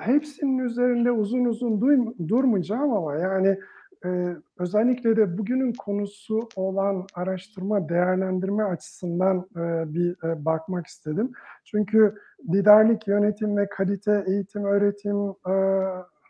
hepsinin 0.00 0.58
üzerinde 0.58 1.10
uzun 1.10 1.44
uzun 1.44 1.80
durmayacağım 2.28 2.92
ama 2.92 3.14
yani 3.16 3.58
e, 4.04 4.36
özellikle 4.58 5.16
de 5.16 5.38
bugünün 5.38 5.72
konusu 5.72 6.48
olan 6.56 7.06
araştırma, 7.14 7.88
değerlendirme 7.88 8.64
açısından 8.64 9.48
e, 9.56 9.94
bir 9.94 10.28
e, 10.28 10.44
bakmak 10.44 10.86
istedim. 10.86 11.32
Çünkü 11.64 12.14
liderlik, 12.52 13.08
yönetim 13.08 13.56
ve 13.56 13.68
kalite, 13.68 14.24
eğitim, 14.26 14.64
öğretim 14.64 15.16
e, 15.28 15.54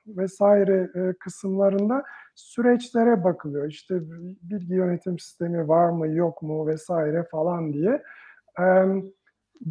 vesaire 0.07 0.91
e, 0.95 1.13
kısımlarında 1.13 2.05
süreçlere 2.35 3.25
bakılıyor. 3.25 3.67
İşte 3.67 3.95
bilgi 4.43 4.75
yönetim 4.75 5.19
sistemi 5.19 5.69
var 5.69 5.89
mı, 5.89 6.09
yok 6.09 6.43
mu 6.43 6.67
vesaire 6.67 7.25
falan 7.31 7.73
diye. 7.73 8.03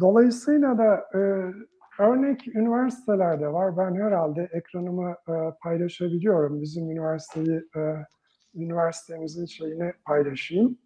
Dolayısıyla 0.00 0.78
da 0.78 1.18
e, 1.18 1.20
Örnek 1.98 2.48
üniversitelerde 2.48 3.52
var. 3.52 3.76
Ben 3.76 3.94
herhalde 3.94 4.48
ekranımı 4.52 5.10
e, 5.10 5.32
paylaşabiliyorum. 5.62 6.62
Bizim 6.62 6.90
üniversiteyi, 6.90 7.62
üniversitemizin 8.54 9.46
şeyini 9.46 9.92
paylaşayım. 10.04 10.78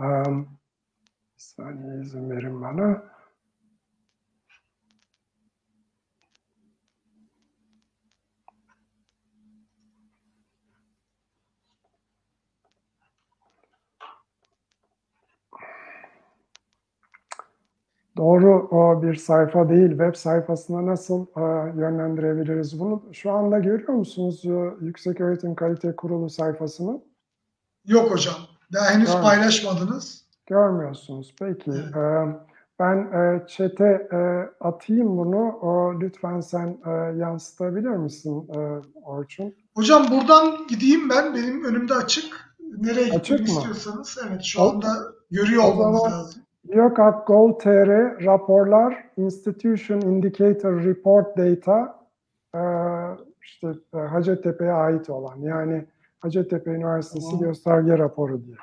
Bir 0.00 1.42
saniye 1.42 2.00
izin 2.00 2.30
verin 2.30 2.62
bana. 2.62 3.15
Doğru 18.16 18.68
o 18.70 19.02
bir 19.02 19.14
sayfa 19.14 19.68
değil, 19.68 19.90
web 19.90 20.14
sayfasına 20.14 20.86
nasıl 20.86 21.26
e, 21.36 21.40
yönlendirebiliriz 21.80 22.80
bunu? 22.80 23.02
Şu 23.12 23.32
anda 23.32 23.58
görüyor 23.58 23.88
musunuz 23.92 24.44
e, 24.44 24.84
Yüksek 24.84 25.20
Öğretim 25.20 25.54
Kalite 25.54 25.96
Kurulu 25.96 26.30
sayfasını? 26.30 27.00
Yok 27.86 28.10
hocam. 28.10 28.34
Daha 28.72 28.90
henüz 28.90 29.06
Görmüyor. 29.06 29.24
paylaşmadınız. 29.24 30.26
Görmüyorsunuz. 30.46 31.34
Peki. 31.40 31.70
Evet. 31.70 31.96
E, 31.96 32.26
ben 32.78 32.96
e, 32.96 33.46
chat'e 33.46 34.08
e, 34.12 34.18
atayım 34.60 35.18
bunu. 35.18 35.52
O, 35.52 36.00
lütfen 36.00 36.40
sen 36.40 36.78
yansıtabilir 37.16 37.90
misin 37.90 38.48
Orçun? 39.04 39.54
Hocam 39.74 40.06
buradan 40.10 40.66
gideyim 40.68 41.10
ben. 41.10 41.34
Benim 41.34 41.64
önümde 41.64 41.94
açık. 41.94 42.56
Nereye 42.78 43.12
açık 43.12 43.38
gitmek 43.38 43.48
istiyorsanız. 43.48 44.18
Evet 44.28 44.42
şu 44.42 44.62
anda 44.62 44.88
görüyor 45.30 45.64
olmanız 45.64 46.02
lazım. 46.04 46.42
YÖKAK 46.68 47.26
Gov.tr 47.26 48.24
raporlar, 48.24 49.04
Institution 49.16 50.00
Indicator 50.00 50.84
Report 50.84 51.36
Data 51.36 51.98
e, 52.54 52.60
işte 53.42 53.68
e, 53.94 53.98
Hacettepe'ye 53.98 54.72
ait 54.72 55.10
olan 55.10 55.36
yani 55.36 55.84
Hacettepe 56.20 56.70
Üniversitesi 56.70 57.30
tamam. 57.30 57.44
gösterge 57.44 57.98
raporu 57.98 58.44
diye. 58.44 58.56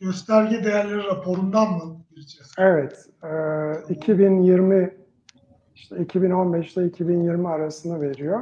Gösterge 0.00 0.64
değerleri 0.64 1.04
raporundan 1.06 1.72
mı 1.72 1.96
gireceğiz? 2.10 2.54
Evet. 2.58 3.06
E, 3.88 3.92
2020 3.94 4.96
işte 5.74 5.96
2015 5.98 6.76
ile 6.76 6.86
2020 6.86 7.48
arasını 7.48 8.00
veriyor. 8.00 8.40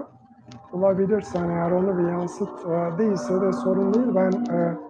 Bulabilirsen 0.73 1.49
eğer 1.51 1.71
onu 1.71 1.99
bir 1.99 2.09
yansıt 2.09 2.67
e, 2.67 2.99
değilse 2.99 3.41
de 3.41 3.53
sorun 3.53 3.95
değil. 3.95 4.15
Ben 4.15 4.55
e, 4.55 4.90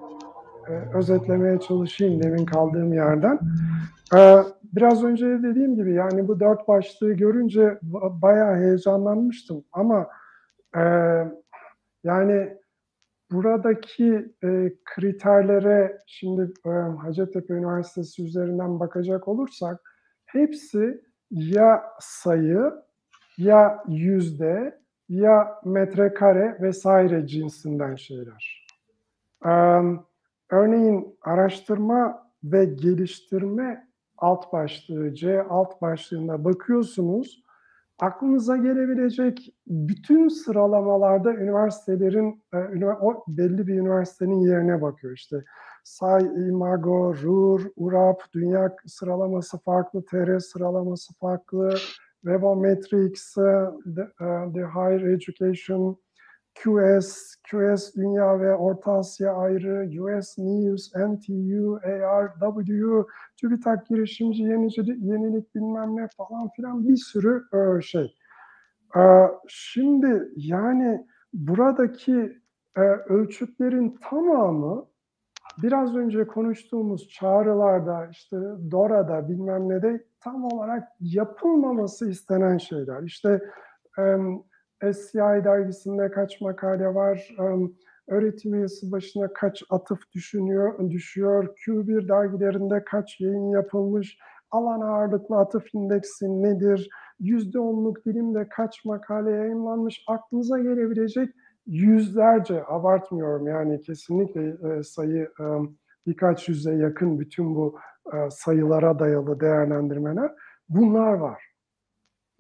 özetlemeye 0.95 1.61
çalışayım 1.61 2.23
demin 2.23 2.45
kaldığım 2.45 2.93
yerden. 2.93 3.39
E, 4.17 4.39
biraz 4.73 5.05
önce 5.05 5.27
dediğim 5.27 5.77
gibi 5.77 5.95
yani 5.95 6.29
bu 6.29 6.41
dört 6.41 6.69
başlığı 6.69 7.13
görünce 7.13 7.79
bayağı 8.23 8.57
heyecanlanmıştım 8.57 9.65
ama 9.73 10.09
e, 10.77 10.83
yani 12.05 12.57
buradaki 13.33 14.35
e, 14.45 14.73
kriterlere 14.85 15.99
şimdi 16.07 16.53
e, 16.67 16.71
Hacettepe 16.71 17.55
Üniversitesi 17.55 18.25
üzerinden 18.25 18.81
bakacak 18.81 19.29
olursak 19.29 19.81
hepsi 20.27 21.01
ya 21.31 21.85
sayı 22.01 22.73
ya 23.39 23.85
yüzde 23.89 24.81
ya 25.09 25.61
metrekare 25.65 26.59
vesaire 26.61 27.27
cinsinden 27.27 27.95
şeyler. 27.95 28.67
Um, 29.45 30.07
Örneğin 30.51 31.19
araştırma 31.23 32.31
ve 32.45 32.65
geliştirme 32.65 33.89
alt 34.19 34.53
başlığı 34.53 35.15
C 35.15 35.43
alt 35.43 35.83
başlığında 35.83 36.45
bakıyorsunuz. 36.45 37.43
Aklınıza 37.99 38.57
gelebilecek 38.57 39.55
bütün 39.67 40.29
sıralamalarda 40.29 41.35
üniversitelerin 41.35 42.43
e, 42.55 42.85
o 42.87 43.25
belli 43.29 43.67
bir 43.67 43.75
üniversitenin 43.75 44.41
yerine 44.41 44.83
bakıyor. 44.83 45.13
İşte 45.13 45.45
SAI, 45.85 46.25
IMAGO, 46.25 47.15
RUR, 47.15 47.63
URAP, 47.77 48.23
dünya 48.35 48.77
sıralaması 48.87 49.59
farklı, 49.59 50.05
TR 50.05 50.39
sıralaması 50.39 51.15
farklı, 51.15 51.75
Webometrics, 52.25 53.35
The, 53.35 54.03
uh, 54.21 54.53
the 54.53 54.67
Higher 54.67 55.01
Education 55.01 55.97
QS, 56.63 57.37
QS 57.51 57.97
Dünya 57.97 58.41
ve 58.41 58.55
Orta 58.55 58.93
Asya 58.93 59.35
ayrı, 59.35 60.03
US 60.03 60.39
News, 60.39 60.93
NTU, 60.95 61.81
ARW, 61.85 63.07
TÜBİTAK 63.37 63.87
girişimci, 63.87 64.43
yenici, 64.43 64.81
yenilik 64.81 65.55
bilmem 65.55 65.97
ne 65.97 66.09
falan 66.17 66.49
filan 66.49 66.89
bir 66.89 66.97
sürü 66.97 67.43
e, 67.53 67.83
şey. 67.83 68.17
E, 68.97 69.03
şimdi 69.49 70.29
yani 70.37 71.07
buradaki 71.33 72.41
e, 72.77 72.81
ölçütlerin 72.81 73.99
tamamı 74.11 74.87
biraz 75.63 75.97
önce 75.97 76.27
konuştuğumuz 76.27 77.09
çağrılarda, 77.09 78.09
işte 78.11 78.37
DORA'da 78.71 79.29
bilmem 79.29 79.69
ne 79.69 79.83
de 79.83 80.05
tam 80.21 80.45
olarak 80.45 80.89
yapılmaması 81.01 82.11
istenen 82.11 82.59
şeyler. 82.59 83.03
İşte 83.03 83.41
SCI 84.93 85.45
dergisinde 85.45 86.11
kaç 86.11 86.41
makale 86.41 86.95
var, 86.95 87.35
öğretim 88.09 88.55
üyesi 88.55 88.93
başına 88.93 89.33
kaç 89.33 89.63
atıf 89.71 89.99
düşünüyor, 90.15 90.91
düşüyor, 90.91 91.55
Q1 91.67 92.09
dergilerinde 92.09 92.85
kaç 92.85 93.21
yayın 93.21 93.51
yapılmış, 93.51 94.19
alan 94.51 94.81
ağırlıklı 94.81 95.37
atıf 95.37 95.75
indeksi 95.75 96.43
nedir, 96.43 96.91
%10'luk 97.21 98.05
dilimde 98.05 98.49
kaç 98.49 98.85
makale 98.85 99.31
yayınlanmış, 99.31 100.05
aklınıza 100.09 100.59
gelebilecek 100.59 101.35
yüzlerce, 101.67 102.65
abartmıyorum 102.67 103.47
yani 103.47 103.81
kesinlikle 103.81 104.43
e, 104.71 104.83
sayı 104.83 105.29
birkaç 106.07 106.49
yüze 106.49 106.75
yakın 106.75 107.21
bütün 107.21 107.55
bu 107.55 107.79
e, 108.13 108.31
sayılara 108.31 108.99
dayalı 108.99 109.41
değerlendirmeler 109.41 110.31
bunlar 110.69 111.13
var. 111.13 111.50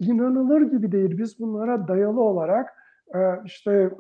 İnanılır 0.01 0.61
gibi 0.61 0.93
değil. 0.93 1.19
Biz 1.19 1.41
bunlara 1.41 1.89
dayalı 1.89 2.21
olarak 2.21 2.75
işte 3.45 3.91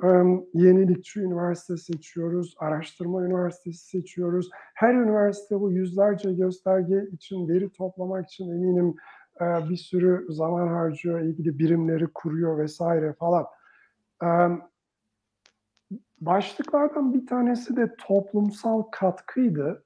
yenilikçi 0.54 1.20
üniversite 1.20 1.76
seçiyoruz, 1.76 2.54
araştırma 2.58 3.24
üniversitesi 3.24 3.88
seçiyoruz. 3.88 4.50
Her 4.74 4.94
üniversite 4.94 5.60
bu 5.60 5.72
yüzlerce 5.72 6.32
gösterge 6.32 7.08
için 7.12 7.48
veri 7.48 7.70
toplamak 7.70 8.26
için 8.26 8.50
eminim 8.50 8.94
bir 9.40 9.76
sürü 9.76 10.26
zaman 10.28 10.68
harcıyor, 10.68 11.20
ilgili 11.20 11.58
birimleri 11.58 12.06
kuruyor 12.06 12.58
vesaire 12.58 13.12
falan. 13.12 13.46
Başlıklardan 16.20 17.14
bir 17.14 17.26
tanesi 17.26 17.76
de 17.76 17.94
toplumsal 17.98 18.82
katkıydı. 18.82 19.84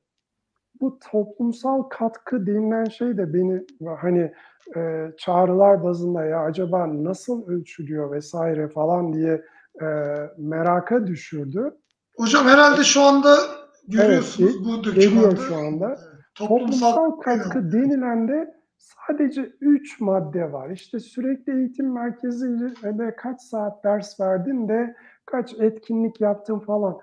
Bu 0.81 0.99
toplumsal 1.11 1.83
katkı 1.83 2.47
denilen 2.47 2.85
şey 2.85 3.17
de 3.17 3.35
beni 3.35 3.67
hani 4.01 4.33
e, 4.77 5.11
çağrılar 5.19 5.85
bazında 5.85 6.25
ya 6.25 6.41
acaba 6.41 7.05
nasıl 7.05 7.47
ölçülüyor 7.47 8.13
vesaire 8.13 8.69
falan 8.69 9.13
diye 9.13 9.45
e, 9.83 9.87
meraka 10.39 11.07
düşürdü. 11.07 11.75
Hocam 12.17 12.47
herhalde 12.47 12.85
şu 12.85 13.01
anda 13.01 13.37
görüyorsunuz 13.89 14.51
evet, 14.57 14.67
bu 14.67 14.85
dokümanda. 14.85 15.37
Şu 15.37 15.57
anda. 15.57 15.87
Evet, 15.89 15.99
toplumsal, 16.35 16.93
toplumsal 16.93 17.21
katkı 17.21 17.73
denilen 17.73 18.29
de 18.29 18.55
sadece 18.79 19.53
üç 19.61 20.01
madde 20.01 20.53
var. 20.53 20.71
İşte 20.71 21.01
sürekli 21.01 21.59
eğitim 21.59 21.93
merkeziyle 21.93 23.17
kaç 23.17 23.41
saat 23.43 23.85
ders 23.85 24.21
verdin 24.21 24.69
de 24.69 24.97
kaç 25.27 25.55
etkinlik 25.61 26.21
yaptın 26.21 26.59
falan. 26.59 26.99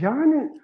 Yani 0.00 0.60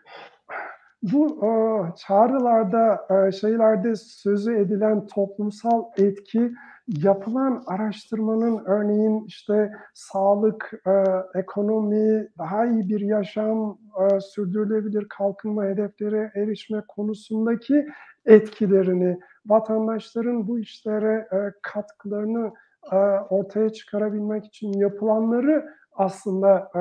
bu 1.03 1.47
e, 1.47 1.51
çağrılarda, 1.97 3.07
e, 3.11 3.33
şeylerde 3.33 3.97
sözü 3.97 4.57
edilen 4.57 5.07
toplumsal 5.07 5.85
etki 5.97 6.53
yapılan 6.87 7.63
araştırmanın 7.67 8.65
örneğin 8.65 9.25
işte 9.25 9.73
sağlık, 9.95 10.73
e, 10.87 10.93
ekonomi, 11.39 12.29
daha 12.39 12.67
iyi 12.67 12.89
bir 12.89 13.01
yaşam, 13.01 13.79
e, 14.01 14.21
sürdürülebilir 14.21 15.09
kalkınma 15.09 15.65
hedeflere 15.65 16.33
erişme 16.35 16.83
konusundaki 16.89 17.89
etkilerini, 18.27 19.19
vatandaşların 19.47 20.49
bu 20.49 20.59
işlere 20.59 21.29
e, 21.33 21.53
katkılarını 21.63 22.53
e, 22.93 22.97
ortaya 23.31 23.71
çıkarabilmek 23.71 24.47
için 24.47 24.73
yapılanları 24.73 25.75
aslında 25.93 26.71
e, 26.75 26.81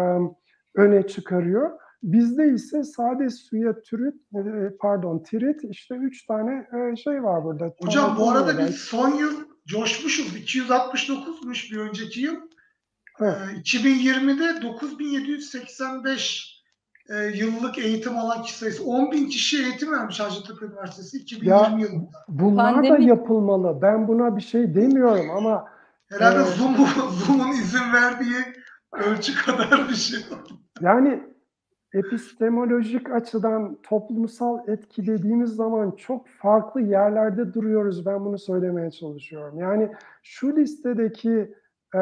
öne 0.75 1.07
çıkarıyor. 1.07 1.71
Bizde 2.03 2.53
ise 2.53 2.83
sade 2.83 3.29
suya 3.29 3.81
türüt, 3.81 4.15
e, 4.35 4.77
pardon 4.79 5.23
tirit 5.23 5.63
işte 5.63 5.95
üç 5.95 6.25
tane 6.25 6.67
e, 6.73 6.95
şey 6.95 7.23
var 7.23 7.43
burada. 7.43 7.73
Hocam 7.81 8.17
bu 8.19 8.31
arada 8.31 8.67
biz 8.67 8.75
son 8.75 9.15
yıl 9.15 9.33
coşmuşuz. 9.67 10.35
269'muş 10.35 11.71
bir 11.71 11.77
önceki 11.77 12.21
yıl. 12.21 12.35
Evet. 13.19 13.37
2020'de 13.63 14.61
9785 14.61 16.59
yıllık 17.33 17.77
eğitim 17.77 18.17
alan 18.17 18.41
kişi 18.41 18.57
sayısı. 18.57 18.83
10 18.83 19.11
bin 19.11 19.29
kişi 19.29 19.63
eğitim 19.63 19.91
vermiş 19.91 20.19
Hacettepe 20.19 20.65
Üniversitesi 20.65 21.17
2020 21.17 21.49
ya, 21.49 21.77
yılında. 21.79 22.25
Bunlar 22.27 22.73
Pandemi... 22.73 22.97
da 22.97 23.03
yapılmalı. 23.03 23.81
Ben 23.81 24.07
buna 24.07 24.37
bir 24.37 24.41
şey 24.41 24.75
demiyorum 24.75 25.29
ama 25.29 25.65
Herhalde 26.09 26.39
e, 26.39 26.43
Zoom'un 26.43 27.09
Zoom 27.09 27.51
izin 27.51 27.93
verdiği 27.93 28.35
ölçü 28.91 29.35
kadar 29.45 29.89
bir 29.89 29.95
şey. 29.95 30.19
Yani 30.81 31.23
epistemolojik 31.93 33.11
açıdan 33.11 33.77
toplumsal 33.83 34.67
etki 34.67 35.07
dediğimiz 35.07 35.49
zaman 35.49 35.91
çok 35.91 36.27
farklı 36.27 36.81
yerlerde 36.81 37.53
duruyoruz. 37.53 38.05
Ben 38.05 38.25
bunu 38.25 38.37
söylemeye 38.37 38.91
çalışıyorum. 38.91 39.59
Yani 39.59 39.91
şu 40.23 40.55
listedeki 40.55 41.53
e, 41.95 42.01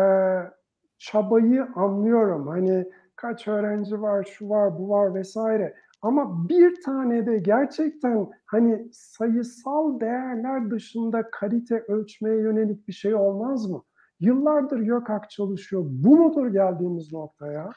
çabayı 0.97 1.67
anlıyorum. 1.75 2.47
Hani 2.47 2.85
kaç 3.15 3.47
öğrenci 3.47 4.01
var, 4.01 4.23
şu 4.23 4.49
var, 4.49 4.79
bu 4.79 4.89
var 4.89 5.13
vesaire. 5.15 5.75
Ama 6.01 6.49
bir 6.49 6.81
tane 6.81 7.25
de 7.25 7.37
gerçekten 7.37 8.27
hani 8.45 8.87
sayısal 8.91 9.99
değerler 9.99 10.71
dışında 10.71 11.29
kalite 11.31 11.79
ölçmeye 11.87 12.37
yönelik 12.37 12.87
bir 12.87 12.93
şey 12.93 13.15
olmaz 13.15 13.69
mı? 13.69 13.83
Yıllardır 14.19 14.79
YÖKAK 14.79 15.29
çalışıyor. 15.29 15.83
Bu 15.85 16.17
mudur 16.17 16.47
geldiğimiz 16.47 17.13
noktaya? 17.13 17.69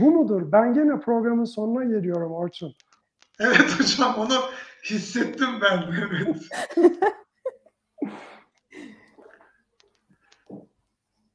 Bu 0.00 0.10
mudur? 0.10 0.52
Ben 0.52 0.74
gene 0.74 1.00
programın 1.00 1.44
sonuna 1.44 1.84
geliyorum 1.84 2.32
Orçun. 2.32 2.74
Evet 3.40 3.80
hocam 3.80 4.14
onu 4.18 4.40
hissettim 4.84 5.48
ben. 5.62 5.84
Evet. 5.92 6.36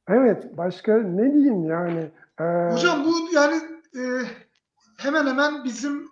evet 0.08 0.56
başka 0.56 0.96
ne 0.96 1.34
diyeyim 1.34 1.64
yani? 1.64 2.10
Ee... 2.40 2.72
Hocam 2.72 3.04
bu 3.04 3.34
yani 3.34 3.62
e, 3.96 4.02
hemen 4.98 5.26
hemen 5.26 5.64
bizim 5.64 6.08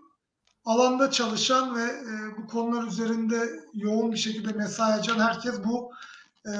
alanda 0.65 1.11
çalışan 1.11 1.77
ve 1.77 1.83
e, 1.83 2.37
bu 2.39 2.47
konular 2.47 2.87
üzerinde 2.87 3.51
yoğun 3.75 4.13
bir 4.13 4.17
şekilde 4.17 4.53
mesai 4.53 4.93
açan 4.93 5.19
herkes 5.19 5.65
bu 5.65 5.93
e, 6.47 6.53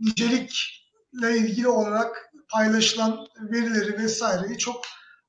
nicelikle 0.00 1.38
ilgili 1.38 1.68
olarak 1.68 2.32
paylaşılan 2.48 3.26
verileri 3.40 3.98
vesaireyi 3.98 4.58
çok 4.58 4.76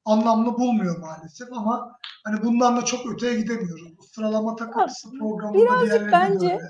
anlamlı 0.06 0.58
bulmuyor 0.58 0.99
maalesef 0.99 1.53
ama 1.53 1.99
hani 2.24 2.43
bundan 2.43 2.78
da 2.78 2.86
çok 2.86 3.14
öteye 3.14 3.36
gidemiyoruz. 3.36 3.97
Bu 3.97 4.03
sıralama 4.03 4.56
takıntısı 4.56 5.12
programında 5.12 5.53
birazcık 5.53 6.12
bence 6.12 6.53
öyle. 6.53 6.62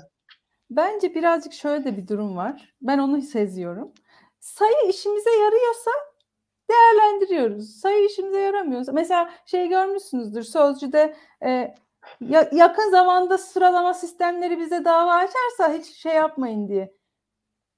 bence 0.70 1.14
birazcık 1.14 1.52
şöyle 1.52 1.84
de 1.84 1.96
bir 1.96 2.08
durum 2.08 2.36
var. 2.36 2.74
Ben 2.82 2.98
onu 2.98 3.22
seziyorum. 3.22 3.92
Sayı 4.40 4.88
işimize 4.88 5.30
yarıyorsa 5.30 5.90
değerlendiriyoruz. 6.70 7.80
Sayı 7.80 8.06
işimize 8.06 8.40
yaramıyorsa 8.40 8.92
mesela 8.92 9.30
şey 9.46 9.68
görmüşsünüzdür 9.68 10.42
sözcüde 10.42 11.16
e, 11.42 11.74
yakın 12.52 12.90
zamanda 12.90 13.38
sıralama 13.38 13.94
sistemleri 13.94 14.58
bize 14.58 14.84
dava 14.84 15.12
açarsa 15.14 15.72
hiç 15.72 15.86
şey 15.86 16.14
yapmayın 16.14 16.68
diye. 16.68 16.96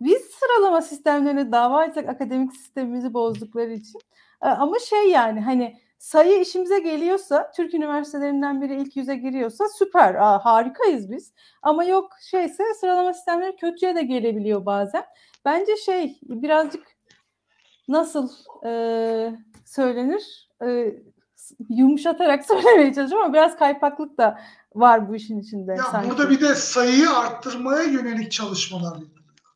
Biz 0.01 0.23
sıralama 0.23 0.83
sistemlerine 0.83 1.53
dava 1.53 1.79
açsak 1.79 2.09
akademik 2.09 2.53
sistemimizi 2.53 3.15
bozdukları 3.15 3.73
için 3.73 4.01
ama 4.41 4.79
şey 4.79 5.11
yani 5.11 5.41
hani 5.41 5.77
sayı 5.99 6.41
işimize 6.41 6.79
geliyorsa 6.79 7.51
Türk 7.57 7.75
üniversitelerinden 7.75 8.63
biri 8.63 8.83
ilk 8.83 8.97
yüze 8.97 9.17
giriyorsa 9.17 9.65
süper 9.79 10.15
aa, 10.15 10.45
harikayız 10.45 11.11
biz. 11.11 11.33
Ama 11.63 11.85
yok 11.85 12.13
şeyse 12.31 12.65
sıralama 12.81 13.13
sistemleri 13.15 13.57
kötüye 13.57 13.95
de 13.95 14.03
gelebiliyor 14.03 14.67
bazen. 14.67 15.05
Bence 15.45 15.77
şey 15.77 16.19
birazcık 16.23 16.87
nasıl 17.89 18.31
e, 18.67 18.71
söylenir 19.65 20.49
e, 20.63 20.95
yumuşatarak 21.69 22.45
söylemeye 22.47 22.95
çalışıyorum 22.95 23.25
ama 23.25 23.35
biraz 23.35 23.59
kaypaklık 23.59 24.19
da 24.19 24.41
var 24.75 25.09
bu 25.09 25.15
işin 25.17 25.41
içinde. 25.41 25.73
Ya 25.73 25.83
sanki. 25.83 26.11
burada 26.11 26.31
bir 26.31 26.41
de 26.41 26.55
sayıyı 26.55 27.11
arttırmaya 27.11 27.83
yönelik 27.83 28.33
çalışmalar. 28.33 28.99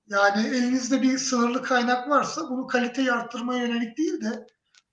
Yani 0.08 0.46
elinizde 0.46 1.02
bir 1.02 1.18
sınırlı 1.18 1.62
kaynak 1.62 2.10
varsa 2.10 2.50
bunu 2.50 2.66
kaliteyi 2.66 3.12
arttırmaya 3.12 3.66
yönelik 3.66 3.98
değil 3.98 4.20
de 4.20 4.46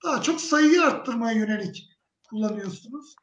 daha 0.03 0.21
çok 0.21 0.41
sayıyı 0.41 0.81
arttırmaya 0.81 1.37
yönelik 1.37 1.89
kullanıyorsunuz. 2.29 3.15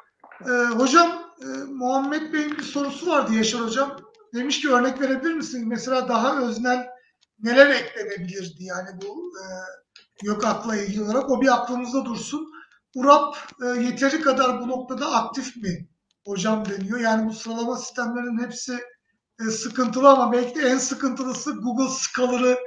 Ee, 0.47 0.51
hocam 0.51 1.33
e, 1.43 1.47
Muhammed 1.73 2.33
Bey'in 2.33 2.59
bir 2.59 2.63
sorusu 2.63 3.07
vardı 3.07 3.35
Yaşar 3.35 3.61
Hocam. 3.61 3.97
Demiş 4.35 4.61
ki 4.61 4.71
örnek 4.71 5.01
verebilir 5.01 5.35
misin? 5.35 5.69
Mesela 5.69 6.09
daha 6.09 6.41
öznel 6.41 6.87
neler 7.39 7.67
eklenebilirdi 7.67 8.65
yani 8.65 8.89
bu 9.03 9.33
e, 9.39 9.45
yok 10.23 10.45
akla 10.45 10.77
ilgili 10.77 11.03
olarak. 11.03 11.31
O 11.31 11.43
bir 11.43 11.55
aklımızda 11.55 12.05
dursun. 12.05 12.53
URAP 12.95 13.37
e, 13.63 13.67
yeteri 13.67 14.21
kadar 14.21 14.61
bu 14.61 14.69
noktada 14.69 15.13
aktif 15.13 15.57
mi 15.57 15.89
hocam 16.27 16.65
deniyor. 16.65 17.01
Yani 17.01 17.29
bu 17.29 17.33
sıralama 17.33 17.77
sistemlerinin 17.77 18.45
hepsi 18.45 18.79
e, 19.41 19.45
sıkıntılı 19.51 20.09
ama 20.09 20.33
belki 20.33 20.55
de 20.55 20.69
en 20.69 20.79
sıkıntılısı 20.79 21.53
Google 21.53 21.95
Scholar'ı 21.99 22.59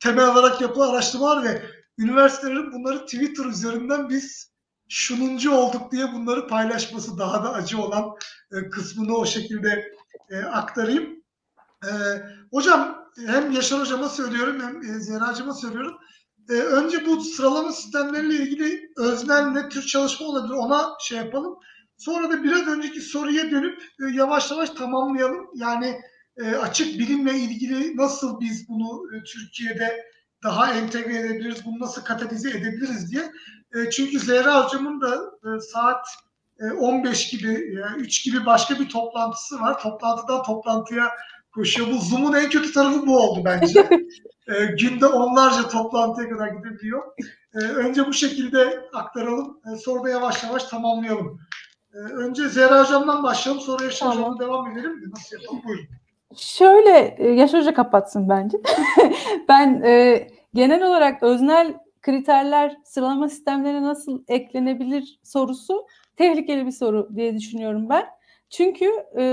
temel 0.00 0.28
olarak 0.28 0.60
yapılan 0.60 0.90
araştırmalar 0.90 1.44
ve 1.44 1.62
üniversitelerin 1.98 2.72
bunları 2.72 3.04
Twitter 3.04 3.44
üzerinden 3.44 4.08
biz 4.08 4.52
şununcu 4.88 5.52
olduk 5.52 5.92
diye 5.92 6.12
bunları 6.12 6.46
paylaşması 6.46 7.18
daha 7.18 7.44
da 7.44 7.52
acı 7.52 7.82
olan 7.82 8.10
e, 8.52 8.70
kısmını 8.70 9.16
o 9.16 9.26
şekilde 9.26 9.92
e, 10.30 10.38
aktarayım. 10.38 11.24
E, 11.84 11.90
hocam 12.52 13.10
hem 13.26 13.52
Yaşar 13.52 13.80
hocama 13.80 14.08
söylüyorum 14.08 14.60
hem 14.62 14.82
e, 14.82 15.00
Zehra'cıma 15.00 15.54
söylüyorum. 15.54 15.98
Önce 16.48 17.06
bu 17.06 17.20
sıralama 17.20 17.72
sistemleriyle 17.72 18.34
ilgili 18.34 18.90
öznel 18.96 19.42
ne 19.42 19.68
tür 19.68 19.82
çalışma 19.82 20.26
olabilir 20.26 20.54
ona 20.54 20.88
şey 21.00 21.18
yapalım. 21.18 21.58
Sonra 21.96 22.30
da 22.30 22.44
biraz 22.44 22.66
önceki 22.66 23.00
soruya 23.00 23.50
dönüp 23.50 23.82
yavaş 24.12 24.50
yavaş 24.50 24.70
tamamlayalım. 24.70 25.50
Yani 25.54 26.00
açık 26.60 26.98
bilimle 26.98 27.34
ilgili 27.34 27.96
nasıl 27.96 28.40
biz 28.40 28.68
bunu 28.68 29.02
Türkiye'de 29.24 30.04
daha 30.42 30.74
entegre 30.74 31.18
edebiliriz, 31.18 31.66
bunu 31.66 31.78
nasıl 31.80 32.04
katalize 32.04 32.50
edebiliriz 32.50 33.10
diye. 33.10 33.22
E, 33.74 33.90
çünkü 33.90 34.18
Zehra 34.18 34.64
hocamın 34.64 35.00
da 35.00 35.14
e, 35.16 35.60
saat 35.60 36.06
e, 36.60 36.72
15 36.72 37.30
gibi, 37.30 37.78
yani 37.82 38.02
3 38.02 38.24
gibi 38.24 38.46
başka 38.46 38.78
bir 38.80 38.88
toplantısı 38.88 39.60
var. 39.60 39.80
Toplantıdan 39.80 40.42
toplantıya 40.42 41.10
koşuyor. 41.54 41.88
Bu 41.88 41.98
Zoom'un 41.98 42.32
en 42.32 42.50
kötü 42.50 42.72
tarafı 42.72 43.06
bu 43.06 43.18
oldu 43.18 43.42
bence. 43.44 43.80
e, 44.48 44.64
günde 44.64 45.06
onlarca 45.06 45.68
toplantıya 45.68 46.28
kadar 46.28 46.48
gidebiliyor. 46.48 47.02
E, 47.54 47.58
önce 47.58 48.06
bu 48.06 48.12
şekilde 48.12 48.88
aktaralım, 48.94 49.60
e, 49.72 49.76
sonra 49.76 50.04
da 50.04 50.08
yavaş 50.08 50.44
yavaş 50.44 50.64
tamamlayalım. 50.64 51.40
E, 51.94 51.98
önce 51.98 52.48
Zehra 52.48 52.84
hocamdan 52.84 53.22
başlayalım, 53.22 53.62
sonra 53.62 53.84
Yaşar 53.84 53.98
Tamam. 53.98 54.18
hocamla 54.18 54.40
devam 54.44 54.72
edelim. 54.72 55.10
Nasıl 55.10 55.36
yapalım? 55.36 55.62
Buyurun. 55.64 55.86
Şöyle 56.36 57.14
e, 57.18 57.28
Yaş 57.28 57.52
Hoca 57.52 57.74
kapatsın 57.74 58.28
bence. 58.28 58.58
ben 59.48 59.82
e, 59.82 60.26
genel 60.54 60.82
olarak 60.88 61.22
öznel 61.22 61.74
kriterler 62.02 62.76
sıralama 62.84 63.28
sistemlerine 63.28 63.82
nasıl 63.82 64.24
eklenebilir 64.28 65.20
sorusu 65.24 65.86
tehlikeli 66.16 66.66
bir 66.66 66.70
soru 66.70 67.16
diye 67.16 67.36
düşünüyorum 67.36 67.88
ben. 67.88 68.06
Çünkü 68.50 68.86
e, 69.18 69.24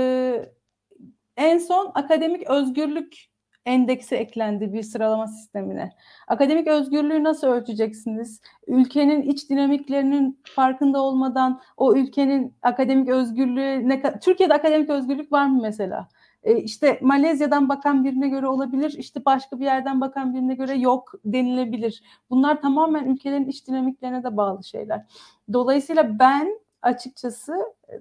en 1.36 1.58
son 1.58 1.92
akademik 1.94 2.50
özgürlük 2.50 3.26
endeksi 3.66 4.16
eklendi 4.16 4.72
bir 4.72 4.82
sıralama 4.82 5.26
sistemine. 5.26 5.92
Akademik 6.28 6.66
özgürlüğü 6.66 7.24
nasıl 7.24 7.46
ölçeceksiniz? 7.46 8.40
Ülkenin 8.66 9.22
iç 9.22 9.50
dinamiklerinin 9.50 10.40
farkında 10.44 11.02
olmadan 11.02 11.60
o 11.76 11.96
ülkenin 11.96 12.54
akademik 12.62 13.08
özgürlüğü 13.08 13.88
ne 13.88 14.18
Türkiye'de 14.20 14.54
akademik 14.54 14.90
özgürlük 14.90 15.32
var 15.32 15.46
mı 15.46 15.62
mesela? 15.62 16.08
E, 16.46 16.56
işte 16.56 16.98
Malezya'dan 17.02 17.68
bakan 17.68 18.04
birine 18.04 18.28
göre 18.28 18.46
olabilir, 18.46 18.94
işte 18.98 19.24
başka 19.24 19.60
bir 19.60 19.64
yerden 19.64 20.00
bakan 20.00 20.34
birine 20.34 20.54
göre 20.54 20.74
yok 20.74 21.12
denilebilir. 21.24 22.02
Bunlar 22.30 22.60
tamamen 22.62 23.04
ülkelerin 23.04 23.48
iç 23.48 23.66
dinamiklerine 23.68 24.24
de 24.24 24.36
bağlı 24.36 24.64
şeyler. 24.64 25.06
Dolayısıyla 25.52 26.18
ben 26.18 26.60
açıkçası 26.82 27.54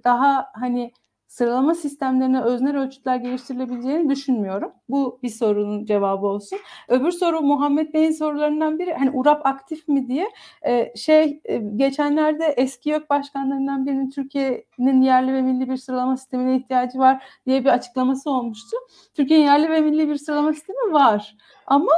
daha 0.03 0.47
hani 0.53 0.91
sıralama 1.35 1.75
sistemlerine 1.75 2.41
öznel 2.41 2.77
ölçütler 2.77 3.15
geliştirilebileceğini 3.15 4.09
düşünmüyorum. 4.09 4.71
Bu 4.89 5.19
bir 5.23 5.29
sorunun 5.29 5.85
cevabı 5.85 6.25
olsun. 6.25 6.59
Öbür 6.87 7.11
soru 7.11 7.41
Muhammed 7.41 7.93
Bey'in 7.93 8.11
sorularından 8.11 8.79
biri 8.79 8.93
hani 8.93 9.11
URAP 9.11 9.45
aktif 9.45 9.87
mi 9.87 10.07
diye. 10.07 10.27
Ee, 10.65 10.93
şey 10.95 11.41
e, 11.45 11.57
geçenlerde 11.57 12.45
eski 12.45 12.89
YÖK 12.89 13.09
başkanlarından 13.09 13.85
birinin 13.85 14.09
Türkiye'nin 14.09 15.01
yerli 15.01 15.33
ve 15.33 15.41
milli 15.41 15.69
bir 15.69 15.77
sıralama 15.77 16.17
sistemine 16.17 16.57
ihtiyacı 16.57 16.99
var 16.99 17.23
diye 17.45 17.65
bir 17.65 17.69
açıklaması 17.69 18.29
olmuştu. 18.29 18.77
Türkiye'nin 19.13 19.45
yerli 19.45 19.69
ve 19.69 19.81
milli 19.81 20.09
bir 20.09 20.17
sıralama 20.17 20.53
sistemi 20.53 20.93
var. 20.93 21.37
Ama 21.67 21.91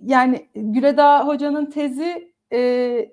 yani 0.00 0.48
Güledağ 0.54 1.26
Hoca'nın 1.26 1.66
tezi 1.66 2.34
e, 2.52 3.10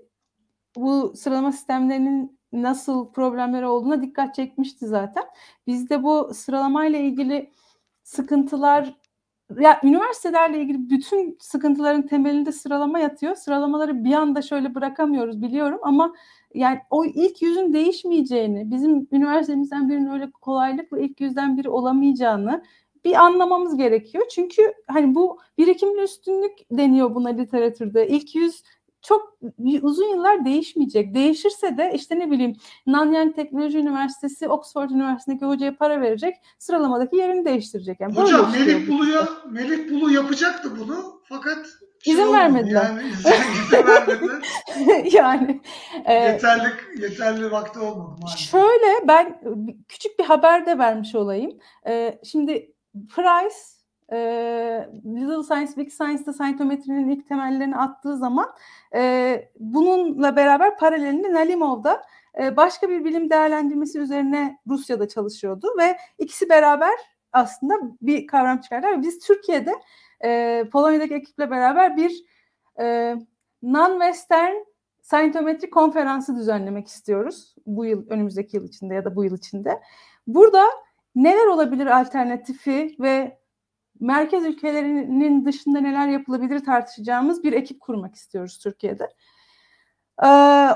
bu 0.76 1.14
sıralama 1.16 1.52
sistemlerinin 1.52 2.35
nasıl 2.54 3.12
problemleri 3.12 3.66
olduğuna 3.66 4.02
dikkat 4.02 4.36
çekmişti 4.36 4.88
zaten. 4.88 5.24
Bizde 5.68 6.04
bu 6.04 6.32
sıralamayla 6.34 7.00
ilgili 7.00 7.52
sıkıntılar 8.04 8.96
ya 9.60 9.80
üniversitelerle 9.84 10.62
ilgili 10.62 10.90
bütün 10.90 11.38
sıkıntıların 11.40 12.02
temelinde 12.08 12.52
sıralama 12.52 13.00
yatıyor. 13.00 13.36
Sıralamaları 13.36 14.04
bir 14.04 14.14
anda 14.14 14.42
şöyle 14.42 14.76
bırakamıyoruz 14.76 15.42
biliyorum 15.42 15.80
ama 15.84 16.14
yani 16.54 16.80
o 16.90 17.06
ilk 17.06 17.42
yüzün 17.42 17.74
değişmeyeceğini, 17.74 18.72
bizim 18.72 19.08
üniversitemizden 19.12 19.90
birinin 19.90 20.10
öyle 20.10 20.32
kolaylıkla 20.32 21.00
ilk 21.00 21.22
yüzden 21.22 21.58
biri 21.58 21.70
olamayacağını 21.70 22.64
bir 23.06 23.16
anlamamız 23.16 23.78
gerekiyor. 23.78 24.26
Çünkü 24.32 24.74
hani 24.88 25.16
bu 25.16 25.40
birikimli 25.58 26.02
üstünlük 26.02 26.52
deniyor 26.72 27.16
buna 27.16 27.30
literatürde. 27.30 28.08
İlk 28.08 28.36
yüz 28.36 28.64
çok 29.06 29.38
uzun 29.82 30.08
yıllar 30.08 30.46
değişmeyecek. 30.46 31.14
Değişirse 31.14 31.78
de 31.78 31.92
işte 31.96 32.20
ne 32.20 32.32
bileyim 32.32 32.56
Nanyang 32.88 33.36
Teknoloji 33.36 33.78
Üniversitesi 33.78 34.48
Oxford 34.48 34.90
Üniversitesi'ndeki 34.90 35.46
hocaya 35.46 35.78
para 35.78 36.02
verecek. 36.02 36.36
Sıralamadaki 36.60 37.16
yerini 37.16 37.46
değiştirecek. 37.46 38.00
Yani 38.00 38.16
Hocam 38.16 38.52
Melih 38.52 38.88
bu. 38.88 38.92
Bulu'ya 38.92 39.28
Melih 39.52 39.92
Bulu 39.92 40.12
yapacaktı 40.12 40.72
bunu 40.80 41.22
fakat 41.24 41.66
şey 42.04 42.14
İzin 42.14 42.34
vermediler. 42.34 42.84
Yani 42.84 43.04
izin, 43.10 43.30
izin 43.66 43.88
vermediler. 43.88 44.42
yani 45.12 45.62
e, 46.06 46.14
yeterli 46.14 46.70
yeterli 46.98 47.52
vakti 47.52 47.80
olmadı 47.80 48.16
maalesef. 48.22 48.52
Şöyle 48.52 49.08
ben 49.08 49.40
küçük 49.88 50.20
bir 50.20 50.24
haber 50.24 50.66
de 50.66 50.78
vermiş 50.78 51.16
olayım. 51.16 51.60
Ee, 51.88 52.20
şimdi 52.24 52.76
Price 53.16 53.56
e, 54.12 54.18
Little 55.06 55.44
Science 55.44 55.78
Big 55.78 55.92
Science'da 55.92 56.34
scientometrinin 56.34 57.10
ilk 57.10 57.28
temellerini 57.28 57.78
attığı 57.78 58.18
zaman 58.18 58.56
e, 58.96 59.50
bununla 59.60 60.36
beraber 60.36 60.78
paralelinde 60.78 61.34
Nalimov'da 61.34 62.02
e, 62.42 62.58
başka 62.58 62.90
bir 62.90 63.06
bilim 63.06 63.30
değerlendirmesi 63.30 64.00
üzerine 64.00 64.60
Rusya'da 64.68 65.08
çalışıyordu 65.08 65.68
ve 65.80 65.98
ikisi 66.18 66.50
beraber 66.50 66.96
aslında 67.34 67.74
bir 68.02 68.28
kavram 68.28 68.62
çıkardılar. 68.62 69.02
Biz 69.02 69.20
Türkiye'de 69.20 69.72
e, 70.24 70.64
Polonya'daki 70.72 71.14
ekiple 71.14 71.52
beraber 71.52 71.98
bir 71.98 72.24
e, 72.80 73.16
non-Western 73.64 74.54
Scientometri 75.02 75.70
konferansı 75.70 76.36
düzenlemek 76.36 76.88
istiyoruz 76.88 77.56
bu 77.66 77.86
yıl 77.86 78.10
önümüzdeki 78.10 78.58
yıl 78.58 78.68
içinde 78.68 78.94
ya 78.94 79.06
da 79.06 79.16
bu 79.16 79.24
yıl 79.24 79.38
içinde. 79.38 79.82
Burada 80.28 80.64
neler 81.16 81.48
olabilir 81.48 81.86
alternatifi 81.86 82.96
ve 83.00 83.40
merkez 84.00 84.46
ülkelerinin 84.46 85.46
dışında 85.46 85.80
neler 85.80 86.08
yapılabilir 86.08 86.66
tartışacağımız 86.66 87.44
bir 87.44 87.54
ekip 87.54 87.82
kurmak 87.82 88.16
istiyoruz 88.16 88.58
Türkiye'de. 88.58 89.10
Ee, 90.24 90.28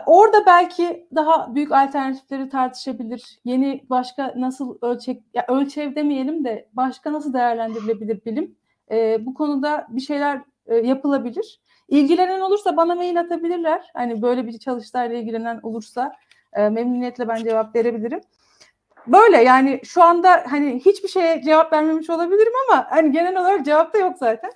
orada 0.05 0.45
belki 0.45 1.07
daha 1.15 1.55
büyük 1.55 1.71
alternatifleri 1.71 2.49
tartışabilir. 2.49 3.39
Yeni 3.45 3.85
başka 3.89 4.33
nasıl 4.37 4.77
ölçek, 4.81 5.23
ya 5.33 5.45
ölçev 5.47 5.95
demeyelim 5.95 6.45
de 6.45 6.69
başka 6.73 7.13
nasıl 7.13 7.33
değerlendirilebilir 7.33 8.25
bilim. 8.25 8.55
Ee, 8.91 9.25
bu 9.25 9.33
konuda 9.33 9.87
bir 9.89 10.01
şeyler 10.01 10.41
e, 10.65 10.75
yapılabilir. 10.75 11.61
İlgilenen 11.87 12.39
olursa 12.39 12.77
bana 12.77 12.95
mail 12.95 13.19
atabilirler. 13.19 13.91
Hani 13.93 14.21
böyle 14.21 14.47
bir 14.47 14.59
çalıştayla 14.59 15.17
ilgilenen 15.17 15.59
olursa 15.63 16.15
e, 16.53 16.69
memnuniyetle 16.69 17.27
ben 17.27 17.43
cevap 17.43 17.75
verebilirim. 17.75 18.21
Böyle 19.07 19.37
yani 19.37 19.81
şu 19.83 20.03
anda 20.03 20.45
hani 20.49 20.81
hiçbir 20.85 21.09
şeye 21.09 21.41
cevap 21.43 21.73
vermemiş 21.73 22.09
olabilirim 22.09 22.53
ama 22.69 22.87
hani 22.89 23.11
genel 23.11 23.41
olarak 23.41 23.65
cevap 23.65 23.93
da 23.93 23.97
yok 23.97 24.17
zaten. 24.17 24.51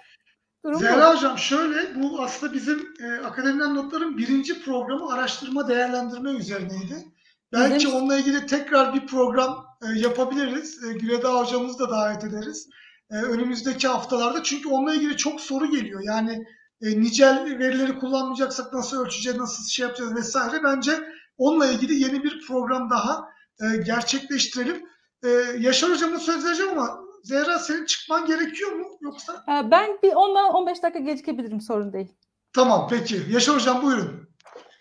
Durum 0.65 0.75
bu. 0.75 0.79
Zehra 0.79 1.15
Hocam 1.15 1.37
şöyle 1.37 1.95
bu 1.95 2.21
aslında 2.21 2.53
bizim 2.53 2.93
e, 3.03 3.25
akademiden 3.25 3.75
notların 3.75 4.17
birinci 4.17 4.63
programı 4.63 5.13
araştırma 5.13 5.67
değerlendirme 5.67 6.31
üzerineydi. 6.31 7.05
Belki 7.53 7.75
Bizim- 7.75 7.93
onunla 7.93 8.17
ilgili 8.17 8.45
tekrar 8.45 8.93
bir 8.93 9.07
program 9.07 9.65
e, 9.83 9.99
yapabiliriz. 9.99 10.83
E, 10.83 10.93
Güledağ 10.93 11.33
hocamızı 11.39 11.79
da 11.79 11.89
davet 11.89 12.23
ederiz. 12.23 12.69
E, 13.11 13.15
önümüzdeki 13.15 13.87
haftalarda 13.87 14.43
çünkü 14.43 14.69
onunla 14.69 14.93
ilgili 14.93 15.17
çok 15.17 15.41
soru 15.41 15.71
geliyor. 15.71 16.01
Yani 16.03 16.45
e, 16.81 17.01
nicel 17.01 17.59
verileri 17.59 17.99
kullanmayacaksak 17.99 18.73
nasıl 18.73 19.05
ölçeceğiz, 19.05 19.39
nasıl 19.39 19.63
şey 19.69 19.83
yapacağız 19.83 20.15
vesaire. 20.15 20.63
Bence 20.63 20.91
onunla 21.37 21.67
ilgili 21.67 21.93
yeni 21.93 22.23
bir 22.23 22.45
program 22.47 22.89
daha 22.89 23.32
e, 23.61 23.77
gerçekleştirelim. 23.77 24.83
E, 25.23 25.29
Yaşar 25.59 25.91
hocama 25.91 26.19
söz 26.19 26.45
vereceğim 26.45 26.71
ama 26.71 26.99
Zehra 27.23 27.59
senin 27.59 27.85
çıkman 27.85 28.25
gerekiyor 28.25 28.71
mu 28.71 28.85
yoksa? 29.01 29.43
Ben 29.47 29.97
bir 30.03 30.13
ondan 30.15 30.53
15 30.53 30.83
dakika 30.83 30.99
gecikebilirim 30.99 31.61
sorun 31.61 31.93
değil. 31.93 32.11
Tamam 32.53 32.87
peki. 32.89 33.21
Yaşar 33.29 33.55
hocam 33.55 33.81
buyurun. 33.83 34.27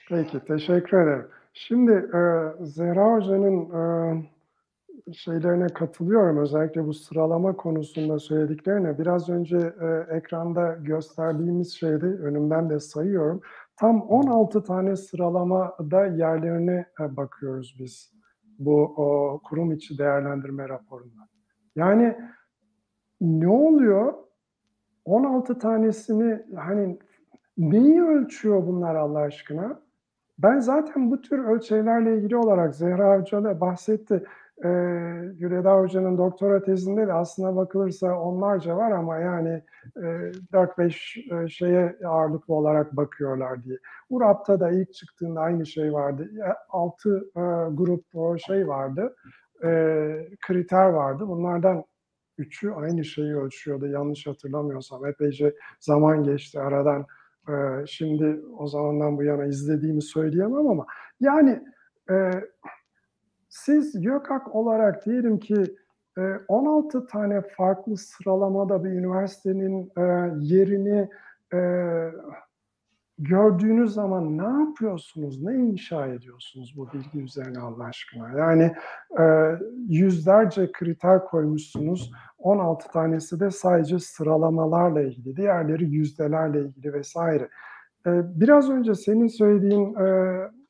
Peki, 0.08 0.40
teşekkür 0.46 0.96
ederim. 1.02 1.28
Şimdi 1.54 1.92
e, 1.92 2.20
Zehra 2.64 3.14
Hoca'nın 3.14 3.70
e, 3.70 3.82
şeylerine 5.12 5.66
katılıyorum. 5.66 6.38
Özellikle 6.38 6.86
bu 6.86 6.94
sıralama 6.94 7.56
konusunda 7.56 8.18
söylediklerine. 8.18 8.98
Biraz 8.98 9.28
önce 9.28 9.56
e, 9.56 10.16
ekranda 10.16 10.72
gösterdiğimiz 10.72 11.74
şeyde 11.74 12.06
önümden 12.06 12.70
de 12.70 12.80
sayıyorum. 12.80 13.40
Tam 13.76 14.02
16 14.02 14.64
tane 14.64 14.96
sıralamada 14.96 16.06
yerlerine 16.06 16.86
e, 17.00 17.16
bakıyoruz 17.16 17.76
biz 17.78 18.12
bu 18.64 18.82
o, 18.82 19.40
kurum 19.44 19.72
içi 19.72 19.98
değerlendirme 19.98 20.68
raporunda. 20.68 21.28
Yani 21.76 22.16
ne 23.20 23.48
oluyor? 23.48 24.14
16 25.04 25.58
tanesini 25.58 26.46
hani 26.56 26.98
neyi 27.58 28.02
ölçüyor 28.02 28.66
bunlar 28.66 28.94
Allah 28.94 29.18
aşkına? 29.18 29.82
Ben 30.38 30.58
zaten 30.58 31.10
bu 31.10 31.20
tür 31.20 31.38
ölçevlerle 31.38 32.16
ilgili 32.16 32.36
olarak 32.36 32.74
Zehra 32.74 33.20
Hoca 33.20 33.44
da 33.44 33.60
bahsetti. 33.60 34.24
Ee, 34.64 34.68
Güleda 35.38 35.78
Hoca'nın 35.78 36.18
doktora 36.18 36.62
tezinde 36.62 37.06
de 37.06 37.12
aslına 37.12 37.56
bakılırsa 37.56 38.18
onlarca 38.18 38.76
var 38.76 38.90
ama 38.90 39.18
yani 39.18 39.62
e, 39.96 40.00
4-5 40.52 41.44
e, 41.44 41.48
şeye 41.48 41.96
ağırlıklı 42.06 42.54
olarak 42.54 42.96
bakıyorlar 42.96 43.64
diye. 43.64 43.78
URAP'ta 44.10 44.60
da 44.60 44.70
ilk 44.70 44.94
çıktığında 44.94 45.40
aynı 45.40 45.66
şey 45.66 45.92
vardı. 45.92 46.30
6 46.68 47.16
e, 47.16 47.40
grup 47.70 48.04
şey 48.38 48.68
vardı, 48.68 49.16
e, 49.64 49.68
kriter 50.46 50.88
vardı. 50.88 51.28
Bunlardan 51.28 51.84
üçü 52.38 52.70
aynı 52.70 53.04
şeyi 53.04 53.36
ölçüyordu 53.36 53.86
yanlış 53.86 54.26
hatırlamıyorsam. 54.26 55.06
Epeyce 55.06 55.54
zaman 55.80 56.24
geçti 56.24 56.60
aradan. 56.60 57.06
E, 57.48 57.52
şimdi 57.86 58.40
o 58.58 58.66
zamandan 58.66 59.16
bu 59.16 59.22
yana 59.22 59.44
izlediğimi 59.44 60.02
söyleyemem 60.02 60.68
ama 60.68 60.86
yani 61.20 61.62
e, 62.10 62.30
siz 63.52 63.94
YÖKAK 63.94 64.54
olarak 64.54 65.06
diyelim 65.06 65.38
ki 65.38 65.64
16 66.48 66.98
e, 66.98 67.06
tane 67.06 67.42
farklı 67.56 67.96
sıralamada 67.96 68.84
bir 68.84 68.90
üniversitenin 68.90 69.92
e, 69.96 70.02
yerini 70.38 71.08
e, 71.54 71.60
gördüğünüz 73.18 73.94
zaman 73.94 74.38
ne 74.38 74.60
yapıyorsunuz, 74.60 75.42
ne 75.42 75.54
inşa 75.54 76.06
ediyorsunuz 76.06 76.74
bu 76.76 76.92
bilgi 76.92 77.22
üzerine 77.22 77.58
Allah 77.58 77.84
aşkına? 77.84 78.38
Yani 78.38 78.72
yüzlerce 79.88 80.72
kriter 80.72 81.24
koymuşsunuz, 81.24 82.12
16 82.38 82.92
tanesi 82.92 83.40
de 83.40 83.50
sadece 83.50 83.98
sıralamalarla 83.98 85.02
ilgili, 85.02 85.36
diğerleri 85.36 85.84
yüzdelerle 85.84 86.60
ilgili 86.60 86.92
vesaire. 86.92 87.48
Biraz 88.06 88.70
önce 88.70 88.94
senin 88.94 89.26
söylediğin 89.26 89.96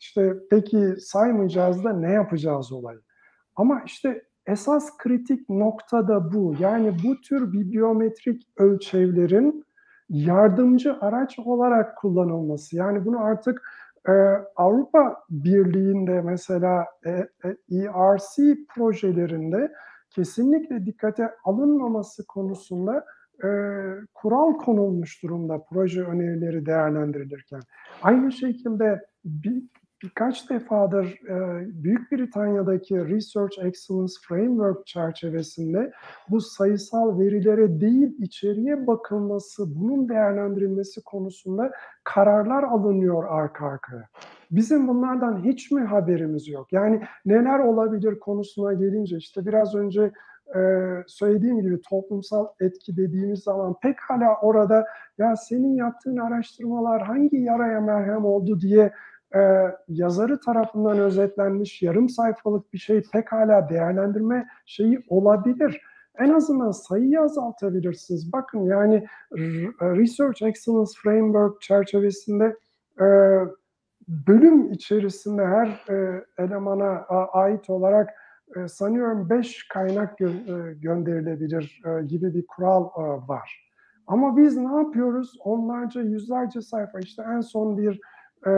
işte 0.02 0.34
peki 0.50 0.94
saymayacağız 1.00 1.84
da 1.84 1.92
ne 1.92 2.12
yapacağız 2.12 2.72
olayı. 2.72 3.00
Ama 3.56 3.82
işte 3.86 4.22
esas 4.46 4.96
kritik 4.98 5.48
nokta 5.48 6.08
da 6.08 6.32
bu. 6.32 6.54
Yani 6.58 6.96
bu 7.04 7.20
tür 7.20 7.52
bibliometrik 7.52 8.42
ölçevlerin 8.56 9.64
yardımcı 10.08 10.96
araç 11.00 11.38
olarak 11.38 11.98
kullanılması. 11.98 12.76
Yani 12.76 13.04
bunu 13.04 13.20
artık 13.20 13.62
e, 14.08 14.12
Avrupa 14.56 15.16
Birliği'nde 15.30 16.20
mesela 16.20 16.86
e, 17.06 17.10
e, 17.10 17.56
ERC 17.70 18.56
projelerinde 18.74 19.72
kesinlikle 20.10 20.86
dikkate 20.86 21.30
alınmaması 21.44 22.26
konusunda 22.26 23.04
e, 23.44 23.48
kural 24.14 24.52
konulmuş 24.52 25.22
durumda 25.22 25.64
proje 25.70 26.02
önerileri 26.02 26.66
değerlendirilirken. 26.66 27.60
Aynı 28.02 28.32
şekilde 28.32 29.06
bir, 29.24 29.62
birkaç 30.02 30.50
defadır 30.50 31.06
e, 31.28 31.66
Büyük 31.84 32.12
Britanya'daki 32.12 33.08
Research 33.08 33.58
Excellence 33.58 34.12
Framework 34.28 34.86
çerçevesinde 34.86 35.92
bu 36.30 36.40
sayısal 36.40 37.18
verilere 37.18 37.80
değil 37.80 38.16
içeriye 38.18 38.86
bakılması, 38.86 39.80
bunun 39.80 40.08
değerlendirilmesi 40.08 41.02
konusunda 41.02 41.72
kararlar 42.04 42.62
alınıyor 42.62 43.24
arka 43.28 43.66
arkaya. 43.66 44.08
Bizim 44.50 44.88
bunlardan 44.88 45.44
hiç 45.44 45.70
mi 45.70 45.80
haberimiz 45.80 46.48
yok? 46.48 46.72
Yani 46.72 47.02
neler 47.26 47.58
olabilir 47.58 48.18
konusuna 48.20 48.72
gelince 48.72 49.16
işte 49.16 49.46
biraz 49.46 49.74
önce 49.74 50.12
e, 50.56 50.60
söylediğim 51.06 51.60
gibi 51.60 51.80
toplumsal 51.80 52.46
etki 52.60 52.96
dediğimiz 52.96 53.40
zaman 53.40 53.76
pek 53.82 54.00
hala 54.00 54.36
orada 54.42 54.86
ya 55.18 55.36
senin 55.36 55.74
yaptığın 55.74 56.16
araştırmalar 56.16 57.02
hangi 57.02 57.36
yaraya 57.36 57.80
merhem 57.80 58.24
oldu 58.24 58.60
diye 58.60 58.92
e, 59.34 59.40
yazarı 59.88 60.40
tarafından 60.40 60.98
özetlenmiş 60.98 61.82
yarım 61.82 62.08
sayfalık 62.08 62.72
bir 62.72 62.78
şey 62.78 63.02
pekala 63.12 63.68
değerlendirme 63.68 64.48
şeyi 64.66 65.04
olabilir. 65.08 65.80
En 66.18 66.32
azından 66.32 66.70
sayıyı 66.70 67.20
azaltabilirsiniz. 67.20 68.32
Bakın 68.32 68.64
yani 68.64 69.06
Research 69.80 70.42
Excellence 70.42 70.92
Framework 71.02 71.60
çerçevesinde 71.60 72.56
e, 73.00 73.06
bölüm 74.08 74.72
içerisinde 74.72 75.46
her 75.46 75.66
e, 75.88 76.24
elemana 76.38 76.90
ait 77.32 77.70
olarak 77.70 78.10
e, 78.56 78.68
sanıyorum 78.68 79.30
5 79.30 79.68
kaynak 79.68 80.20
gö- 80.20 80.70
e, 80.70 80.74
gönderilebilir 80.74 81.82
e, 81.86 82.06
gibi 82.06 82.34
bir 82.34 82.46
kural 82.46 82.84
e, 82.84 83.28
var. 83.28 83.72
Ama 84.06 84.36
biz 84.36 84.56
ne 84.56 84.76
yapıyoruz? 84.76 85.36
Onlarca, 85.44 86.00
yüzlerce 86.00 86.60
sayfa. 86.60 87.00
İşte 87.00 87.22
en 87.22 87.40
son 87.40 87.78
bir 87.78 88.00
e, 88.46 88.52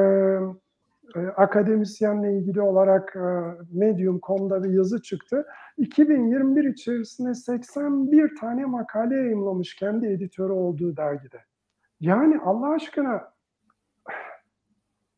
akademisyenle 1.36 2.38
ilgili 2.38 2.61
olarak 2.61 3.16
e, 3.16 3.20
Medium.com'da 3.72 4.64
bir 4.64 4.70
yazı 4.70 5.02
çıktı. 5.02 5.46
2021 5.76 6.64
içerisinde 6.64 7.34
81 7.34 8.36
tane 8.40 8.64
makale 8.64 9.16
yayınlamış 9.16 9.76
kendi 9.76 10.07
editörü 10.07 10.52
olduğu 10.52 10.96
dergide. 10.96 11.38
Yani 12.00 12.40
Allah 12.44 12.68
aşkına 12.68 13.34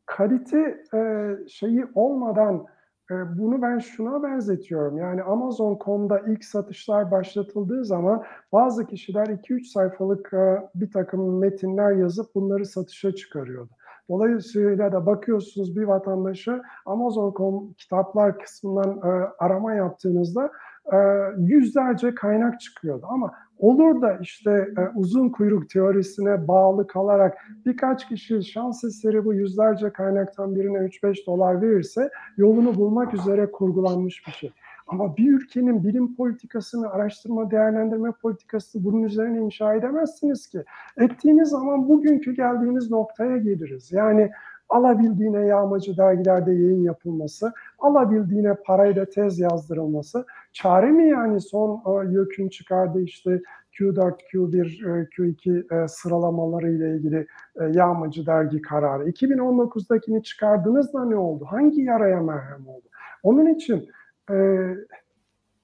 kalite 0.07 0.85
e, 0.95 1.31
şeyi 1.49 1.87
olmadan 1.95 2.67
e, 3.11 3.15
bunu 3.39 3.63
ben 3.63 3.79
şuna 3.79 4.23
benzetiyorum. 4.23 4.99
Yani 4.99 5.23
Amazon.com'da 5.23 6.19
ilk 6.19 6.45
satışlar 6.45 7.11
başlatıldığı 7.11 7.85
zaman 7.85 8.25
bazı 8.53 8.87
kişiler 8.87 9.27
2-3 9.27 9.65
sayfalık 9.65 10.33
bir 10.75 10.91
takım 10.91 11.39
metinler 11.39 11.93
yazıp 11.93 12.35
bunları 12.35 12.67
satışa 12.67 13.15
çıkarıyordu. 13.15 13.76
Dolayısıyla 14.09 14.93
da 14.93 15.07
bakıyorsunuz 15.07 15.77
bir 15.77 15.83
vatandaşı 15.83 16.63
Amazon.com 16.87 17.73
kitaplar 17.73 18.39
kısmından 18.39 18.99
e, 18.99 19.27
arama 19.39 19.75
yaptığınızda 19.75 20.51
e, 20.93 20.97
yüzlerce 21.39 22.15
kaynak 22.15 22.61
çıkıyordu. 22.61 23.07
Ama 23.09 23.33
olur 23.59 24.03
da 24.03 24.19
işte 24.21 24.51
e, 24.51 24.81
uzun 24.95 25.29
kuyruk 25.29 25.71
teorisine 25.71 26.49
bağlı 26.49 26.87
kalarak 26.87 27.39
birkaç 27.67 28.09
kişi 28.09 28.45
şans 28.45 28.85
eseri 28.85 29.25
bu 29.25 29.35
yüzlerce 29.35 29.91
kaynaktan 29.91 30.55
birine 30.55 30.79
3-5 30.79 31.27
dolar 31.27 31.63
verirse 31.63 32.11
yolunu 32.37 32.75
bulmak 32.75 33.15
üzere 33.15 33.51
kurgulanmış 33.51 34.27
bir 34.27 34.33
şey. 34.33 34.53
Ama 34.87 35.17
bir 35.17 35.33
ülkenin 35.33 35.85
bilim 35.85 36.17
politikasını, 36.17 36.91
araştırma 36.91 37.51
değerlendirme 37.51 38.13
politikasını 38.13 38.85
bunun 38.85 39.03
üzerine 39.03 39.41
inşa 39.41 39.75
edemezsiniz 39.75 40.49
ki. 40.49 40.65
Ettiğiniz 40.97 41.49
zaman 41.49 41.89
bugünkü 41.89 42.35
geldiğimiz 42.35 42.91
noktaya 42.91 43.37
geliriz. 43.37 43.93
Yani 43.93 44.31
alabildiğine 44.69 45.47
yağmacı 45.47 45.97
dergilerde 45.97 46.53
yayın 46.53 46.83
yapılması, 46.83 47.53
alabildiğine 47.79 48.55
parayla 48.55 49.05
tez 49.05 49.39
yazdırılması, 49.39 50.27
çare 50.53 50.91
mi 50.91 51.09
yani 51.09 51.41
son 51.41 51.83
e, 51.87 52.13
YÖK'ün 52.13 52.49
çıkardığı 52.49 53.03
işte 53.03 53.43
Q4, 53.73 54.15
Q1, 54.33 55.01
e, 55.01 55.05
Q2 55.05 55.85
e, 55.85 55.89
sıralamaları 55.89 56.71
ile 56.71 56.97
ilgili 56.97 57.27
e, 57.61 57.65
yağmacı 57.65 58.27
dergi 58.27 58.63
kararı. 58.63 59.11
2019'dakini 59.11 60.23
çıkardığınızda 60.23 61.05
ne 61.05 61.17
oldu? 61.17 61.45
Hangi 61.51 61.83
yaraya 61.83 62.21
merhem 62.21 62.69
oldu? 62.69 62.87
Onun 63.23 63.47
için 63.47 63.89
e, 64.31 64.37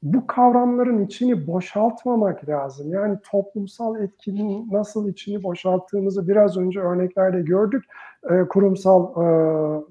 bu 0.02 0.26
kavramların 0.26 1.04
içini 1.04 1.46
boşaltmamak 1.46 2.48
lazım. 2.48 2.92
Yani 2.92 3.18
toplumsal 3.30 4.00
etkinin 4.00 4.68
nasıl 4.72 5.08
içini 5.08 5.42
boşalttığımızı 5.42 6.28
biraz 6.28 6.56
önce 6.56 6.80
örneklerle 6.80 7.42
gördük 7.42 7.84
e, 8.30 8.48
kurumsal 8.48 9.02
e, 9.02 9.24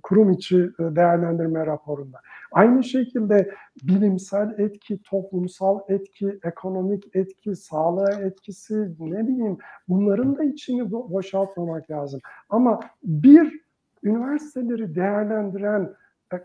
kurum 0.03 0.31
içi 0.31 0.69
değerlendirme 0.79 1.65
raporunda. 1.65 2.19
Aynı 2.51 2.83
şekilde 2.83 3.51
bilimsel 3.83 4.59
etki, 4.59 5.03
toplumsal 5.03 5.79
etki, 5.87 6.39
ekonomik 6.43 7.15
etki, 7.15 7.55
sağlığa 7.55 8.11
etkisi 8.11 8.95
ne 8.99 9.27
bileyim 9.27 9.57
bunların 9.89 10.37
da 10.37 10.43
içini 10.43 10.91
boşaltmamak 10.91 11.91
lazım. 11.91 12.19
Ama 12.49 12.79
bir 13.03 13.61
üniversiteleri 14.03 14.95
değerlendiren 14.95 15.93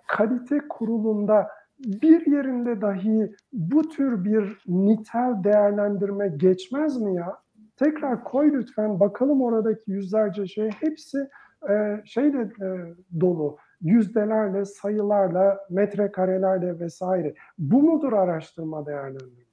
kalite 0.07 0.59
kurulunda 0.69 1.49
bir 1.79 2.27
yerinde 2.27 2.81
dahi 2.81 3.35
bu 3.53 3.89
tür 3.89 4.25
bir 4.25 4.63
nitel 4.67 5.45
değerlendirme 5.45 6.29
geçmez 6.29 7.01
mi 7.01 7.15
ya? 7.15 7.39
Tekrar 7.77 8.25
koy 8.25 8.53
lütfen 8.53 9.01
bakalım 9.01 9.43
oradaki 9.43 9.91
yüzlerce 9.91 10.47
şey 10.47 10.71
hepsi 10.71 11.29
e, 11.71 12.03
şeyle 12.05 12.41
e, 12.41 12.95
dolu 13.21 13.57
yüzdelerle, 13.81 14.65
sayılarla, 14.65 15.67
metrekarelerle 15.71 16.81
vesaire. 16.81 17.35
Bu 17.59 17.83
mudur 17.83 18.13
araştırma 18.13 18.87
değerlendirme? 18.87 19.47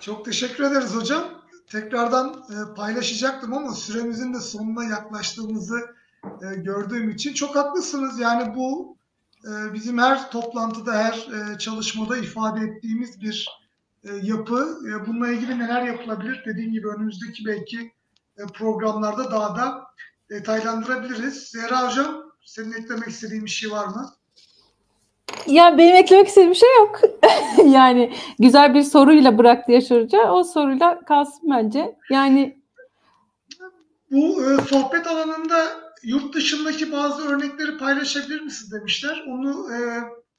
Çok 0.00 0.24
teşekkür 0.24 0.64
ederiz 0.64 0.96
hocam. 0.96 1.24
Tekrardan 1.66 2.28
e, 2.28 2.74
paylaşacaktım 2.74 3.54
ama 3.54 3.72
süremizin 3.72 4.34
de 4.34 4.38
sonuna 4.38 4.84
yaklaştığımızı 4.84 5.97
e, 6.24 6.54
gördüğüm 6.56 7.10
için 7.10 7.34
çok 7.34 7.56
haklısınız. 7.56 8.20
Yani 8.20 8.54
bu 8.56 8.96
e, 9.44 9.74
bizim 9.74 9.98
her 9.98 10.30
toplantıda, 10.30 10.92
her 10.92 11.12
e, 11.12 11.58
çalışmada 11.58 12.16
ifade 12.16 12.60
ettiğimiz 12.60 13.20
bir 13.20 13.58
yapı. 14.22 14.78
bununla 15.06 15.28
ilgili 15.28 15.58
neler 15.58 15.82
yapılabilir? 15.82 16.42
Dediğim 16.46 16.72
gibi 16.72 16.88
önümüzdeki 16.88 17.46
belki 17.46 17.92
e, 18.38 18.46
programlarda 18.54 19.30
daha 19.30 19.56
da 19.56 19.84
detaylandırabiliriz. 20.30 21.34
Zehra 21.34 21.88
Hocam, 21.88 22.22
senin 22.44 22.72
eklemek 22.72 23.08
istediğin 23.08 23.44
bir 23.44 23.50
şey 23.50 23.70
var 23.70 23.86
mı? 23.86 24.10
Ya 25.46 25.78
benim 25.78 25.96
eklemek 25.96 26.28
istediğim 26.28 26.50
bir 26.50 26.56
şey 26.56 26.68
yok. 26.78 27.00
yani 27.64 28.12
güzel 28.38 28.74
bir 28.74 28.82
soruyla 28.82 29.38
bıraktı 29.38 29.72
Yaşar 29.72 30.02
Hoca. 30.02 30.32
O 30.32 30.44
soruyla 30.44 31.00
kalsın 31.04 31.50
bence. 31.50 31.96
Yani 32.10 32.58
Bu 34.10 34.42
e, 34.42 34.56
sohbet 34.56 35.06
alanında 35.06 35.87
yurt 36.02 36.34
dışındaki 36.34 36.92
bazı 36.92 37.28
örnekleri 37.28 37.78
paylaşabilir 37.78 38.40
misin 38.40 38.70
demişler. 38.78 39.24
Onu 39.28 39.72
e, 39.74 39.78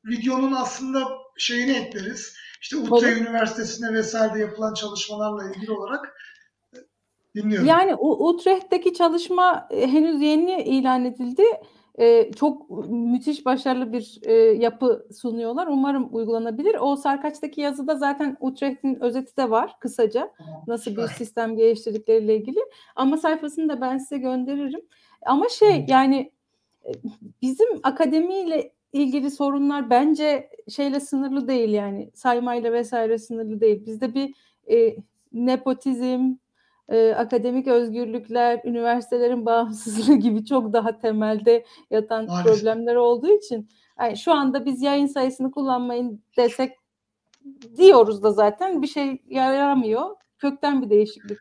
videonun 0.06 0.52
aslında 0.52 1.08
şeyini 1.38 1.72
ekleriz. 1.72 2.34
İşte 2.62 2.78
Utrecht 2.78 2.92
Olur. 2.92 3.28
Üniversitesi'nde 3.28 3.94
vesaire 3.94 4.40
yapılan 4.40 4.74
çalışmalarla 4.74 5.52
ilgili 5.52 5.72
olarak 5.72 6.16
e, 6.76 6.78
dinliyorum. 7.36 7.68
Yani 7.68 7.96
Utrecht'teki 7.96 8.94
çalışma 8.94 9.68
e, 9.72 9.88
henüz 9.88 10.22
yeni 10.22 10.64
ilan 10.64 11.06
edildi. 11.06 11.44
E, 12.00 12.32
çok 12.32 12.70
müthiş 12.90 13.46
başarılı 13.46 13.94
bir 13.94 14.20
e, 14.24 14.34
yapı 14.34 15.08
sunuyorlar. 15.22 15.68
Umarım 15.68 16.16
uygulanabilir. 16.16 16.76
O 16.80 16.96
Sarkaç'taki 16.96 17.62
yazıda 17.62 17.96
zaten 17.96 18.38
Utrecht'in 18.40 19.04
özeti 19.04 19.38
de 19.38 19.50
var 19.50 19.76
kısaca. 19.80 20.32
Nasıl 20.68 20.98
bir 20.98 21.08
sistem 21.08 21.58
geliştirdikleriyle 21.58 22.36
ilgili. 22.36 22.60
Ama 22.96 23.18
sayfasını 23.18 23.70
da 23.70 23.82
ben 23.82 23.98
size 23.98 24.18
gönderirim. 24.18 24.82
Ama 25.26 25.50
şey 25.50 25.86
yani 25.88 26.32
e, 26.86 26.92
bizim 27.42 27.68
akademiyle 27.84 28.72
ilgili 28.94 29.32
sorunlar 29.32 29.90
bence 29.90 30.50
şeyle 30.70 31.00
sınırlı 31.00 31.48
değil 31.48 31.70
yani 31.70 32.12
saymayla 32.14 32.74
vesaire 32.74 33.18
sınırlı 33.18 33.62
değil. 33.62 33.86
Bizde 33.86 34.14
bir 34.14 34.34
e, 34.72 34.96
nepotizm, 35.34 36.34
e, 36.90 37.12
akademik 37.12 37.68
özgürlükler, 37.68 38.62
üniversitelerin 38.66 39.46
bağımsızlığı 39.46 40.16
gibi 40.16 40.46
çok 40.46 40.74
daha 40.74 40.98
temelde 40.98 41.66
yatan 41.92 42.26
Maalesef. 42.26 42.54
problemler 42.54 42.96
olduğu 42.96 43.32
için 43.38 43.70
yani 44.00 44.18
şu 44.18 44.34
anda 44.34 44.66
biz 44.66 44.82
yayın 44.82 45.08
sayısını 45.08 45.52
kullanmayın 45.52 46.24
desek 46.38 46.72
diyoruz 47.78 48.24
da 48.24 48.32
zaten 48.32 48.82
bir 48.82 48.88
şey 48.88 49.22
yaramıyor. 49.30 50.16
Kökten 50.38 50.82
bir 50.82 50.90
değişiklik. 50.90 51.38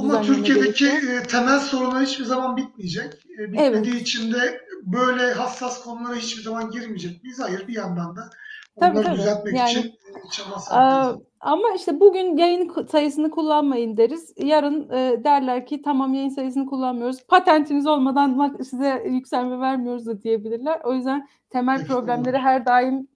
Ama 0.00 0.22
Türkiye'deki 0.22 0.84
gerekiyor. 0.84 1.22
e, 1.22 1.26
temel 1.26 1.60
sorunlar 1.60 2.02
hiçbir 2.02 2.24
zaman 2.24 2.56
bitmeyecek. 2.56 3.26
E, 3.38 3.52
bitmediği 3.52 4.00
için 4.00 4.32
de 4.32 4.60
böyle 4.82 5.32
hassas 5.32 5.84
konulara 5.84 6.14
hiçbir 6.14 6.42
zaman 6.42 6.70
girmeyecek 6.70 7.22
miyiz? 7.22 7.40
Hayır 7.40 7.68
bir 7.68 7.74
yandan 7.74 8.16
da 8.16 8.30
onları 8.76 9.02
tabii. 9.04 9.16
düzeltmek 9.16 9.54
Yani- 9.54 9.70
için 9.70 9.94
çaba 10.32 11.16
ama 11.40 11.68
işte 11.76 12.00
bugün 12.00 12.36
yayın 12.36 12.86
sayısını 12.90 13.30
kullanmayın 13.30 13.96
deriz. 13.96 14.34
Yarın 14.36 14.90
e, 14.90 15.24
derler 15.24 15.66
ki 15.66 15.82
tamam 15.82 16.14
yayın 16.14 16.28
sayısını 16.28 16.66
kullanmıyoruz. 16.66 17.26
Patentiniz 17.28 17.86
olmadan 17.86 18.38
bak 18.38 18.66
size 18.66 19.02
yükselme 19.08 19.60
vermiyoruz 19.60 20.06
da 20.06 20.22
diyebilirler. 20.22 20.80
O 20.84 20.94
yüzden 20.94 21.28
temel 21.50 21.76
Peki, 21.78 21.88
problemleri 21.88 22.38
her 22.38 22.66
daim 22.66 23.08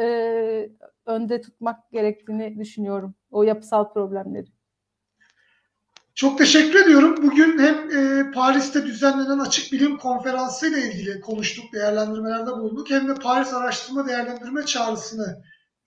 e, 0.00 0.04
önde 1.06 1.40
tutmak 1.40 1.90
gerektiğini 1.92 2.58
düşünüyorum. 2.58 3.14
O 3.30 3.42
yapısal 3.42 3.92
problemleri. 3.92 4.46
Çok 6.14 6.38
teşekkür 6.38 6.84
ediyorum. 6.84 7.16
Bugün 7.22 7.58
hem 7.58 7.90
e, 7.90 8.30
Paris'te 8.30 8.86
düzenlenen 8.86 9.38
Açık 9.38 9.72
Bilim 9.72 9.98
Konferansı 9.98 10.68
ile 10.68 10.82
ilgili 10.82 11.20
konuştuk, 11.20 11.72
değerlendirmelerde 11.72 12.50
bulunduk. 12.50 12.90
Hem 12.90 13.08
de 13.08 13.14
Paris 13.14 13.54
Araştırma 13.54 14.08
Değerlendirme 14.08 14.66
Çağrısı'nı 14.66 15.42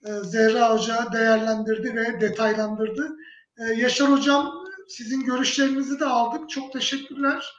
e, 0.06 0.10
Zehra 0.12 0.74
Hoca 0.74 1.12
değerlendirdi 1.12 1.94
ve 1.96 2.20
detaylandırdı. 2.20 3.16
E, 3.58 3.64
Yaşar 3.64 4.10
Hocam 4.12 4.52
sizin 4.88 5.20
görüşlerinizi 5.24 6.00
de 6.00 6.04
aldık. 6.04 6.50
Çok 6.50 6.72
teşekkürler. 6.72 7.52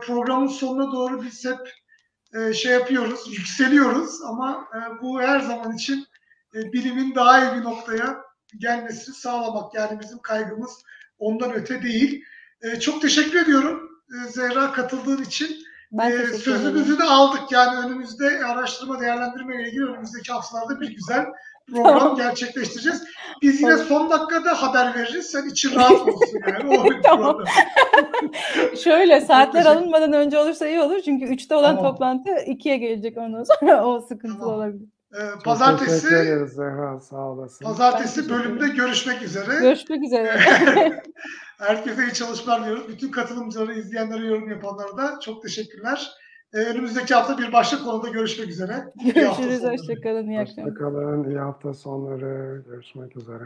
Programın 0.00 0.46
sonuna 0.46 0.92
doğru 0.92 1.22
biz 1.22 1.44
hep 1.44 1.74
şey 2.54 2.72
yapıyoruz, 2.72 3.38
yükseliyoruz 3.38 4.22
ama 4.22 4.68
bu 5.02 5.20
her 5.20 5.40
zaman 5.40 5.76
için 5.76 6.06
bilimin 6.54 7.14
daha 7.14 7.44
iyi 7.44 7.60
bir 7.60 7.64
noktaya 7.64 8.16
gelmesini 8.58 9.14
sağlamak. 9.14 9.74
Yani 9.74 10.00
bizim 10.00 10.18
kaygımız 10.18 10.82
ondan 11.22 11.52
öte 11.52 11.82
değil. 11.82 12.22
E, 12.62 12.80
çok 12.80 13.02
teşekkür 13.02 13.42
ediyorum 13.42 13.88
e, 14.10 14.28
Zehra 14.28 14.72
katıldığın 14.72 15.22
için. 15.22 15.56
Ben 15.92 16.10
E, 16.10 16.26
sözümüzü 16.26 16.98
de 16.98 17.04
aldık 17.04 17.52
yani 17.52 17.86
önümüzde 17.86 18.44
araştırma 18.44 19.00
değerlendirme 19.00 19.56
ile 19.56 19.68
ilgili 19.68 19.84
önümüzdeki 19.84 20.32
haftalarda 20.32 20.80
bir 20.80 20.88
güzel 20.94 21.24
program 21.70 21.98
Tamam. 21.98 22.16
gerçekleştireceğiz. 22.16 23.04
Biz 23.42 23.60
yine 23.60 23.74
Olur. 23.74 23.84
son 23.84 24.10
dakikada 24.10 24.62
haber 24.62 24.94
veririz. 24.94 25.26
Sen 25.26 25.48
için 25.48 25.74
rahat 25.74 25.92
olsun 26.08 26.40
yani. 26.48 26.78
O 26.80 27.02
Tamam. 27.04 27.44
Şöyle 28.84 29.20
saatler 29.20 29.66
alınmadan 29.66 30.12
önce 30.12 30.38
olursa 30.38 30.66
iyi 30.68 30.80
olur. 30.80 31.00
Çünkü 31.04 31.24
3'te 31.24 31.54
olan 31.54 31.76
Tamam. 31.76 31.92
toplantı 31.92 32.30
2'ye 32.30 32.76
gelecek 32.76 33.16
ondan 33.18 33.44
sonra. 33.44 33.86
o 33.86 34.00
sıkıntılı 34.00 34.38
Tamam. 34.40 34.54
olabilir. 34.54 34.88
E, 35.12 35.18
Çok 35.18 35.24
teşekkür 35.24 35.44
pazartesi 35.44 36.14
ederiz 36.14 36.52
Zehra 36.52 37.00
sağ 37.00 37.16
olasın. 37.16 37.64
Pazartesi 37.64 38.30
bölümde 38.30 38.68
görüşmek 38.68 39.22
üzere. 39.22 39.60
Görüşmek 39.60 40.02
üzere. 40.02 40.40
Herkese 41.58 42.04
iyi 42.04 42.12
çalışmalar 42.12 42.62
diliyoruz. 42.62 42.88
Bütün 42.88 43.10
katılımcıları, 43.10 43.74
izleyenlere, 43.74 44.26
yorum 44.26 44.50
yapanlara 44.50 44.96
da 44.96 45.20
çok 45.20 45.42
teşekkürler. 45.42 46.10
Ee, 46.54 46.58
önümüzdeki 46.58 47.14
hafta 47.14 47.38
bir 47.38 47.52
başka 47.52 47.78
konuda 47.78 48.08
görüşmek 48.08 48.48
üzere. 48.48 48.84
İyi 49.04 49.26
hafta 49.26 49.42
Görüşürüz. 49.42 49.70
Hoşçakalın. 49.70 50.28
İyi 50.28 50.40
akşamlar. 50.40 50.70
Hoşçakalın. 50.70 51.30
iyi 51.30 51.38
hafta 51.38 51.74
sonları. 51.74 52.62
Görüşmek 52.66 53.16
üzere. 53.16 53.44